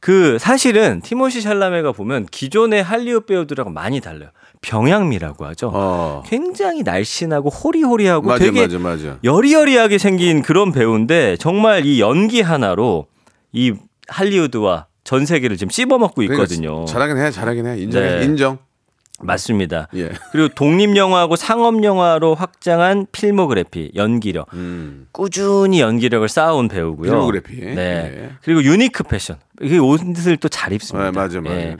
그 0.00 0.38
사실은 0.38 1.00
티모시 1.00 1.40
샬라메가 1.40 1.92
보면 1.92 2.26
기존의 2.30 2.82
할리우드 2.82 3.24
배우들하고 3.24 3.70
많이 3.70 4.00
달라요. 4.00 4.28
병약미라고 4.64 5.44
하죠. 5.46 5.70
어. 5.72 6.22
굉장히 6.26 6.82
날씬하고 6.82 7.50
호리호리하고 7.50 8.28
맞아, 8.28 8.44
되게 8.44 8.62
맞아, 8.62 8.78
맞아. 8.78 9.18
여리여리하게 9.22 9.98
생긴 9.98 10.42
그런 10.42 10.72
배우인데 10.72 11.36
정말 11.36 11.84
이 11.84 12.00
연기 12.00 12.40
하나로 12.40 13.06
이 13.52 13.74
할리우드와 14.08 14.86
전 15.04 15.26
세계를 15.26 15.56
지금 15.56 15.70
씹어먹고 15.70 16.22
있거든요. 16.24 16.70
그러니까 16.86 16.92
잘하긴 16.92 17.16
해, 17.18 17.30
잘하긴 17.30 17.66
해. 17.66 17.78
인정, 17.78 18.02
네. 18.02 18.24
인정. 18.24 18.58
맞습니다. 19.20 19.86
예. 19.94 20.10
그리고 20.32 20.48
독립 20.54 20.96
영화하고 20.96 21.36
상업 21.36 21.84
영화로 21.84 22.34
확장한 22.34 23.06
필모그래피, 23.12 23.92
연기력. 23.94 24.52
음. 24.54 25.06
꾸준히 25.12 25.80
연기력을 25.80 26.28
쌓아온 26.28 26.66
배우고요. 26.68 27.10
필모그래피. 27.10 27.54
네. 27.60 27.76
예. 28.16 28.30
그리고 28.42 28.62
unique 28.64 29.04
패션. 29.04 29.36
이게 29.62 29.78
옷을 29.78 30.36
또 30.38 30.48
잘 30.48 30.72
입습니다. 30.72 31.10
네, 31.12 31.16
맞아, 31.16 31.40
맞아. 31.40 31.54
예. 31.54 31.76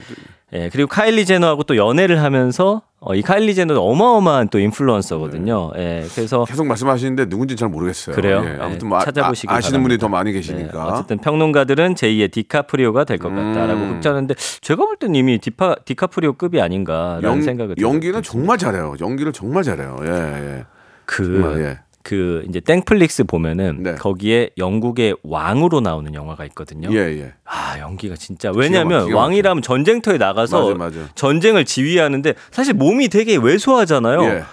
예, 0.53 0.69
그리고 0.71 0.87
카일리 0.87 1.25
제너하고 1.25 1.63
또 1.63 1.75
연애를 1.75 2.21
하면서 2.21 2.83
어, 2.99 3.13
이 3.13 3.21
카일리 3.21 3.53
제너는 3.55 3.79
어마어마한 3.81 4.49
또 4.49 4.57
인플루언서거든요. 4.59 5.71
예. 5.77 6.05
그래서 6.15 6.45
계속 6.45 6.65
말씀하시는데 6.65 7.25
누군지 7.29 7.55
잘 7.55 7.67
모르겠어요. 7.69 8.15
그래요? 8.15 8.43
예, 8.45 8.57
아무튼 8.59 8.79
네, 8.79 8.85
뭐 8.87 8.97
아- 8.99 9.03
찾아보시기 9.05 9.51
아, 9.51 9.59
시는 9.61 9.81
분이. 9.83 9.97
더 9.97 10.07
많이 10.07 10.31
네, 10.31 10.37
계시니까. 10.37 10.87
어쨌든 10.87 11.17
평론가들은 11.19 11.95
제2의 11.95 12.31
디카프리오가 12.31 13.03
될 13.03 13.17
것 13.19 13.29
같다라고 13.29 13.79
음. 13.81 13.93
극찬하는데 13.95 14.35
제가 14.61 14.85
볼땐 14.85 15.13
이미 15.15 15.37
디파, 15.39 15.75
디카프리오급이 15.85 16.61
아닌가라는 16.61 17.41
생각을 17.41 17.75
연기는. 17.79 18.21
정말 18.23 18.57
잘해요. 18.57 18.95
연기를 19.01 19.33
정말 19.33 19.63
잘해요. 19.63 19.97
예, 20.03 20.07
예. 20.09 20.65
그, 21.05 21.23
정말, 21.41 21.61
예. 21.61 21.79
그 22.05 22.45
이제 22.47 22.59
땡플릭스 22.59 23.23
보면은 23.23 23.81
네. 23.81 23.95
거기에 23.95 24.51
영국의 24.59 25.15
왕으로 25.23 25.81
나오는 25.81 26.13
영화가 26.13 26.45
있거든요. 26.45 26.89
예, 26.91 26.97
예. 27.19 27.33
아 27.45 27.79
연기가 27.79 28.15
진짜 28.15 28.51
왜냐하면 28.55 29.11
왕이라면 29.11 29.63
전쟁터에 29.63 30.19
나가서 30.19 30.75
맞아, 30.75 30.97
맞아. 30.99 31.09
전쟁을 31.15 31.65
지휘하는데 31.65 32.35
사실 32.51 32.75
몸이 32.75 33.07
되게 33.07 33.35
왜소하잖아요. 33.35 34.23
예. 34.23 34.43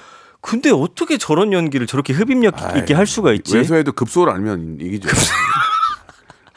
근데 0.40 0.70
어떻게 0.70 1.18
저런 1.18 1.52
연기를 1.52 1.86
저렇게 1.86 2.14
흡입력 2.14 2.54
있게 2.78 2.94
할 2.94 3.06
수가 3.06 3.34
있지? 3.34 3.54
외소에도 3.54 3.92
급소를 3.92 4.32
알면 4.32 4.78
이기죠. 4.80 5.10
급소 5.10 5.32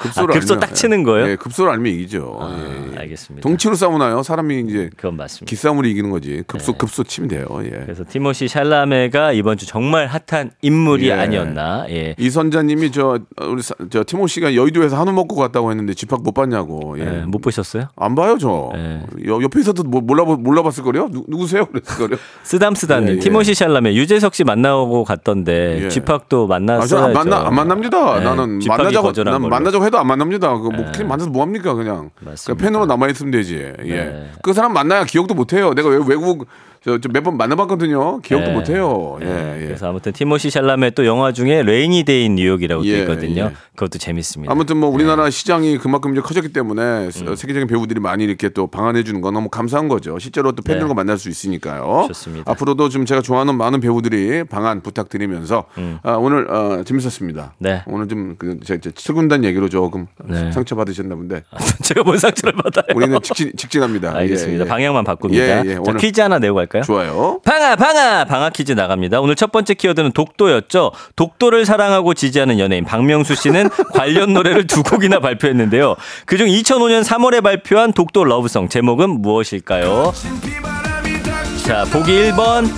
를 0.05 0.29
아, 0.31 0.33
급소 0.33 0.53
알면, 0.53 0.59
딱 0.59 0.73
치는 0.75 1.03
거예요? 1.03 1.29
예, 1.29 1.35
급소를 1.35 1.71
알면 1.71 1.91
이기죠. 1.93 2.37
아, 2.39 2.55
예, 2.57 2.93
예. 2.95 2.97
알겠습니다. 2.99 3.47
동치로 3.47 3.75
싸우나요? 3.75 4.23
사람이 4.23 4.61
이제 4.67 4.89
그건 4.95 5.17
맞습니다. 5.17 5.49
기싸움으로 5.49 5.87
이기는 5.87 6.09
거지. 6.09 6.43
급소 6.47 6.71
네. 6.73 6.77
급소 6.77 7.03
치면 7.03 7.27
돼요. 7.29 7.45
예. 7.63 7.69
그래서 7.69 8.03
티모시 8.07 8.47
샬라메가 8.47 9.31
이번 9.33 9.57
주 9.57 9.65
정말 9.65 10.07
핫한 10.07 10.51
인물이 10.61 11.07
예. 11.09 11.13
아니었나. 11.13 11.85
예. 11.89 12.15
이 12.17 12.29
선자님이 12.29 12.91
저 12.91 13.19
우리 13.41 13.61
사- 13.61 13.75
저 13.89 14.03
티모 14.05 14.27
씨가 14.27 14.55
여의도에서 14.55 14.97
한우 14.99 15.11
먹고 15.11 15.35
갔다고 15.35 15.71
했는데 15.71 15.93
집합 15.93 16.21
못 16.23 16.33
봤냐고. 16.33 16.95
예. 16.99 17.05
예, 17.05 17.25
못 17.25 17.39
보셨어요? 17.39 17.89
안 17.95 18.15
봐요 18.15 18.37
저. 18.39 18.71
예. 18.75 19.01
여, 19.27 19.41
옆에 19.41 19.59
있어도 19.59 19.83
뭐 19.83 20.01
몰라 20.01 20.23
몰라봤을 20.23 20.83
거요. 20.83 21.09
누구세요? 21.27 21.65
그랬을 21.67 22.07
거요. 22.07 22.17
쓰담쓰담님, 22.43 23.09
예, 23.13 23.15
예. 23.17 23.19
티모시 23.19 23.53
샬라메, 23.53 23.93
유재석 23.95 24.33
씨 24.35 24.43
만나고 24.43 25.03
갔던데 25.03 25.83
예. 25.85 25.89
집합도 25.89 26.47
만났어요. 26.47 27.05
아, 27.05 27.07
만나 27.09 27.47
안 27.47 27.55
만납니다. 27.55 28.19
나는 28.19 28.59
집합이 28.59 28.83
만나자고 28.83 29.11
난. 29.23 29.41
만나자고 29.41 29.85
해도 29.85 29.94
안 29.97 30.07
만납니다. 30.07 30.57
그뭐 30.57 30.71
예. 30.73 30.91
그냥 30.91 31.07
만나서 31.07 31.29
뭐 31.29 31.41
합니까 31.43 31.73
그냥. 31.73 32.09
맞습니다. 32.19 32.43
그냥 32.45 32.57
팬으로 32.57 32.85
남아 32.85 33.07
있으면 33.09 33.31
되지. 33.31 33.73
예. 33.83 33.95
네. 33.95 34.31
그 34.41 34.53
사람 34.53 34.73
만나야 34.73 35.05
기억도 35.05 35.33
못 35.33 35.53
해요. 35.53 35.73
내가 35.73 35.89
외- 35.89 35.97
외국 36.05 36.47
몇번 37.11 37.37
만나봤거든요. 37.37 38.19
기억도 38.21 38.49
예. 38.51 38.53
못 38.53 38.69
해요. 38.69 39.17
예, 39.21 39.25
예, 39.25 39.61
예. 39.61 39.65
그래서 39.65 39.89
아무튼 39.89 40.11
티모시 40.13 40.49
샬라메 40.51 40.91
또 40.91 41.05
영화 41.05 41.31
중에 41.31 41.63
레이니 41.63 42.03
데이 42.03 42.25
인 42.25 42.35
뉴욕이라고 42.35 42.83
또 42.83 42.87
예, 42.87 42.99
있거든요. 42.99 43.43
예. 43.45 43.51
그것도 43.75 43.97
재밌습니다. 43.97 44.51
아무튼 44.51 44.77
뭐 44.77 44.89
네. 44.89 44.95
우리나라 44.95 45.29
시장이 45.29 45.77
그만큼 45.79 46.11
이제 46.13 46.21
커졌기 46.21 46.53
때문에 46.53 46.81
음. 47.07 47.11
세- 47.11 47.35
세계적인 47.35 47.67
배우들이 47.67 47.99
많이 47.99 48.23
이렇게 48.23 48.49
또 48.49 48.67
방한해 48.67 49.03
주는 49.03 49.19
건 49.21 49.33
너무 49.33 49.49
감사한 49.49 49.87
거죠. 49.87 50.19
실제로 50.19 50.51
또 50.51 50.61
팬들과 50.61 50.93
만날 50.93 51.17
수 51.17 51.29
있으니까요. 51.29 52.01
네. 52.03 52.07
좋습니다. 52.09 52.51
앞으로도 52.51 52.89
좀 52.89 53.05
제가 53.05 53.21
좋아하는 53.21 53.55
많은 53.55 53.79
배우들이 53.79 54.43
방한 54.45 54.81
부탁드리면서 54.81 55.65
아, 56.03 56.11
오늘 56.13 56.49
어, 56.51 56.83
재밌었습니다. 56.85 57.53
음. 57.57 57.63
네. 57.63 57.83
오늘 57.87 58.07
좀그 58.07 58.59
칠군단 58.95 59.43
얘기로 59.43 59.69
조금 59.69 60.07
네. 60.23 60.51
상처 60.51 60.75
받으셨나 60.75 61.15
본데 61.15 61.43
제가 61.83 62.03
뭔 62.03 62.17
상처를 62.17 62.53
받아요? 62.61 62.85
우리는 62.95 63.19
직진, 63.21 63.51
직진합니다. 63.57 64.15
알겠습니다. 64.15 64.63
예, 64.63 64.65
예. 64.65 64.69
방향만 64.69 65.03
바꿉니다. 65.03 65.43
예, 65.65 65.69
예. 65.69 65.73
자, 65.75 65.81
오늘 65.81 65.97
퀴즈 65.97 66.21
하나 66.21 66.39
내고 66.39 66.55
갈까요? 66.55 66.74
좋아요. 66.83 67.39
방아 67.43 67.75
방아 67.75 68.25
방아 68.25 68.49
퀴즈 68.49 68.73
나갑니다. 68.73 69.21
오늘 69.21 69.35
첫 69.35 69.51
번째 69.51 69.73
키워드는 69.73 70.11
독도였죠. 70.11 70.91
독도를 71.15 71.65
사랑하고 71.65 72.13
지지하는 72.13 72.59
연예인 72.59 72.85
박명수 72.85 73.35
씨는 73.35 73.69
관련 73.93 74.33
노래를 74.33 74.67
두 74.67 74.83
곡이나 74.83 75.19
발표했는데요. 75.19 75.95
그중 76.25 76.47
2005년 76.47 77.03
3월에 77.03 77.43
발표한 77.43 77.93
독도 77.93 78.23
러브송 78.23 78.69
제목은 78.69 79.21
무엇일까요? 79.21 80.13
자, 81.65 81.85
보기 81.91 82.11
1번 82.11 82.69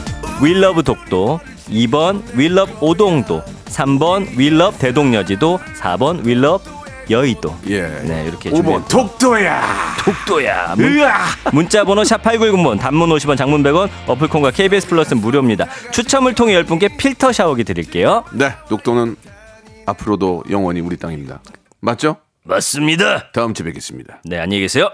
We 0.41 0.55
love 0.55 0.83
독도, 0.83 1.39
2번 1.69 2.21
We 2.35 2.47
love 2.47 2.71
오동도, 2.79 3.41
3번 3.65 4.37
We 4.37 4.51
love 4.51 4.77
대동여지도, 4.77 5.59
4번 5.81 6.23
We 6.25 6.42
love 6.42 6.76
여의도. 7.09 7.55
예. 7.69 7.81
네, 8.03 8.25
이렇게 8.27 8.49
5번 8.51 8.85
준비했- 8.85 8.87
독도야. 8.89 9.95
독도야. 10.03 10.75
문, 10.77 10.99
으아. 10.99 11.25
문자 11.53 11.83
번호 11.83 12.03
샵 12.03 12.21
8910번 12.23 12.79
단문 12.79 13.09
50원 13.09 13.37
장문 13.37 13.63
100원 13.63 13.89
어플 14.07 14.28
콩과 14.28 14.51
KBS 14.51 14.87
플러스 14.87 15.13
무료입니다. 15.13 15.67
추첨을 15.91 16.33
통해 16.35 16.61
10분께 16.63 16.97
필터 16.97 17.31
샤워기 17.33 17.63
드릴게요. 17.63 18.23
네, 18.33 18.51
독도는 18.69 19.15
앞으로도 19.85 20.43
영원히 20.49 20.81
우리 20.81 20.97
땅입니다. 20.97 21.39
맞죠? 21.79 22.17
맞습니다. 22.43 23.31
다음 23.31 23.53
주에 23.53 23.65
뵙겠습니다. 23.65 24.21
네, 24.25 24.39
안녕히 24.39 24.61
계세요. 24.61 24.89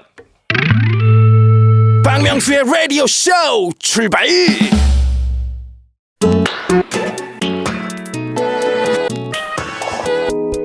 박명수의 2.03 2.63
라디오 2.65 3.07
쇼 3.07 3.31
출발 3.79 4.27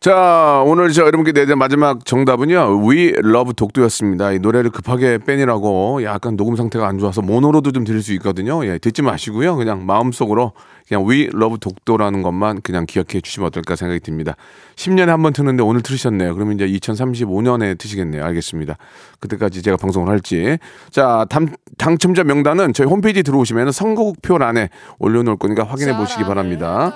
자, 0.00 0.62
오늘 0.64 0.92
저 0.92 1.02
여러분께 1.02 1.32
내드린 1.32 1.58
마지막 1.58 2.04
정답은요. 2.04 2.88
We 2.88 3.14
Love 3.16 3.54
독도였습니다. 3.54 4.30
이 4.30 4.38
노래를 4.38 4.70
급하게 4.70 5.18
빼느라고 5.18 6.04
약간 6.04 6.36
녹음 6.36 6.54
상태가 6.54 6.86
안 6.86 6.98
좋아서 7.00 7.20
모노로도 7.20 7.72
좀 7.72 7.82
들을 7.82 8.00
수 8.00 8.12
있거든요. 8.14 8.64
예, 8.64 8.78
듣지 8.78 9.02
마시고요. 9.02 9.56
그냥 9.56 9.86
마음속으로 9.86 10.52
그냥 10.86 11.04
We 11.08 11.30
Love 11.34 11.58
독도라는 11.58 12.22
것만 12.22 12.60
그냥 12.62 12.86
기억해 12.86 13.20
주시면 13.20 13.48
어떨까 13.48 13.74
생각이 13.74 13.98
듭니다. 13.98 14.36
10년에 14.76 15.06
한 15.06 15.20
번 15.20 15.32
트는데 15.32 15.64
오늘 15.64 15.82
들으셨네요. 15.82 16.32
그러면 16.32 16.54
이제 16.54 16.68
2035년에 16.68 17.76
트시겠네요. 17.76 18.24
알겠습니다. 18.24 18.76
그때까지 19.18 19.62
제가 19.62 19.76
방송을 19.78 20.08
할지. 20.08 20.58
자, 20.90 21.26
당, 21.28 21.48
당첨자 21.76 22.22
명단은 22.22 22.72
저희 22.72 22.86
홈페이지 22.86 23.24
들어오시면 23.24 23.72
선거국표란에 23.72 24.68
올려놓을 25.00 25.38
거니까 25.38 25.64
확인해 25.64 25.96
보시기 25.96 26.22
바랍니다. 26.22 26.94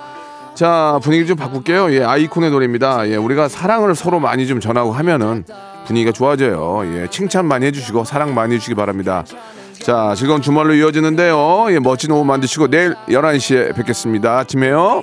자 0.55 1.01
분위기 1.03 1.27
좀 1.27 1.37
바꿀게요. 1.37 1.93
예 1.95 2.05
아이콘의 2.05 2.51
노래입니다. 2.51 3.09
예 3.09 3.17
우리가 3.17 3.49
사랑을 3.49 3.95
서로 3.95 4.21
많이 4.21 4.47
좀 4.47 4.61
전하고 4.61 4.93
하면은 4.93 5.45
분위기가 5.87 6.13
좋아져요. 6.13 6.83
예 6.95 7.09
칭찬 7.09 7.47
많이 7.47 7.67
해주시고 7.67 8.05
사랑 8.05 8.35
많이 8.35 8.55
해주시기 8.55 8.75
바랍니다. 8.75 9.25
자 9.83 10.15
즐거운 10.17 10.43
주말로 10.43 10.75
이어지는데요. 10.75 11.67
예 11.71 11.79
멋진 11.79 12.11
오후 12.13 12.25
만드시고 12.25 12.69
내일 12.69 12.95
11시에 13.09 13.75
뵙겠습니다. 13.75 14.39
아침에요. 14.39 15.03